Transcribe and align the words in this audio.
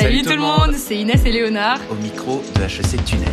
Salut, 0.00 0.22
tout 0.22 0.30
le 0.30 0.38
monde, 0.38 0.74
c'est 0.76 0.96
Inès 0.96 1.24
et 1.24 1.32
Léonard. 1.32 1.80
Au 1.90 1.96
micro 1.96 2.40
de 2.54 2.62
HEC 2.62 3.04
Tunnel. 3.04 3.28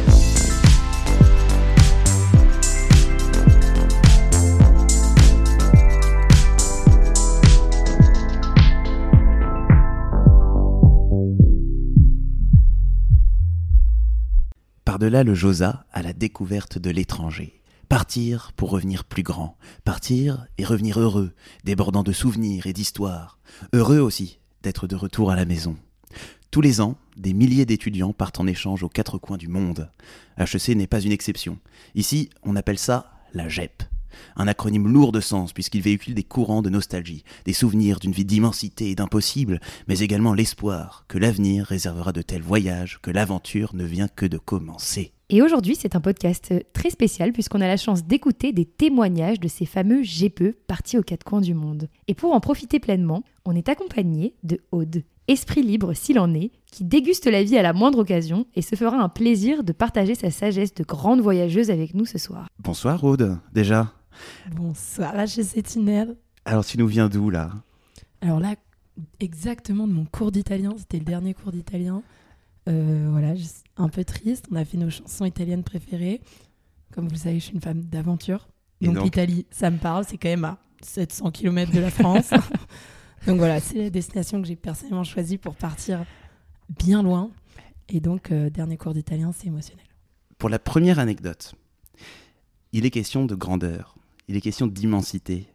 Par-delà 14.85 15.23
le 15.23 15.35
Josa 15.35 15.85
à 15.93 16.01
la 16.01 16.13
découverte 16.13 16.79
de 16.79 16.89
l'étranger. 16.89 17.61
Partir 17.89 18.53
pour 18.55 18.71
revenir 18.71 19.03
plus 19.03 19.21
grand. 19.21 19.55
Partir 19.83 20.47
et 20.57 20.65
revenir 20.65 20.99
heureux, 20.99 21.31
débordant 21.63 22.01
de 22.01 22.11
souvenirs 22.11 22.65
et 22.65 22.73
d'histoires. 22.73 23.37
Heureux 23.71 23.99
aussi 23.99 24.39
d'être 24.63 24.87
de 24.87 24.95
retour 24.95 25.29
à 25.29 25.35
la 25.35 25.45
maison. 25.45 25.77
Tous 26.55 26.61
les 26.61 26.79
ans, 26.79 26.95
des 27.17 27.33
milliers 27.33 27.65
d'étudiants 27.65 28.13
partent 28.13 28.39
en 28.39 28.47
échange 28.47 28.81
aux 28.81 28.87
quatre 28.87 29.17
coins 29.17 29.35
du 29.35 29.49
monde. 29.49 29.89
HEC 30.37 30.69
n'est 30.77 30.87
pas 30.87 31.01
une 31.01 31.11
exception. 31.11 31.57
Ici, 31.95 32.29
on 32.43 32.55
appelle 32.55 32.79
ça 32.79 33.11
la 33.33 33.49
GEP. 33.49 33.83
Un 34.37 34.47
acronyme 34.47 34.87
lourd 34.87 35.11
de 35.11 35.19
sens 35.19 35.51
puisqu'il 35.51 35.81
véhicule 35.81 36.13
des 36.13 36.23
courants 36.23 36.61
de 36.61 36.69
nostalgie, 36.69 37.25
des 37.43 37.51
souvenirs 37.51 37.99
d'une 37.99 38.13
vie 38.13 38.23
d'immensité 38.23 38.89
et 38.89 38.95
d'impossible, 38.95 39.59
mais 39.89 39.99
également 39.99 40.33
l'espoir 40.33 41.03
que 41.09 41.17
l'avenir 41.17 41.65
réservera 41.65 42.13
de 42.13 42.21
tels 42.21 42.41
voyages 42.41 42.99
que 43.01 43.11
l'aventure 43.11 43.75
ne 43.75 43.83
vient 43.83 44.07
que 44.07 44.25
de 44.25 44.37
commencer. 44.37 45.11
Et 45.27 45.41
aujourd'hui, 45.41 45.75
c'est 45.75 45.97
un 45.97 46.01
podcast 46.01 46.53
très 46.71 46.89
spécial 46.89 47.33
puisqu'on 47.33 47.59
a 47.59 47.67
la 47.67 47.75
chance 47.75 48.05
d'écouter 48.05 48.53
des 48.53 48.63
témoignages 48.63 49.41
de 49.41 49.49
ces 49.49 49.65
fameux 49.65 50.03
GPE 50.03 50.55
partis 50.67 50.97
aux 50.97 51.03
quatre 51.03 51.25
coins 51.25 51.41
du 51.41 51.53
monde. 51.53 51.89
Et 52.07 52.13
pour 52.13 52.31
en 52.31 52.39
profiter 52.39 52.79
pleinement, 52.79 53.25
on 53.43 53.57
est 53.57 53.67
accompagné 53.67 54.35
de 54.43 54.61
Aude, 54.71 55.03
esprit 55.27 55.63
libre 55.63 55.93
s'il 55.93 56.19
en 56.19 56.33
est, 56.33 56.51
qui 56.71 56.83
déguste 56.83 57.25
la 57.27 57.43
vie 57.43 57.57
à 57.57 57.61
la 57.61 57.73
moindre 57.73 57.99
occasion 57.99 58.45
et 58.55 58.61
se 58.61 58.75
fera 58.75 58.97
un 58.97 59.09
plaisir 59.09 59.63
de 59.63 59.71
partager 59.71 60.15
sa 60.15 60.31
sagesse 60.31 60.73
de 60.73 60.83
grande 60.83 61.21
voyageuse 61.21 61.71
avec 61.71 61.93
nous 61.93 62.05
ce 62.05 62.17
soir. 62.17 62.47
Bonsoir 62.59 63.03
Aude, 63.03 63.37
déjà. 63.53 63.93
Bonsoir 64.51 65.19
HEC 65.19 65.63
Tunnel. 65.63 66.15
Alors 66.45 66.65
tu 66.65 66.77
nous 66.77 66.87
viens 66.87 67.09
d'où 67.09 67.29
là? 67.29 67.51
Alors 68.21 68.39
là, 68.39 68.55
exactement 69.19 69.87
de 69.87 69.93
mon 69.93 70.05
cours 70.05 70.31
d'italien, 70.31 70.73
c'était 70.77 70.99
le 70.99 71.05
dernier 71.05 71.33
cours 71.33 71.51
d'italien. 71.51 72.01
Euh, 72.67 73.07
voilà, 73.11 73.33
un 73.77 73.89
peu 73.89 74.03
triste. 74.03 74.45
On 74.51 74.55
a 74.55 74.65
fait 74.65 74.77
nos 74.77 74.89
chansons 74.89 75.25
italiennes 75.25 75.63
préférées. 75.63 76.21
Comme 76.93 77.05
vous 77.05 77.13
le 77.13 77.19
savez, 77.19 77.39
je 77.39 77.45
suis 77.45 77.53
une 77.53 77.61
femme 77.61 77.81
d'aventure. 77.81 78.47
Donc, 78.81 79.03
l'Italie, 79.03 79.45
ça 79.51 79.69
me 79.69 79.77
parle. 79.77 80.05
C'est 80.07 80.17
quand 80.17 80.29
même 80.29 80.45
à 80.45 80.57
700 80.81 81.31
km 81.31 81.71
de 81.71 81.79
la 81.79 81.91
France. 81.91 82.31
donc 83.27 83.37
voilà, 83.37 83.59
c'est 83.59 83.75
la 83.75 83.89
destination 83.89 84.41
que 84.41 84.47
j'ai 84.47 84.55
personnellement 84.55 85.03
choisie 85.03 85.37
pour 85.37 85.55
partir 85.55 86.03
bien 86.69 87.03
loin. 87.03 87.31
Et 87.89 87.99
donc, 87.99 88.31
euh, 88.31 88.49
dernier 88.49 88.77
cours 88.77 88.93
d'italien, 88.93 89.31
c'est 89.35 89.47
émotionnel. 89.47 89.85
Pour 90.37 90.49
la 90.49 90.59
première 90.59 90.99
anecdote, 90.99 91.55
il 92.71 92.85
est 92.85 92.91
question 92.91 93.25
de 93.25 93.35
grandeur, 93.35 93.95
il 94.27 94.35
est 94.35 94.41
question 94.41 94.67
d'immensité. 94.67 95.47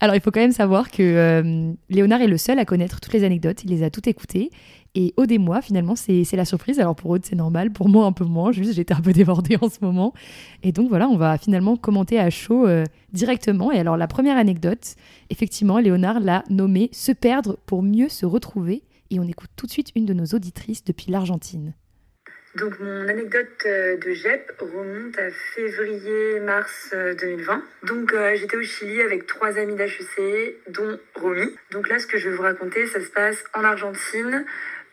Alors, 0.00 0.16
il 0.16 0.20
faut 0.20 0.30
quand 0.30 0.40
même 0.40 0.52
savoir 0.52 0.90
que 0.90 1.02
euh, 1.02 1.72
Léonard 1.88 2.20
est 2.22 2.26
le 2.26 2.36
seul 2.36 2.58
à 2.58 2.64
connaître 2.64 3.00
toutes 3.00 3.12
les 3.12 3.24
anecdotes. 3.24 3.62
Il 3.62 3.70
les 3.70 3.84
a 3.84 3.90
toutes 3.90 4.08
écoutées. 4.08 4.50
Et 4.94 5.14
Aude 5.16 5.32
et 5.32 5.38
moi, 5.38 5.62
finalement, 5.62 5.96
c'est 5.96 6.24
la 6.34 6.44
surprise. 6.44 6.78
Alors 6.78 6.94
pour 6.94 7.10
Aude, 7.10 7.24
c'est 7.24 7.36
normal. 7.36 7.72
Pour 7.72 7.88
moi, 7.88 8.04
un 8.04 8.12
peu 8.12 8.24
moins. 8.24 8.52
Juste, 8.52 8.74
j'étais 8.74 8.92
un 8.92 9.00
peu 9.00 9.12
débordée 9.12 9.56
en 9.60 9.70
ce 9.70 9.78
moment. 9.80 10.12
Et 10.62 10.72
donc 10.72 10.90
voilà, 10.90 11.08
on 11.08 11.16
va 11.16 11.38
finalement 11.38 11.76
commenter 11.76 12.18
à 12.18 12.28
chaud 12.28 12.66
euh, 12.66 12.84
directement. 13.12 13.72
Et 13.72 13.78
alors 13.78 13.96
la 13.96 14.06
première 14.06 14.36
anecdote, 14.36 14.96
effectivement, 15.30 15.78
Léonard 15.78 16.20
l'a 16.20 16.44
nommée 16.50 16.90
Se 16.92 17.12
perdre 17.12 17.58
pour 17.64 17.82
mieux 17.82 18.10
se 18.10 18.26
retrouver. 18.26 18.82
Et 19.10 19.18
on 19.18 19.26
écoute 19.26 19.50
tout 19.56 19.66
de 19.66 19.70
suite 19.70 19.92
une 19.94 20.04
de 20.04 20.12
nos 20.12 20.26
auditrices 20.26 20.84
depuis 20.84 21.10
l'Argentine. 21.10 21.74
Donc 22.56 22.78
mon 22.80 23.08
anecdote 23.08 23.48
euh, 23.64 23.96
de 23.96 24.12
JEP 24.12 24.52
remonte 24.60 25.18
à 25.18 25.30
février-mars 25.54 26.94
2020. 27.18 27.54
Euh, 27.54 27.86
Donc 27.86 28.14
j'étais 28.34 28.56
au 28.58 28.62
Chili 28.62 29.00
avec 29.00 29.26
trois 29.26 29.56
amis 29.56 29.74
d'HEC, 29.74 30.58
dont 30.68 30.98
Romy. 31.14 31.48
Donc 31.70 31.88
là 31.88 31.98
ce 31.98 32.06
que 32.06 32.18
je 32.18 32.28
vais 32.28 32.36
vous 32.36 32.42
raconter, 32.42 32.86
ça 32.86 33.00
se 33.00 33.08
passe 33.08 33.42
en 33.54 33.64
Argentine, 33.64 34.44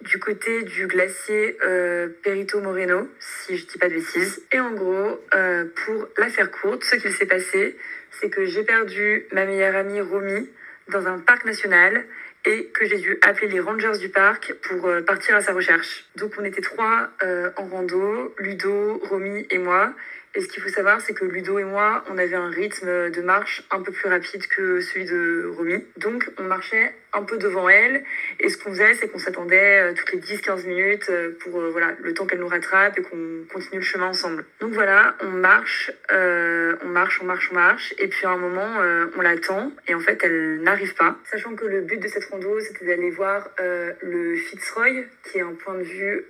du 0.01 0.19
côté 0.19 0.63
du 0.63 0.87
glacier 0.87 1.57
euh, 1.63 2.07
Perito 2.23 2.61
Moreno, 2.61 3.09
si 3.19 3.57
je 3.57 3.65
dis 3.65 3.77
pas 3.77 3.89
de 3.89 3.95
bêtises. 3.95 4.41
Et 4.51 4.59
en 4.59 4.71
gros, 4.71 5.19
euh, 5.33 5.65
pour 5.85 6.07
la 6.17 6.29
faire 6.29 6.51
courte, 6.51 6.83
ce 6.83 6.95
qu'il 6.95 7.11
s'est 7.11 7.25
passé, 7.25 7.77
c'est 8.11 8.29
que 8.29 8.45
j'ai 8.45 8.63
perdu 8.63 9.25
ma 9.31 9.45
meilleure 9.45 9.75
amie 9.75 10.01
Romy 10.01 10.49
dans 10.87 11.05
un 11.07 11.19
parc 11.19 11.45
national 11.45 12.05
et 12.45 12.67
que 12.67 12.85
j'ai 12.85 12.97
dû 12.97 13.19
appeler 13.21 13.49
les 13.49 13.59
rangers 13.59 13.97
du 13.99 14.09
parc 14.09 14.53
pour 14.61 14.87
euh, 14.87 15.01
partir 15.01 15.35
à 15.35 15.41
sa 15.41 15.53
recherche. 15.53 16.05
Donc 16.15 16.33
on 16.39 16.45
était 16.45 16.61
trois 16.61 17.09
en 17.57 17.65
rando, 17.65 18.33
Ludo, 18.37 18.99
Romy 19.03 19.45
et 19.49 19.57
moi. 19.57 19.93
Et 20.35 20.41
ce 20.41 20.47
qu'il 20.47 20.61
faut 20.61 20.69
savoir, 20.69 21.01
c'est 21.01 21.13
que 21.13 21.25
Ludo 21.25 21.57
et 21.57 21.63
moi, 21.63 22.03
on 22.09 22.17
avait 22.17 22.35
un 22.35 22.49
rythme 22.49 23.09
de 23.09 23.21
marche 23.21 23.63
un 23.71 23.81
peu 23.81 23.91
plus 23.91 24.07
rapide 24.09 24.45
que 24.47 24.79
celui 24.79 25.05
de 25.05 25.51
Romy. 25.55 25.83
Donc, 25.97 26.29
on 26.37 26.43
marchait 26.43 26.93
un 27.13 27.23
peu 27.23 27.37
devant 27.37 27.67
elle. 27.67 28.03
Et 28.39 28.49
ce 28.49 28.57
qu'on 28.57 28.69
faisait, 28.69 28.93
c'est 28.93 29.07
qu'on 29.07 29.17
s'attendait 29.17 29.81
euh, 29.81 29.93
toutes 29.93 30.11
les 30.13 30.19
10-15 30.19 30.67
minutes 30.67 31.09
euh, 31.09 31.31
pour 31.39 31.59
euh, 31.59 31.69
voilà, 31.71 31.93
le 31.99 32.13
temps 32.13 32.25
qu'elle 32.25 32.39
nous 32.39 32.47
rattrape 32.47 32.97
et 32.99 33.01
qu'on 33.01 33.45
continue 33.51 33.79
le 33.79 33.85
chemin 33.85 34.07
ensemble. 34.07 34.45
Donc 34.59 34.73
voilà, 34.73 35.15
on 35.21 35.29
marche, 35.29 35.91
on 36.11 36.87
marche, 36.87 37.19
on 37.21 37.25
marche, 37.25 37.49
on 37.51 37.55
marche. 37.55 37.93
Et 37.97 38.07
puis 38.07 38.25
à 38.25 38.29
un 38.29 38.37
moment, 38.37 38.69
on 39.17 39.21
l'attend. 39.21 39.71
Et 39.87 39.95
en 39.95 39.99
fait, 39.99 40.19
elle 40.23 40.61
n'arrive 40.61 40.93
pas. 40.95 41.17
Sachant 41.29 41.55
que 41.55 41.65
le 41.65 41.81
but 41.81 41.99
de 41.99 42.07
cette 42.07 42.25
rando, 42.25 42.59
c'était 42.59 42.85
d'aller 42.85 43.09
voir 43.09 43.49
le 44.01 44.35
Fitzroy, 44.35 45.05
qui 45.23 45.39
est 45.39 45.41
un 45.41 45.53
point 45.53 45.75
de 45.75 45.83
vue 45.83 46.25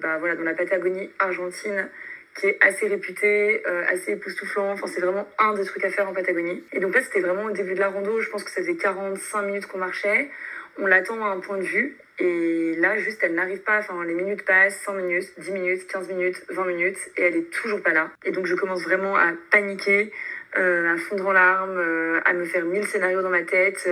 bah, 0.00 0.18
voilà, 0.18 0.36
dans 0.36 0.44
la 0.44 0.54
Patagonie 0.54 1.10
argentine 1.18 1.88
qui 2.34 2.46
est 2.46 2.58
assez 2.60 2.88
réputé, 2.88 3.62
euh, 3.66 3.84
assez 3.88 4.12
époustouflant. 4.12 4.72
Enfin, 4.72 4.86
c'est 4.86 5.00
vraiment 5.00 5.28
un 5.38 5.54
des 5.54 5.64
trucs 5.64 5.84
à 5.84 5.90
faire 5.90 6.08
en 6.08 6.12
Patagonie. 6.12 6.64
Et 6.72 6.80
donc 6.80 6.94
là, 6.94 7.00
c'était 7.00 7.20
vraiment 7.20 7.44
au 7.44 7.50
début 7.50 7.74
de 7.74 7.80
la 7.80 7.88
rando. 7.88 8.20
Je 8.20 8.30
pense 8.30 8.44
que 8.44 8.50
ça 8.50 8.60
faisait 8.60 8.76
45 8.76 9.42
minutes 9.42 9.66
qu'on 9.66 9.78
marchait. 9.78 10.30
On 10.78 10.86
l'attend 10.86 11.24
à 11.24 11.28
un 11.28 11.40
point 11.40 11.58
de 11.58 11.62
vue. 11.62 11.96
Et 12.18 12.74
là, 12.78 12.96
juste, 12.98 13.20
elle 13.22 13.34
n'arrive 13.34 13.60
pas. 13.60 13.78
Enfin, 13.78 14.04
les 14.04 14.14
minutes 14.14 14.44
passent, 14.44 14.80
100 14.84 14.94
minutes, 14.94 15.32
10 15.38 15.52
minutes, 15.52 15.86
15 15.86 16.08
minutes, 16.08 16.44
20 16.48 16.64
minutes. 16.66 16.98
Et 17.16 17.22
elle 17.22 17.36
est 17.36 17.50
toujours 17.50 17.82
pas 17.82 17.92
là. 17.92 18.10
Et 18.24 18.32
donc, 18.32 18.46
je 18.46 18.54
commence 18.54 18.82
vraiment 18.82 19.16
à 19.16 19.32
paniquer, 19.50 20.12
euh, 20.56 20.94
à 20.94 20.96
fondre 20.96 21.28
en 21.28 21.32
larmes, 21.32 21.78
euh, 21.78 22.20
à 22.24 22.32
me 22.32 22.44
faire 22.44 22.64
mille 22.64 22.86
scénarios 22.86 23.22
dans 23.22 23.30
ma 23.30 23.42
tête. 23.42 23.88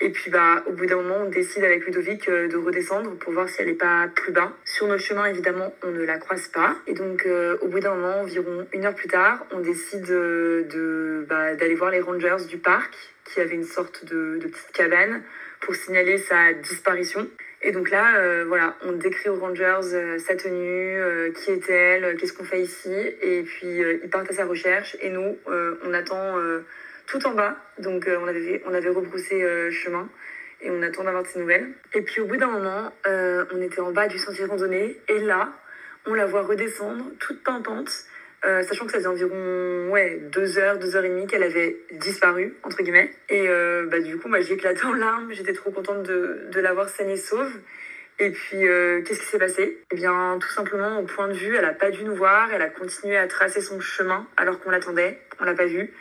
Et 0.00 0.10
puis 0.10 0.30
bah, 0.30 0.62
au 0.66 0.72
bout 0.72 0.84
d'un 0.84 0.96
moment, 0.96 1.22
on 1.24 1.30
décide 1.30 1.64
avec 1.64 1.86
Ludovic 1.86 2.28
euh, 2.28 2.48
de 2.48 2.56
redescendre 2.56 3.16
pour 3.16 3.32
voir 3.32 3.48
si 3.48 3.62
elle 3.62 3.68
n'est 3.68 3.74
pas 3.74 4.08
plus 4.14 4.30
bas. 4.30 4.52
Sur 4.64 4.86
notre 4.88 5.02
chemin, 5.02 5.24
évidemment, 5.24 5.74
on 5.82 5.90
ne 5.90 6.04
la 6.04 6.18
croise 6.18 6.48
pas. 6.48 6.76
Et 6.86 6.92
donc 6.92 7.24
euh, 7.24 7.56
au 7.62 7.68
bout 7.68 7.80
d'un 7.80 7.94
moment, 7.94 8.20
environ 8.20 8.66
une 8.72 8.84
heure 8.84 8.94
plus 8.94 9.08
tard, 9.08 9.46
on 9.52 9.60
décide 9.60 10.10
euh, 10.10 10.64
de, 10.64 11.26
bah, 11.28 11.54
d'aller 11.54 11.74
voir 11.74 11.90
les 11.90 12.00
rangers 12.00 12.36
du 12.46 12.58
parc 12.58 12.94
qui 13.24 13.40
avaient 13.40 13.54
une 13.54 13.64
sorte 13.64 14.04
de, 14.04 14.38
de 14.38 14.46
petite 14.46 14.72
cabane 14.72 15.22
pour 15.60 15.74
signaler 15.74 16.18
sa 16.18 16.52
disparition. 16.52 17.26
Et 17.62 17.72
donc 17.72 17.90
là, 17.90 18.44
voilà, 18.44 18.76
on 18.84 18.92
décrit 18.92 19.30
aux 19.30 19.34
Rangers 19.34 20.18
sa 20.18 20.36
tenue, 20.36 21.00
qui 21.34 21.50
est-elle, 21.50 22.16
qu'est-ce 22.16 22.34
qu'on 22.34 22.44
fait 22.44 22.60
ici, 22.60 22.92
et 23.22 23.42
puis 23.42 23.80
ils 24.04 24.08
partent 24.10 24.30
à 24.30 24.34
sa 24.34 24.44
recherche, 24.44 24.96
et 25.00 25.08
nous, 25.08 25.36
on 25.46 25.94
attend 25.94 26.36
tout 27.06 27.24
en 27.26 27.32
bas. 27.32 27.56
Donc 27.78 28.06
euh, 28.08 28.18
on, 28.20 28.26
avait, 28.26 28.62
on 28.66 28.74
avait 28.74 28.90
rebroussé 28.90 29.42
euh, 29.42 29.70
chemin 29.70 30.08
et 30.60 30.70
on 30.70 30.82
attend 30.82 31.04
d'avoir 31.04 31.22
de 31.22 31.28
ses 31.28 31.38
nouvelles. 31.38 31.68
Et 31.94 32.02
puis 32.02 32.20
au 32.20 32.26
bout 32.26 32.36
d'un 32.36 32.50
moment, 32.50 32.92
euh, 33.06 33.44
on 33.52 33.60
était 33.60 33.80
en 33.80 33.92
bas 33.92 34.08
du 34.08 34.18
sentier 34.18 34.44
randonnée 34.44 35.00
et 35.08 35.18
là, 35.20 35.52
on 36.06 36.14
la 36.14 36.26
voit 36.26 36.42
redescendre, 36.42 37.04
toute 37.18 37.42
pimpante, 37.42 37.90
sachant 38.42 38.86
que 38.86 38.92
ça 38.92 38.98
faisait 38.98 39.08
environ 39.08 39.88
ouais, 39.90 40.20
deux 40.30 40.56
heures, 40.56 40.78
deux 40.78 40.94
heures 40.94 41.04
et 41.04 41.08
demie 41.08 41.26
qu'elle 41.26 41.42
avait 41.42 41.78
disparu, 41.90 42.54
entre 42.62 42.80
guillemets. 42.84 43.10
Et 43.28 43.48
bah, 43.90 43.98
du 43.98 44.16
coup, 44.16 44.28
bah, 44.28 44.40
j'ai 44.40 44.54
éclaté 44.54 44.84
en 44.84 44.92
larmes, 44.92 45.32
j'étais 45.32 45.52
trop 45.52 45.72
contente 45.72 46.04
de, 46.04 46.46
de 46.52 46.60
l'avoir 46.60 46.88
saignée 46.88 47.16
sauve. 47.16 47.50
Et 48.20 48.30
puis, 48.30 48.60
qu'est-ce 49.04 49.18
qui 49.18 49.26
s'est 49.26 49.40
passé? 49.40 49.82
Eh 49.90 49.96
bien, 49.96 50.38
tout 50.40 50.48
simplement, 50.50 51.00
au 51.00 51.06
point 51.06 51.26
de 51.26 51.32
vue, 51.32 51.56
elle 51.56 51.64
n'a 51.64 51.74
pas 51.74 51.90
dû 51.90 52.04
nous 52.04 52.14
voir, 52.14 52.52
elle 52.52 52.62
a 52.62 52.68
continué 52.68 53.16
à 53.16 53.26
tracer 53.26 53.60
son 53.60 53.80
chemin 53.80 54.28
alors 54.36 54.60
qu'on 54.60 54.70
l'attendait, 54.70 55.18
on 55.40 55.44
l'a 55.44 55.54
pas 55.54 55.66
vue. 55.66 55.92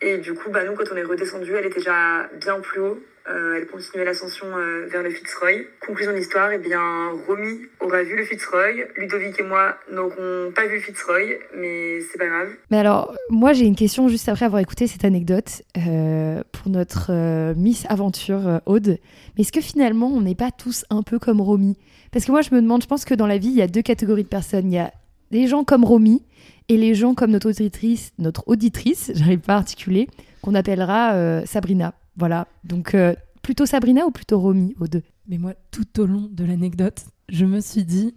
Et 0.00 0.18
du 0.18 0.34
coup, 0.34 0.50
bah, 0.50 0.64
nous, 0.64 0.74
quand 0.74 0.84
on 0.92 0.96
est 0.96 1.02
redescendu, 1.02 1.54
elle 1.54 1.66
était 1.66 1.78
déjà 1.78 2.28
bien 2.40 2.60
plus 2.60 2.80
haut. 2.80 3.02
Euh, 3.28 3.56
elle 3.58 3.66
continuait 3.66 4.06
l'ascension 4.06 4.46
euh, 4.56 4.86
vers 4.86 5.02
le 5.02 5.10
Fitzroy. 5.10 5.66
Conclusion 5.84 6.12
de 6.12 6.16
l'histoire, 6.16 6.50
eh 6.50 6.58
bien, 6.58 7.10
Romy 7.26 7.60
aura 7.80 8.02
vu 8.02 8.16
le 8.16 8.24
Fitzroy. 8.24 8.86
Ludovic 8.96 9.38
et 9.38 9.42
moi 9.42 9.76
n'aurons 9.92 10.50
pas 10.54 10.66
vu 10.66 10.76
le 10.76 10.80
Fitzroy, 10.80 11.38
mais 11.54 12.00
c'est 12.00 12.16
pas 12.16 12.26
grave. 12.26 12.48
Mais 12.70 12.78
alors, 12.78 13.14
moi, 13.28 13.52
j'ai 13.52 13.66
une 13.66 13.76
question 13.76 14.08
juste 14.08 14.30
après 14.30 14.46
avoir 14.46 14.62
écouté 14.62 14.86
cette 14.86 15.04
anecdote 15.04 15.62
euh, 15.76 16.42
pour 16.52 16.70
notre 16.70 17.52
Miss 17.54 17.84
Aventure 17.90 18.62
Aude. 18.64 18.98
Mais 19.36 19.42
est-ce 19.42 19.52
que 19.52 19.60
finalement, 19.60 20.08
on 20.08 20.22
n'est 20.22 20.34
pas 20.34 20.50
tous 20.50 20.86
un 20.88 21.02
peu 21.02 21.18
comme 21.18 21.42
Romy? 21.42 21.76
Parce 22.12 22.24
que 22.24 22.30
moi, 22.30 22.40
je 22.40 22.54
me 22.54 22.62
demande, 22.62 22.82
je 22.82 22.88
pense 22.88 23.04
que 23.04 23.14
dans 23.14 23.26
la 23.26 23.36
vie, 23.36 23.48
il 23.48 23.56
y 23.56 23.62
a 23.62 23.68
deux 23.68 23.82
catégories 23.82 24.24
de 24.24 24.28
personnes. 24.28 24.72
Il 24.72 24.76
y 24.76 24.78
a 24.78 24.90
des 25.30 25.46
gens 25.46 25.64
comme 25.64 25.84
Romy 25.84 26.22
et 26.68 26.76
les 26.76 26.94
gens 26.94 27.14
comme 27.14 27.30
notre 27.30 27.48
auditrice, 27.48 28.12
notre 28.18 28.44
auditrice, 28.46 29.10
j'arrive 29.14 29.40
pas 29.40 29.54
à 29.54 29.58
articuler, 29.58 30.08
qu'on 30.42 30.54
appellera 30.54 31.14
euh, 31.14 31.42
Sabrina. 31.46 31.94
Voilà. 32.16 32.46
Donc 32.64 32.94
euh, 32.94 33.14
plutôt 33.42 33.66
Sabrina 33.66 34.06
ou 34.06 34.10
plutôt 34.10 34.38
Romy 34.38 34.74
aux 34.80 34.86
deux? 34.86 35.02
Mais 35.28 35.38
moi, 35.38 35.54
tout 35.70 36.00
au 36.00 36.06
long 36.06 36.28
de 36.30 36.44
l'anecdote, 36.44 37.04
je 37.28 37.44
me 37.44 37.60
suis 37.60 37.84
dit, 37.84 38.14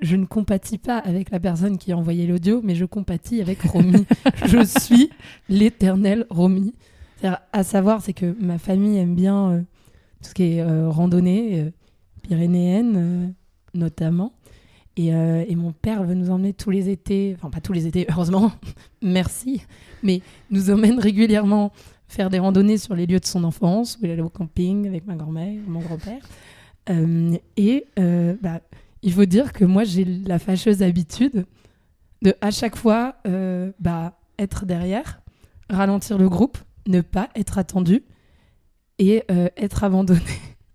je 0.00 0.16
ne 0.16 0.24
compatis 0.24 0.78
pas 0.78 0.98
avec 0.98 1.30
la 1.30 1.40
personne 1.40 1.78
qui 1.78 1.92
a 1.92 1.98
envoyé 1.98 2.26
l'audio, 2.26 2.60
mais 2.62 2.74
je 2.74 2.84
compatis 2.84 3.40
avec 3.40 3.62
Romy. 3.62 4.06
je 4.46 4.64
suis 4.64 5.10
l'éternel 5.48 6.26
Romy. 6.30 6.74
C'est-à-dire, 7.16 7.40
À 7.52 7.64
savoir, 7.64 8.00
c'est 8.00 8.12
que 8.12 8.34
ma 8.40 8.58
famille 8.58 8.96
aime 8.96 9.14
bien 9.14 9.50
euh, 9.50 9.58
tout 10.22 10.30
ce 10.30 10.34
qui 10.34 10.44
est 10.44 10.64
randonnée 10.64 11.72
pyrénéenne, 12.22 13.34
notamment. 13.74 14.32
Et, 14.98 15.14
euh, 15.14 15.44
et 15.46 15.54
mon 15.54 15.70
père 15.70 16.02
veut 16.02 16.14
nous 16.14 16.28
emmener 16.28 16.52
tous 16.52 16.70
les 16.70 16.88
étés, 16.88 17.36
enfin 17.38 17.50
pas 17.50 17.60
tous 17.60 17.72
les 17.72 17.86
étés, 17.86 18.04
heureusement, 18.10 18.50
merci, 19.02 19.62
mais 20.02 20.22
nous 20.50 20.70
emmène 20.70 20.98
régulièrement 20.98 21.72
faire 22.08 22.30
des 22.30 22.40
randonnées 22.40 22.78
sur 22.78 22.96
les 22.96 23.06
lieux 23.06 23.20
de 23.20 23.24
son 23.24 23.44
enfance, 23.44 23.96
où 23.96 24.06
il 24.06 24.10
allait 24.10 24.22
au 24.22 24.28
camping 24.28 24.88
avec 24.88 25.06
ma 25.06 25.14
grand-mère, 25.14 25.56
mon 25.68 25.78
grand-père. 25.78 26.20
Euh, 26.90 27.36
et 27.56 27.86
euh, 28.00 28.34
bah, 28.42 28.60
il 29.02 29.12
faut 29.12 29.24
dire 29.24 29.52
que 29.52 29.64
moi, 29.64 29.84
j'ai 29.84 30.04
la 30.04 30.40
fâcheuse 30.40 30.82
habitude 30.82 31.46
de, 32.22 32.34
à 32.40 32.50
chaque 32.50 32.74
fois, 32.74 33.14
bah, 33.78 34.18
être 34.36 34.66
derrière, 34.66 35.20
ralentir 35.70 36.18
le 36.18 36.28
groupe, 36.28 36.58
ne 36.88 37.02
pas 37.02 37.28
être 37.36 37.58
attendu 37.58 38.02
et 38.98 39.22
être 39.56 39.84
abandonné. 39.84 40.20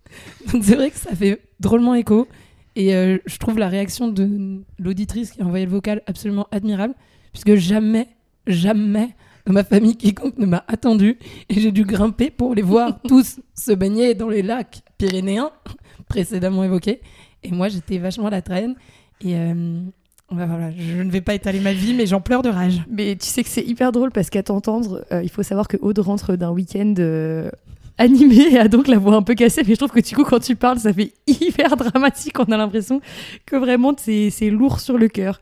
Donc 0.54 0.64
c'est 0.64 0.76
vrai 0.76 0.92
que 0.92 0.98
ça 0.98 1.14
fait 1.14 1.42
drôlement 1.60 1.94
écho. 1.94 2.26
Et 2.76 2.96
euh, 2.96 3.18
je 3.26 3.38
trouve 3.38 3.60
la 3.60 3.70
réaction 3.70 4.08
de 4.08 4.62
l'auditrice 4.80 5.32
qui 5.32 5.42
a 5.42 5.46
envoyé 5.46 5.66
le 5.66 5.72
vocal 5.72 6.02
absolument 6.08 6.48
admirable, 6.52 6.96
puisque 7.32 7.56
jamais, 7.56 8.08
jamais 8.48 9.16
dans 9.46 9.54
ma 9.54 9.64
famille 9.64 9.96
quiconque 9.96 10.38
ne 10.38 10.46
m'a 10.46 10.64
attendu 10.68 11.18
et 11.50 11.60
j'ai 11.60 11.72
dû 11.72 11.84
grimper 11.84 12.32
pour 12.32 12.56
les 12.56 12.62
voir 12.62 13.02
tous 13.08 13.40
se 13.54 13.72
baigner 13.72 14.16
dans 14.16 14.30
les 14.30 14.42
lacs 14.42 14.82
pyrénéens 14.98 15.52
précédemment 16.08 16.64
évoqués. 16.64 17.02
Et 17.44 17.52
moi, 17.52 17.68
j'étais 17.68 17.98
vachement 17.98 18.28
à 18.28 18.32
la 18.32 18.42
traîne. 18.42 18.76
Et 19.22 19.36
euh, 19.36 19.82
bah 20.32 20.46
voilà, 20.46 20.72
je 20.72 21.02
ne 21.02 21.12
vais 21.12 21.22
pas 21.22 21.36
étaler 21.36 21.60
ma 21.60 21.74
vie, 21.74 21.94
mais 21.94 22.06
j'en 22.06 22.22
pleure 22.22 22.42
de 22.42 22.50
rage. 22.50 22.84
Mais 22.90 23.16
tu 23.16 23.28
sais 23.28 23.44
que 23.44 23.50
c'est 23.50 23.64
hyper 23.64 23.92
drôle 23.92 24.12
parce 24.12 24.30
qu'à 24.30 24.44
t'entendre, 24.44 25.06
euh, 25.12 25.22
il 25.22 25.30
faut 25.30 25.44
savoir 25.44 25.68
que 25.68 25.78
Aude 25.82 26.00
rentre 26.00 26.36
d'un 26.36 26.52
week-end 26.52 26.94
euh, 27.00 27.50
animé 27.98 28.54
et 28.54 28.60
a 28.60 28.68
donc 28.68 28.88
la 28.88 28.98
voix 28.98 29.16
un 29.16 29.22
peu 29.22 29.36
cassée. 29.36 29.62
Mais 29.68 29.74
je 29.74 29.80
trouve 29.80 29.92
que 29.92 30.00
du 30.00 30.16
coup, 30.16 30.24
quand 30.24 30.40
tu 30.40 30.56
parles, 30.56 30.80
ça 30.80 30.94
fait 30.94 31.14
hyper 31.28 31.76
dramatique. 31.78 32.40
On 32.40 32.46
a 32.46 32.58
l'impression 32.58 33.02
que 33.46 33.56
vraiment 33.56 33.94
c'est 33.98 34.50
lourd 34.50 34.80
sur 34.80 34.98
le 34.98 35.08
cœur. 35.08 35.40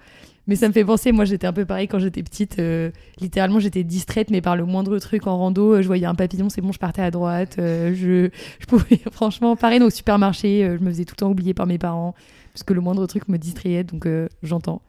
Mais 0.48 0.56
ça 0.56 0.68
me 0.68 0.74
fait 0.74 0.83
penser, 0.83 1.12
moi 1.12 1.24
j'étais 1.24 1.45
un 1.45 1.53
peu 1.53 1.65
pareil 1.65 1.88
quand 1.88 2.00
j'étais 2.00 2.24
petite. 2.24 2.57
euh, 2.59 2.89
littéralement, 3.19 3.59
j'étais 3.59 3.83
distraite, 3.83 4.31
mais 4.31 4.42
par 4.42 4.56
le 4.56 4.65
moindre 4.65 4.98
truc 4.98 5.27
en 5.27 5.38
rando, 5.38 5.75
euh, 5.75 5.81
je 5.83 5.88
voyais 5.88 6.07
un 6.07 6.15
papillon, 6.15 6.50
c'est 6.50 6.62
bon, 6.62 6.71
je 6.71 6.80
partais 6.80 7.03
à 7.03 7.12
droite. 7.12 7.57
euh, 7.59 7.94
je, 7.94 8.30
je 8.59 8.65
pouvais, 8.65 9.00
franchement, 9.12 9.56
pareil, 9.56 9.81
au 9.83 9.92
supermarché, 9.92 10.77
je 10.77 10.83
me 10.83 10.89
faisais 10.89 11.06
tout 11.06 11.13
le 11.13 11.19
temps 11.21 11.30
oublier 11.30 11.53
par 11.53 11.68
mes 11.68 11.77
parents. 11.77 12.15
Parce 12.53 12.63
que 12.63 12.74
le 12.74 12.81
moindre 12.81 13.06
truc 13.06 13.30
me 13.30 13.38
distrayait, 13.38 13.83
donc 13.83 14.06
j'entends. 14.44 14.81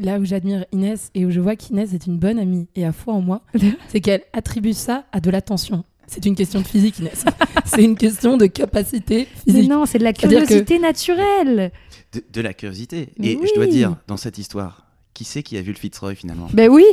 Là 0.00 0.18
où 0.18 0.24
j'admire 0.24 0.64
Inès 0.72 1.10
et 1.14 1.26
où 1.26 1.30
je 1.30 1.40
vois 1.40 1.56
qu'Inès 1.56 1.92
est 1.92 2.06
une 2.06 2.16
bonne 2.16 2.38
amie 2.38 2.66
et 2.74 2.86
a 2.86 2.92
foi 2.92 3.12
en 3.12 3.20
moi, 3.20 3.42
c'est 3.88 4.00
qu'elle 4.00 4.22
attribue 4.32 4.72
ça 4.72 5.04
à 5.12 5.20
de 5.20 5.30
l'attention. 5.30 5.84
C'est 6.08 6.24
une 6.26 6.34
question 6.36 6.60
de 6.60 6.66
physique, 6.66 6.98
Inès. 7.00 7.24
c'est 7.64 7.82
une 7.82 7.96
question 7.96 8.36
de 8.36 8.46
capacité 8.46 9.26
Mais 9.46 9.52
physique. 9.52 9.70
non, 9.70 9.86
c'est 9.86 9.98
de 9.98 10.04
la 10.04 10.12
que- 10.12 10.20
curiosité 10.20 10.78
naturelle. 10.78 11.72
De, 12.12 12.22
de 12.32 12.40
la 12.40 12.54
curiosité. 12.54 13.08
Mais 13.18 13.32
Et 13.32 13.38
je 13.42 13.54
dois 13.54 13.66
dire, 13.66 13.96
dans 14.06 14.16
cette 14.16 14.38
histoire, 14.38 14.86
qui 15.14 15.24
c'est 15.24 15.42
qui 15.42 15.56
a 15.58 15.62
vu 15.62 15.72
le 15.72 15.76
Fitzroy 15.78 16.14
finalement? 16.14 16.48
Ben 16.52 16.68
oui, 16.70 16.84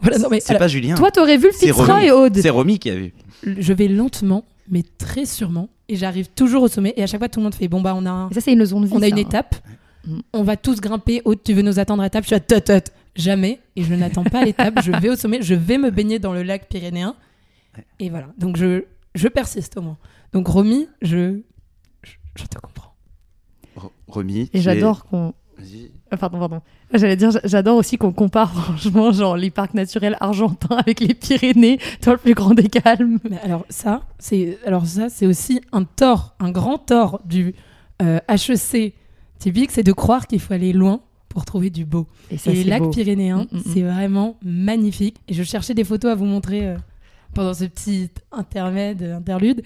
Voilà, 0.00 0.18
non, 0.18 0.28
mais 0.30 0.40
C'est 0.40 0.50
alors, 0.50 0.60
pas 0.60 0.68
Julien. 0.68 0.94
toi 0.96 1.10
t'aurais 1.10 1.36
vu 1.36 1.46
le 1.46 1.52
Fitzroy, 1.52 1.84
Romy. 1.86 2.10
Aude. 2.10 2.36
C'est 2.40 2.50
Romy 2.50 2.78
qui 2.78 2.90
a 2.90 2.94
vu. 2.96 3.12
je 3.44 3.72
vais 3.72 3.88
lentement, 3.88 4.44
mais 4.70 4.82
très 4.98 5.26
sûrement, 5.26 5.68
et 5.88 5.96
j'arrive 5.96 6.28
toujours 6.34 6.62
au 6.62 6.68
sommet. 6.68 6.94
Et 6.96 7.02
à 7.02 7.06
chaque 7.06 7.20
fois, 7.20 7.28
tout 7.28 7.38
le 7.38 7.44
monde 7.44 7.54
fait 7.54 7.68
bon 7.68 7.80
bah 7.80 7.94
on 7.96 8.04
a 8.06 8.10
un- 8.10 8.30
ça, 8.32 8.40
c'est 8.40 8.52
une 8.52 8.58
leçon 8.58 8.80
de 8.80 8.86
vie. 8.86 8.92
on 8.94 8.98
a 8.98 9.00
ça, 9.02 9.08
une 9.08 9.14
hein. 9.18 9.18
étape, 9.18 9.54
on 10.32 10.42
va 10.42 10.56
tous 10.56 10.80
grimper. 10.80 11.22
Aude, 11.24 11.38
tu 11.44 11.52
veux 11.52 11.62
nous 11.62 11.78
attendre 11.78 12.02
à 12.02 12.10
table? 12.10 12.24
Je 12.24 12.28
suis 12.28 12.34
à 12.36 12.40
tot, 12.40 12.60
tot. 12.60 12.90
Jamais. 13.14 13.60
Et 13.76 13.82
je 13.82 13.94
n'attends 13.94 14.24
pas 14.24 14.44
l'étape. 14.44 14.80
je 14.82 14.92
vais 14.92 15.08
au 15.10 15.16
sommet. 15.16 15.38
Je 15.42 15.54
vais 15.54 15.78
me 15.78 15.90
baigner 15.90 16.18
dans 16.18 16.32
le 16.32 16.42
lac 16.42 16.68
pyrénéen. 16.68 17.14
Et 17.98 18.10
voilà. 18.10 18.28
Donc 18.38 18.56
je, 18.56 18.84
je 19.14 19.28
persiste 19.28 19.76
au 19.76 19.82
moins. 19.82 19.96
Donc 20.32 20.46
Romy, 20.48 20.88
je, 21.02 21.40
je, 22.02 22.12
je 22.36 22.44
te 22.44 22.58
comprends. 22.58 22.92
Ro- 23.76 23.92
Romy. 24.08 24.40
Et 24.40 24.48
tu 24.48 24.56
es- 24.58 24.60
j'adore 24.60 25.04
qu'on. 25.06 25.34
Vas-y. 25.58 25.90
Ah, 26.10 26.16
pardon, 26.18 26.38
pardon. 26.38 26.60
J'allais 26.92 27.16
dire, 27.16 27.30
j'adore 27.44 27.78
aussi 27.78 27.96
qu'on 27.96 28.12
compare 28.12 28.52
franchement 28.64 29.10
genre 29.10 29.36
les 29.36 29.50
parcs 29.50 29.72
naturels 29.74 30.16
argentins 30.20 30.76
avec 30.76 31.00
les 31.00 31.14
Pyrénées 31.14 31.78
dans 32.04 32.12
le 32.12 32.18
plus 32.18 32.34
grand 32.34 32.52
des 32.54 32.68
calmes. 32.68 33.18
Mais 33.28 33.38
alors 33.40 33.64
ça, 33.70 34.02
c'est 34.18 34.58
alors 34.66 34.86
ça, 34.86 35.08
c'est 35.08 35.26
aussi 35.26 35.60
un 35.72 35.84
tort, 35.84 36.34
un 36.40 36.50
grand 36.50 36.78
tort 36.78 37.20
du 37.24 37.54
euh, 38.02 38.18
HEC 38.28 38.94
typique, 39.38 39.70
c'est 39.70 39.82
de 39.82 39.92
croire 39.92 40.26
qu'il 40.26 40.40
faut 40.40 40.52
aller 40.52 40.72
loin 40.74 41.00
pour 41.30 41.44
trouver 41.46 41.70
du 41.70 41.84
beau. 41.86 42.06
Et 42.30 42.36
ça, 42.38 42.50
et 42.50 42.54
les 42.54 42.62
c'est 42.62 42.68
lacs 42.68 42.82
beau. 42.82 42.90
pyrénéens, 42.90 43.46
Mm, 43.50 43.56
mm, 43.56 43.58
mm. 43.60 43.62
c'est 43.72 43.82
vraiment 43.82 44.36
magnifique. 44.42 45.16
Et 45.28 45.34
je 45.34 45.42
cherchais 45.42 45.74
des 45.74 45.84
photos 45.84 46.12
à 46.12 46.14
vous 46.14 46.24
montrer 46.26 46.68
euh, 46.68 46.76
pendant 47.34 47.54
ce 47.54 47.64
petit 47.64 48.10
intermède, 48.32 49.02
interlude. 49.02 49.62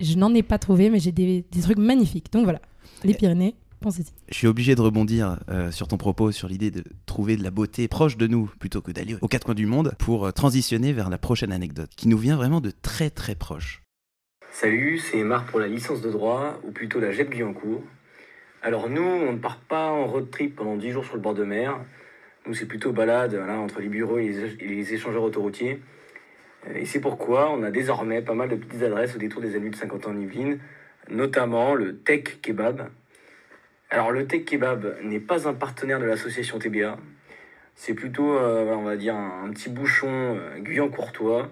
Je 0.00 0.16
n'en 0.16 0.34
ai 0.34 0.42
pas 0.42 0.58
trouvé, 0.58 0.90
mais 0.90 0.98
j'ai 0.98 1.12
des, 1.12 1.44
des 1.50 1.60
trucs 1.60 1.78
magnifiques. 1.78 2.32
Donc 2.32 2.44
voilà, 2.44 2.60
les 3.04 3.14
Pyrénées, 3.14 3.54
pensez-y. 3.80 4.12
Je 4.28 4.34
suis 4.34 4.46
obligé 4.46 4.74
de 4.74 4.80
rebondir 4.80 5.38
euh, 5.50 5.70
sur 5.70 5.88
ton 5.88 5.96
propos, 5.96 6.32
sur 6.32 6.48
l'idée 6.48 6.70
de 6.70 6.82
trouver 7.06 7.36
de 7.36 7.42
la 7.42 7.50
beauté 7.50 7.86
proche 7.88 8.16
de 8.16 8.26
nous 8.26 8.50
plutôt 8.58 8.80
que 8.80 8.90
d'aller 8.90 9.16
aux 9.20 9.28
quatre 9.28 9.44
coins 9.44 9.54
du 9.54 9.66
monde 9.66 9.94
pour 9.98 10.26
euh, 10.26 10.30
transitionner 10.32 10.92
vers 10.92 11.10
la 11.10 11.18
prochaine 11.18 11.52
anecdote 11.52 11.90
qui 11.96 12.08
nous 12.08 12.18
vient 12.18 12.36
vraiment 12.36 12.60
de 12.60 12.70
très 12.70 13.10
très 13.10 13.34
proche. 13.34 13.82
Salut, 14.50 14.98
c'est 14.98 15.22
Marc 15.24 15.50
pour 15.50 15.60
la 15.60 15.66
licence 15.66 16.00
de 16.00 16.10
droit, 16.10 16.60
ou 16.64 16.70
plutôt 16.70 17.00
la 17.00 17.10
JEP 17.10 17.30
Guyancourt. 17.30 17.82
Alors 18.62 18.88
nous, 18.88 19.02
on 19.02 19.32
ne 19.32 19.38
part 19.38 19.58
pas 19.58 19.90
en 19.90 20.06
road 20.06 20.30
trip 20.30 20.56
pendant 20.56 20.76
10 20.76 20.90
jours 20.92 21.04
sur 21.04 21.16
le 21.16 21.20
bord 21.20 21.34
de 21.34 21.44
mer. 21.44 21.78
Nous, 22.46 22.54
c'est 22.54 22.66
plutôt 22.66 22.92
balade 22.92 23.34
voilà, 23.34 23.58
entre 23.58 23.80
les 23.80 23.88
bureaux 23.88 24.18
et 24.18 24.28
les, 24.28 24.54
et 24.60 24.68
les 24.68 24.94
échangeurs 24.94 25.24
autoroutiers. 25.24 25.82
Et 26.74 26.86
c'est 26.86 27.00
pourquoi 27.00 27.50
on 27.50 27.62
a 27.62 27.70
désormais 27.70 28.22
pas 28.22 28.34
mal 28.34 28.48
de 28.48 28.56
petites 28.56 28.82
adresses 28.82 29.14
au 29.14 29.18
détour 29.18 29.42
des 29.42 29.54
avenues 29.54 29.70
de 29.70 29.76
50 29.76 30.06
ans 30.06 30.10
en 30.10 30.20
Yvelines, 30.20 30.58
notamment 31.10 31.74
le 31.74 31.96
Tech 31.96 32.40
Kebab. 32.40 32.88
Alors 33.90 34.10
le 34.10 34.26
Tech 34.26 34.44
Kebab 34.44 34.96
n'est 35.02 35.20
pas 35.20 35.46
un 35.46 35.54
partenaire 35.54 36.00
de 36.00 36.06
l'association 36.06 36.58
TBA. 36.58 36.96
C'est 37.74 37.94
plutôt, 37.94 38.34
euh, 38.34 38.72
on 38.72 38.82
va 38.82 38.96
dire, 38.96 39.14
un, 39.14 39.50
petit 39.50 39.68
bouchon 39.68 40.08
euh, 40.10 40.58
guyan-courtois 40.60 41.50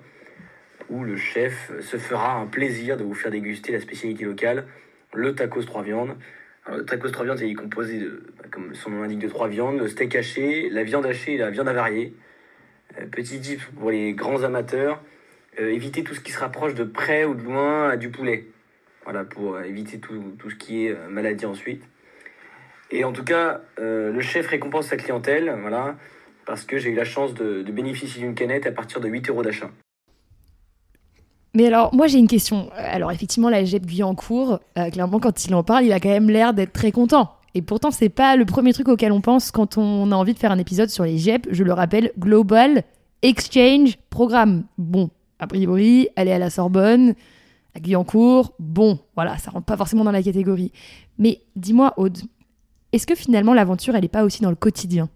où 0.89 1.05
le 1.05 1.17
chef 1.17 1.73
se 1.81 1.97
fera 1.97 2.35
un 2.35 2.47
plaisir 2.47 2.97
de 2.97 3.05
vous 3.05 3.15
faire 3.15 3.31
déguster 3.31 3.73
la 3.73 3.81
spécialité 3.81 4.25
locale, 4.25 4.67
le 5.15 5.35
tacos 5.35 5.65
trois 5.65 5.83
viandes. 5.83 6.17
Alors, 6.65 6.79
le 6.79 6.85
tacos 6.85 7.11
trois 7.11 7.25
viandes, 7.25 7.41
il 7.41 7.51
est 7.51 7.55
composé, 7.55 7.99
de, 7.99 8.23
bah, 8.39 8.45
comme 8.51 8.75
son 8.75 8.91
nom 8.91 9.03
l'indique, 9.03 9.19
de 9.19 9.29
trois 9.29 9.49
viandes, 9.49 9.79
le 9.79 9.89
steak 9.89 10.15
haché, 10.15 10.69
la 10.71 10.85
viande 10.85 11.07
hachée 11.07 11.35
et 11.35 11.39
la 11.39 11.51
viande 11.51 11.69
avariée. 11.69 12.15
Euh, 12.99 13.07
petit 13.07 13.41
tip 13.41 13.61
pour 13.79 13.91
les 13.91 14.13
grands 14.13 14.43
amateurs, 14.43 15.01
euh, 15.61 15.71
évitez 15.73 16.03
tout 16.03 16.15
ce 16.15 16.21
qui 16.21 16.33
se 16.33 16.39
rapproche 16.39 16.75
de 16.75 16.85
près 16.85 17.25
ou 17.25 17.35
de 17.35 17.43
loin 17.43 17.97
du 17.97 18.11
poulet. 18.11 18.47
Voilà, 19.05 19.25
pour 19.25 19.55
euh, 19.55 19.63
éviter 19.63 19.99
tout, 19.99 20.35
tout 20.39 20.51
ce 20.51 20.57
qui 20.57 20.87
est 20.87 20.97
maladie 21.09 21.47
ensuite. 21.47 21.83
Et 22.91 23.05
en 23.05 23.13
tout 23.13 23.25
cas, 23.25 23.63
le 23.79 24.21
chef 24.21 24.49
récompense 24.49 24.89
sa 24.89 24.99
clientèle, 24.99 25.57
voilà, 25.63 25.97
parce 26.47 26.65
que 26.65 26.79
j'ai 26.79 26.91
eu 26.91 26.95
la 26.95 27.05
chance 27.05 27.35
de, 27.35 27.63
bénéficier 27.63 28.21
d'une 28.21 28.35
canette 28.35 28.67
à 28.67 28.73
partir 28.73 29.01
de 29.01 29.09
8 29.09 29.31
euros 29.31 29.43
d'achat. 29.43 29.71
Mais 31.55 31.67
alors, 31.67 31.95
moi 31.95 32.07
j'ai 32.07 32.19
une 32.19 32.29
question. 32.29 32.71
Alors, 32.75 33.13
effectivement, 33.13 33.51
la 33.51 33.65
GEP 33.65 33.87
Guyancourt, 33.87 34.61
euh, 34.79 34.91
clairement, 34.91 35.21
quand 35.21 35.45
il 35.45 35.55
en 35.55 35.63
parle, 35.63 35.85
il 35.85 35.93
a 35.93 36.01
quand 36.01 36.09
même 36.09 36.31
l'air 36.31 36.55
d'être 36.55 36.73
très 36.73 36.93
content. 36.93 37.37
Et 37.55 37.63
pourtant, 37.63 37.91
c'est 37.91 38.09
pas 38.09 38.37
le 38.37 38.45
premier 38.47 38.73
truc 38.73 38.89
auquel 38.89 39.13
on 39.13 39.21
pense 39.21 39.51
quand 39.51 39.77
on 39.77 40.11
a 40.11 40.15
envie 40.17 40.33
de 40.35 40.39
faire 40.39 40.53
un 40.53 40.59
épisode 40.59 40.89
sur 40.89 41.05
les 41.05 41.19
GEP. 41.19 41.49
Je 41.51 41.65
le 41.65 41.73
rappelle, 41.73 42.13
Global 42.19 42.83
Exchange 43.21 43.99
Programme. 44.11 44.65
Bon, 44.79 45.11
a 45.39 45.47
priori, 45.47 46.09
elle 46.17 46.29
est 46.29 46.33
à 46.33 46.39
la 46.39 46.49
Sorbonne, 46.51 47.15
à 47.75 47.81
Guyancourt. 47.81 48.55
Bon, 48.59 48.99
voilà, 49.15 49.37
ça 49.39 49.51
rentre 49.51 49.67
pas 49.67 49.77
forcément 49.77 50.05
dans 50.05 50.13
la 50.13 50.23
catégorie. 50.23 50.73
Mais 51.19 51.43
dis-moi, 51.55 51.93
Aude, 51.99 52.19
est-ce 52.93 53.07
que 53.07 53.15
finalement 53.15 53.53
l'aventure, 53.55 53.95
elle 53.97 54.05
est 54.05 54.09
pas 54.09 54.25
aussi 54.25 54.43
dans 54.43 54.51
le 54.51 54.57
quotidien? 54.57 55.09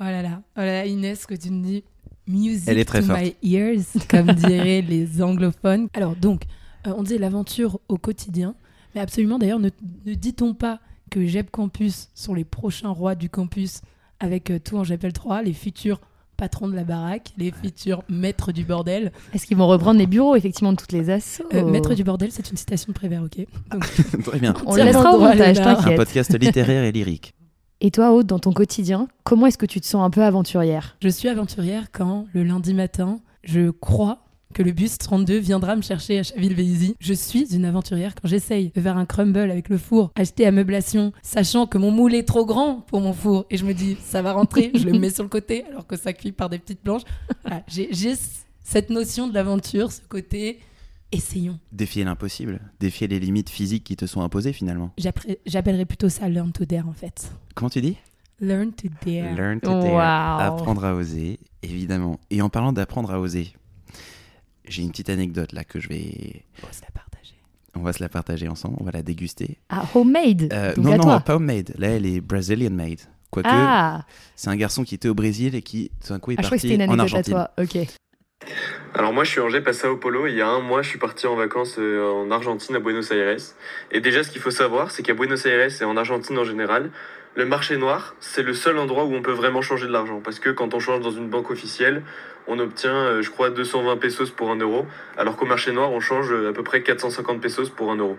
Oh 0.00 0.04
là 0.04 0.22
là, 0.22 0.42
oh 0.56 0.60
là 0.60 0.66
là, 0.66 0.86
Inès, 0.86 1.26
que 1.26 1.34
tu 1.34 1.50
me 1.50 1.62
dis 1.62 1.84
music 2.28 2.68
Elle 2.68 2.78
est 2.78 2.84
très 2.84 3.00
to 3.00 3.06
forte. 3.06 3.20
my 3.20 3.34
ears, 3.42 3.80
comme 4.08 4.30
diraient 4.32 4.82
les 4.82 5.22
anglophones. 5.22 5.88
Alors 5.94 6.14
donc, 6.14 6.42
euh, 6.86 6.92
on 6.96 7.02
disait 7.02 7.18
l'aventure 7.18 7.80
au 7.88 7.96
quotidien, 7.96 8.54
mais 8.94 9.00
absolument 9.00 9.38
d'ailleurs, 9.38 9.58
ne, 9.58 9.70
ne 10.06 10.14
dit-on 10.14 10.54
pas 10.54 10.78
que 11.08 11.24
JEP 11.26 11.50
Campus 11.50 12.08
sont 12.14 12.34
les 12.34 12.44
prochains 12.44 12.90
rois 12.90 13.14
du 13.14 13.28
campus 13.28 13.80
avec 14.20 14.50
euh, 14.50 14.58
tout 14.58 14.76
en 14.76 14.84
JEPL 14.84 15.12
3, 15.12 15.42
les 15.42 15.52
futurs 15.52 16.00
patrons 16.36 16.68
de 16.68 16.74
la 16.76 16.84
baraque, 16.84 17.32
les 17.36 17.50
futurs 17.50 18.02
maîtres 18.08 18.52
du 18.52 18.64
bordel. 18.64 19.10
Est-ce 19.34 19.44
qu'ils 19.46 19.56
vont 19.56 19.66
reprendre 19.66 19.98
les 19.98 20.06
bureaux, 20.06 20.36
effectivement, 20.36 20.72
de 20.72 20.76
toutes 20.76 20.92
les 20.92 21.10
assos 21.10 21.44
Euh, 21.52 21.68
Maître 21.68 21.94
du 21.94 22.04
bordel, 22.04 22.30
c'est 22.30 22.48
une 22.50 22.56
citation 22.56 22.92
de 22.92 22.94
Prévert, 22.94 23.22
ok 23.24 23.44
Donc, 23.72 24.22
Très 24.24 24.38
bien. 24.38 24.54
On 24.64 24.76
le 24.76 24.84
laissera 24.84 25.14
au 25.16 25.18
montage, 25.18 25.56
Léonard. 25.56 25.78
Un 25.78 25.82
t'inquiète. 25.82 25.96
podcast 25.96 26.38
littéraire 26.40 26.84
et 26.84 26.92
lyrique. 26.92 27.34
Et 27.80 27.90
toi, 27.90 28.12
Aude, 28.12 28.26
dans 28.26 28.38
ton 28.38 28.52
quotidien, 28.52 29.08
comment 29.24 29.46
est-ce 29.46 29.58
que 29.58 29.66
tu 29.66 29.80
te 29.80 29.86
sens 29.86 30.04
un 30.04 30.10
peu 30.10 30.22
aventurière? 30.22 30.96
Je 31.02 31.08
suis 31.08 31.28
aventurière 31.28 31.86
quand, 31.92 32.26
le 32.32 32.44
lundi 32.44 32.72
matin, 32.74 33.18
je 33.42 33.70
crois 33.70 34.24
que 34.54 34.62
le 34.62 34.72
bus 34.72 34.98
32 34.98 35.38
viendra 35.38 35.76
me 35.76 35.82
chercher 35.82 36.18
à 36.18 36.22
Chaville-Vélizy. 36.22 36.94
Je 37.00 37.14
suis 37.14 37.54
une 37.54 37.64
aventurière 37.64 38.14
quand 38.14 38.28
j'essaye 38.28 38.70
de 38.74 38.80
faire 38.80 38.96
un 38.96 39.06
crumble 39.06 39.50
avec 39.50 39.68
le 39.68 39.78
four, 39.78 40.10
acheter 40.16 40.46
à 40.46 40.52
meublation, 40.52 41.12
sachant 41.22 41.66
que 41.66 41.78
mon 41.78 41.90
moule 41.90 42.14
est 42.14 42.26
trop 42.26 42.46
grand 42.46 42.80
pour 42.80 43.00
mon 43.00 43.12
four. 43.12 43.46
Et 43.50 43.56
je 43.56 43.64
me 43.64 43.74
dis, 43.74 43.96
ça 44.02 44.22
va 44.22 44.32
rentrer, 44.32 44.70
je 44.74 44.84
le 44.84 44.98
mets 44.98 45.10
sur 45.10 45.22
le 45.22 45.28
côté 45.28 45.64
alors 45.64 45.86
que 45.86 45.96
ça 45.96 46.12
cuit 46.12 46.32
par 46.32 46.48
des 46.48 46.58
petites 46.58 46.80
planches. 46.80 47.02
Voilà, 47.44 47.62
J'ai 47.68 48.14
cette 48.62 48.90
notion 48.90 49.28
de 49.28 49.34
l'aventure, 49.34 49.92
ce 49.92 50.00
côté 50.08 50.60
essayons. 51.12 51.58
Défier 51.72 52.04
l'impossible, 52.04 52.60
défier 52.80 53.06
les 53.06 53.18
limites 53.18 53.48
physiques 53.48 53.84
qui 53.84 53.96
te 53.96 54.06
sont 54.06 54.20
imposées 54.20 54.52
finalement. 54.52 54.92
J'appellerais 55.46 55.86
plutôt 55.86 56.08
ça 56.08 56.28
learn 56.28 56.52
to 56.52 56.64
dare 56.64 56.88
en 56.88 56.92
fait. 56.92 57.30
Comment 57.54 57.70
tu 57.70 57.80
dis? 57.80 57.96
Learn 58.40 58.72
to 58.72 58.88
dare. 59.04 59.34
Learn 59.34 59.60
to 59.60 59.68
dare. 59.68 59.82
Wow. 59.82 60.54
Apprendre 60.54 60.84
à 60.84 60.94
oser, 60.94 61.40
évidemment. 61.62 62.20
Et 62.30 62.40
en 62.40 62.48
parlant 62.48 62.72
d'apprendre 62.72 63.10
à 63.10 63.20
oser, 63.20 63.52
j'ai 64.68 64.82
une 64.82 64.90
petite 64.90 65.10
anecdote 65.10 65.52
là 65.52 65.64
que 65.64 65.80
je 65.80 65.88
vais. 65.88 66.44
Ose 66.62 66.80
la 66.82 66.90
partager. 66.92 67.34
On 67.74 67.80
va 67.82 67.92
se 67.92 68.02
la 68.02 68.08
partager 68.08 68.48
ensemble, 68.48 68.76
on 68.80 68.84
va 68.84 68.90
la 68.92 69.02
déguster. 69.02 69.58
Ah, 69.68 69.84
homemade. 69.94 70.48
Euh, 70.52 70.74
donc 70.74 70.84
non, 70.84 70.90
non, 70.96 71.02
toi. 71.02 71.20
pas 71.20 71.36
homemade. 71.36 71.74
Là, 71.78 71.88
elle 71.88 72.06
est 72.06 72.20
Brazilian 72.20 72.70
made. 72.70 73.00
Quoique, 73.30 73.48
Ah, 73.50 74.04
c'est 74.36 74.48
un 74.48 74.56
garçon 74.56 74.84
qui 74.84 74.94
était 74.94 75.08
au 75.08 75.14
Brésil 75.14 75.54
et 75.54 75.62
qui, 75.62 75.90
tout 76.04 76.12
d'un 76.12 76.18
coup, 76.18 76.30
est 76.32 76.36
ah 76.38 76.42
je 76.42 76.46
crois 76.46 76.56
que 76.56 76.62
c'était 76.62 76.74
une 76.76 76.82
en 76.90 76.98
anecdote 76.98 77.00
à 77.00 77.18
Argentine. 77.18 77.32
toi. 77.34 77.50
Ok. 77.58 77.88
Alors 78.94 79.12
moi 79.12 79.24
je 79.24 79.30
suis 79.32 79.40
Angers 79.40 79.60
passé 79.60 79.86
au 79.88 79.96
Polo 79.96 80.26
et 80.26 80.30
il 80.30 80.36
y 80.36 80.40
a 80.40 80.48
un 80.48 80.60
mois 80.60 80.80
je 80.82 80.88
suis 80.88 80.98
parti 80.98 81.26
en 81.26 81.34
vacances 81.34 81.74
euh, 81.78 82.08
en 82.10 82.30
Argentine 82.30 82.76
à 82.76 82.78
Buenos 82.80 83.10
Aires. 83.10 83.36
Et 83.90 84.00
déjà 84.00 84.22
ce 84.22 84.30
qu'il 84.30 84.40
faut 84.40 84.52
savoir 84.52 84.90
c'est 84.92 85.02
qu'à 85.02 85.12
Buenos 85.12 85.44
Aires 85.44 85.68
et 85.82 85.84
en 85.84 85.96
Argentine 85.96 86.38
en 86.38 86.44
général, 86.44 86.90
le 87.34 87.44
marché 87.44 87.76
noir 87.76 88.14
c'est 88.20 88.42
le 88.42 88.54
seul 88.54 88.78
endroit 88.78 89.04
où 89.04 89.14
on 89.14 89.22
peut 89.22 89.32
vraiment 89.32 89.62
changer 89.62 89.86
de 89.86 89.92
l'argent. 89.92 90.20
Parce 90.22 90.38
que 90.38 90.50
quand 90.50 90.74
on 90.74 90.80
change 90.80 91.00
dans 91.00 91.10
une 91.10 91.28
banque 91.28 91.50
officielle, 91.50 92.02
on 92.46 92.58
obtient 92.58 92.94
euh, 92.94 93.22
je 93.22 93.30
crois 93.30 93.50
220 93.50 93.96
pesos 93.98 94.30
pour 94.30 94.50
un 94.50 94.56
euro. 94.56 94.86
Alors 95.16 95.36
qu'au 95.36 95.46
marché 95.46 95.72
noir 95.72 95.92
on 95.92 96.00
change 96.00 96.32
euh, 96.32 96.50
à 96.50 96.52
peu 96.52 96.62
près 96.62 96.82
450 96.82 97.40
pesos 97.40 97.70
pour 97.70 97.90
un 97.92 97.96
euro. 97.96 98.16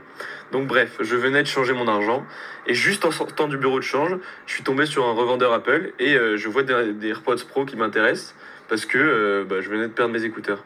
Donc 0.51 0.67
bref, 0.67 0.97
je 1.01 1.15
venais 1.15 1.41
de 1.43 1.47
changer 1.47 1.73
mon 1.73 1.87
argent 1.87 2.25
et 2.67 2.73
juste 2.73 3.05
en 3.05 3.11
sortant 3.11 3.47
du 3.47 3.57
bureau 3.57 3.79
de 3.79 3.83
change, 3.83 4.15
je 4.45 4.53
suis 4.53 4.63
tombé 4.63 4.85
sur 4.85 5.05
un 5.05 5.13
revendeur 5.13 5.53
Apple 5.53 5.91
et 5.99 6.15
euh, 6.15 6.37
je 6.37 6.47
vois 6.47 6.63
des, 6.63 7.07
AirPods 7.07 7.45
Pro 7.47 7.65
qui 7.65 7.75
m'intéressent 7.75 8.35
parce 8.67 8.85
que 8.85 9.45
bah, 9.49 9.61
je 9.61 9.69
venais 9.69 9.87
de 9.87 9.93
perdre 9.93 10.13
mes 10.13 10.23
écouteurs. 10.23 10.63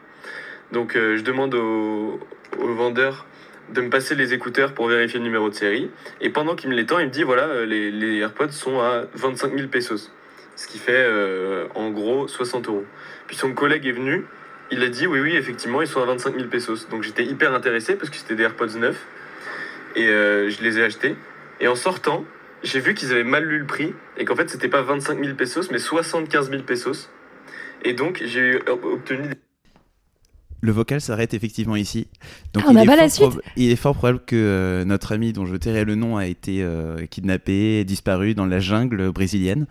Donc 0.72 0.92
je 0.94 1.20
demande 1.22 1.54
au, 1.54 2.20
au 2.58 2.66
de 3.72 3.80
me 3.80 3.90
passer 3.90 4.14
les 4.14 4.34
écouteurs 4.34 4.74
pour 4.74 4.88
vérifier 4.88 5.18
le 5.18 5.24
numéro 5.24 5.48
de 5.48 5.54
série. 5.54 5.90
Et 6.20 6.30
pendant 6.30 6.54
qu'il 6.54 6.70
me 6.70 6.74
les 6.74 6.86
tend, 6.86 6.98
il 6.98 7.06
me 7.06 7.10
dit 7.10 7.22
voilà, 7.22 7.44
euh, 7.44 7.66
les, 7.66 8.18
AirPods 8.18 8.52
sont 8.52 8.80
à 8.80 9.04
25 9.14 9.56
000 9.56 9.68
pesos. 9.68 10.12
Ce 10.56 10.66
qui 10.68 10.78
fait 10.78 10.92
euh, 10.94 11.66
en 11.74 11.90
gros 11.90 12.28
60 12.28 12.68
euros. 12.68 12.84
Puis 13.26 13.36
son 13.36 13.52
collègue 13.52 13.86
est 13.86 13.92
venu, 13.92 14.24
il 14.70 14.82
a 14.82 14.88
dit 14.88 15.06
oui, 15.06 15.20
oui, 15.20 15.36
effectivement, 15.36 15.82
ils 15.82 15.88
sont 15.88 16.02
à 16.02 16.06
25 16.06 16.36
000 16.36 16.48
pesos. 16.48 16.88
Donc 16.90 17.02
j'étais 17.02 17.24
hyper 17.24 17.54
intéressé 17.54 17.96
parce 17.96 18.10
que 18.10 18.16
c'était 18.16 18.36
des 18.36 18.44
AirPods 18.44 18.78
neufs. 18.78 19.06
Et 19.96 20.08
euh, 20.08 20.50
je 20.50 20.62
les 20.62 20.78
ai 20.78 20.84
achetés. 20.84 21.16
Et 21.60 21.68
en 21.68 21.74
sortant, 21.74 22.24
j'ai 22.62 22.80
vu 22.80 22.94
qu'ils 22.94 23.12
avaient 23.12 23.24
mal 23.24 23.44
lu 23.44 23.58
le 23.58 23.66
prix 23.66 23.94
et 24.16 24.24
qu'en 24.24 24.34
fait 24.34 24.48
c'était 24.50 24.68
pas 24.68 24.82
25 24.82 25.22
000 25.22 25.36
pesos 25.36 25.70
mais 25.70 25.78
75 25.78 26.50
000 26.50 26.62
pesos. 26.62 27.10
Et 27.82 27.92
donc 27.92 28.22
j'ai 28.24 28.58
obtenu 28.68 29.28
des 29.28 29.34
Le 30.64 30.72
vocal 30.72 30.98
s'arrête 31.02 31.34
effectivement 31.34 31.76
ici. 31.76 32.06
Donc 32.54 32.64
Ah, 32.66 32.70
on 32.70 32.72
il 32.72 32.78
est 32.82 32.86
pas 32.86 32.96
la 32.96 33.10
fort 33.10 33.32
suite 33.32 33.44
Il 33.58 33.70
est 33.70 33.76
fort 33.76 33.94
probable 33.94 34.20
que 34.24 34.34
euh, 34.34 34.86
notre 34.86 35.12
ami, 35.12 35.34
dont 35.34 35.44
je 35.44 35.56
tairai 35.56 35.84
le 35.84 35.94
nom, 35.94 36.16
a 36.16 36.26
été 36.26 36.62
euh, 36.62 37.04
kidnappé, 37.04 37.84
disparu 37.84 38.34
dans 38.34 38.46
la 38.46 38.60
jungle 38.60 39.10
brésilienne. 39.12 39.66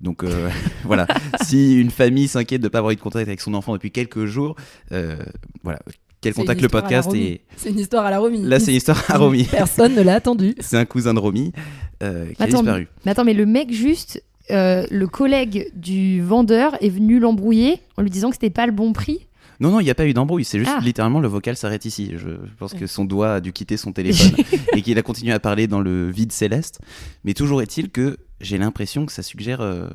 Donc 0.00 0.24
euh, 0.24 0.48
voilà, 0.84 1.06
si 1.44 1.78
une 1.78 1.90
famille 1.90 2.28
s'inquiète 2.28 2.62
de 2.62 2.66
ne 2.66 2.70
pas 2.70 2.78
avoir 2.78 2.92
eu 2.92 2.96
de 2.96 3.00
contact 3.02 3.28
avec 3.28 3.42
son 3.42 3.52
enfant 3.52 3.74
depuis 3.74 3.90
quelques 3.90 4.24
jours, 4.24 4.56
euh, 4.92 5.18
voilà, 5.64 5.80
quel 6.22 6.32
C'est 6.32 6.40
une 6.40 6.44
contact 6.46 6.62
le 6.62 6.68
podcast 6.70 7.12
et 7.12 7.42
C'est 7.56 7.68
une 7.68 7.80
histoire 7.80 8.06
à 8.06 8.10
la 8.10 8.18
Romy. 8.18 8.42
là 8.42 8.58
c'est 8.58 8.70
une 8.70 8.78
histoire 8.78 9.04
à 9.10 9.18
Romy. 9.18 9.44
Personne 9.50 9.94
ne 9.94 10.00
l'a 10.00 10.14
attendu. 10.14 10.54
C'est 10.60 10.78
un 10.78 10.86
cousin 10.86 11.12
de 11.12 11.18
Romy 11.18 11.52
qui 12.00 12.06
a 12.06 12.12
Attends, 12.38 12.62
disparu. 12.62 12.88
Mais 13.04 13.10
attends, 13.10 13.24
mais 13.24 13.34
le 13.34 13.44
mec 13.44 13.70
juste, 13.70 14.22
euh, 14.50 14.86
le 14.90 15.06
collègue 15.06 15.70
du 15.74 16.22
vendeur 16.22 16.82
est 16.82 16.88
venu 16.88 17.18
l'embrouiller 17.18 17.80
en 17.98 18.02
lui 18.02 18.08
disant 18.10 18.30
que 18.30 18.36
c'était 18.36 18.48
pas 18.48 18.64
le 18.66 18.72
bon 18.72 18.94
prix. 18.94 19.26
Non, 19.60 19.70
non, 19.70 19.80
il 19.80 19.84
n'y 19.84 19.90
a 19.90 19.94
pas 19.94 20.06
eu 20.06 20.12
d'embrouille. 20.14 20.44
C'est 20.44 20.58
juste 20.58 20.70
Ah. 20.74 20.80
littéralement 20.80 21.20
le 21.20 21.28
vocal 21.28 21.56
s'arrête 21.56 21.84
ici. 21.84 22.12
Je 22.16 22.30
pense 22.58 22.74
que 22.74 22.86
son 22.86 23.04
doigt 23.04 23.34
a 23.34 23.40
dû 23.40 23.52
quitter 23.52 23.76
son 23.76 23.92
téléphone 23.92 24.44
et 24.76 24.82
qu'il 24.82 24.96
a 24.98 25.02
continué 25.02 25.32
à 25.32 25.40
parler 25.40 25.66
dans 25.66 25.80
le 25.80 26.10
vide 26.10 26.30
céleste. 26.32 26.80
Mais 27.24 27.34
toujours 27.34 27.60
est-il 27.62 27.90
que 27.90 28.18
j'ai 28.40 28.56
l'impression 28.58 29.04
que 29.06 29.12
ça 29.12 29.22
suggère 29.24 29.60
euh, 29.60 29.88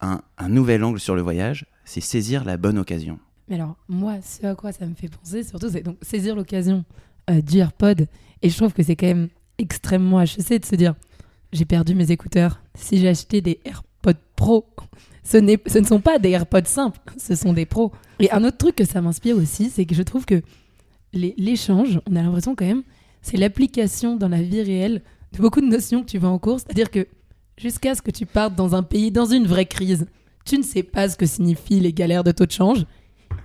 un, 0.00 0.20
un 0.36 0.48
nouvel 0.48 0.84
angle 0.84 1.00
sur 1.00 1.14
le 1.14 1.22
voyage. 1.22 1.64
C'est 1.84 2.02
saisir 2.02 2.44
la 2.44 2.56
bonne 2.58 2.76
occasion. 2.78 3.18
Mais 3.48 3.54
alors, 3.54 3.76
moi, 3.88 4.16
ce 4.22 4.46
à 4.46 4.54
quoi 4.54 4.72
ça 4.72 4.84
me 4.84 4.94
fait 4.94 5.08
penser, 5.08 5.42
surtout, 5.42 5.70
c'est 5.70 5.80
donc 5.82 5.96
saisir 6.02 6.36
l'occasion 6.36 6.84
euh, 7.30 7.40
du 7.40 7.58
AirPod. 7.58 8.06
Et 8.42 8.50
je 8.50 8.56
trouve 8.56 8.74
que 8.74 8.82
c'est 8.82 8.96
quand 8.96 9.06
même 9.06 9.28
extrêmement 9.56 10.20
HEC 10.20 10.60
de 10.60 10.66
se 10.66 10.76
dire 10.76 10.94
j'ai 11.54 11.64
perdu 11.64 11.94
mes 11.94 12.10
écouteurs. 12.10 12.60
Si 12.74 12.98
j'ai 12.98 13.08
acheté 13.08 13.40
des 13.40 13.58
AirPods 13.64 14.20
Pro, 14.36 14.66
ce, 15.24 15.38
ce 15.66 15.78
ne 15.78 15.84
sont 15.86 16.00
pas 16.00 16.18
des 16.18 16.30
AirPods 16.30 16.66
simples, 16.66 17.00
ce 17.16 17.34
sont 17.34 17.54
des 17.54 17.64
pros. 17.64 17.90
Et 18.20 18.30
un 18.30 18.44
autre 18.44 18.56
truc 18.56 18.76
que 18.76 18.84
ça 18.84 19.00
m'inspire 19.00 19.36
aussi, 19.36 19.70
c'est 19.70 19.86
que 19.86 19.94
je 19.94 20.02
trouve 20.02 20.24
que 20.24 20.42
l'échange, 21.12 22.00
on 22.10 22.16
a 22.16 22.22
l'impression 22.22 22.54
quand 22.54 22.66
même, 22.66 22.82
c'est 23.22 23.36
l'application 23.36 24.16
dans 24.16 24.28
la 24.28 24.42
vie 24.42 24.62
réelle 24.62 25.02
de 25.32 25.38
beaucoup 25.38 25.60
de 25.60 25.66
notions 25.66 26.02
que 26.02 26.10
tu 26.10 26.18
vas 26.18 26.28
en 26.28 26.38
cours. 26.38 26.60
C'est-à-dire 26.60 26.90
que 26.90 27.06
jusqu'à 27.56 27.94
ce 27.94 28.02
que 28.02 28.10
tu 28.10 28.26
partes 28.26 28.54
dans 28.54 28.74
un 28.74 28.82
pays, 28.82 29.10
dans 29.10 29.26
une 29.26 29.46
vraie 29.46 29.66
crise, 29.66 30.06
tu 30.44 30.58
ne 30.58 30.62
sais 30.62 30.82
pas 30.82 31.08
ce 31.08 31.16
que 31.16 31.26
signifient 31.26 31.80
les 31.80 31.92
galères 31.92 32.24
de 32.24 32.32
taux 32.32 32.46
de 32.46 32.52
change. 32.52 32.86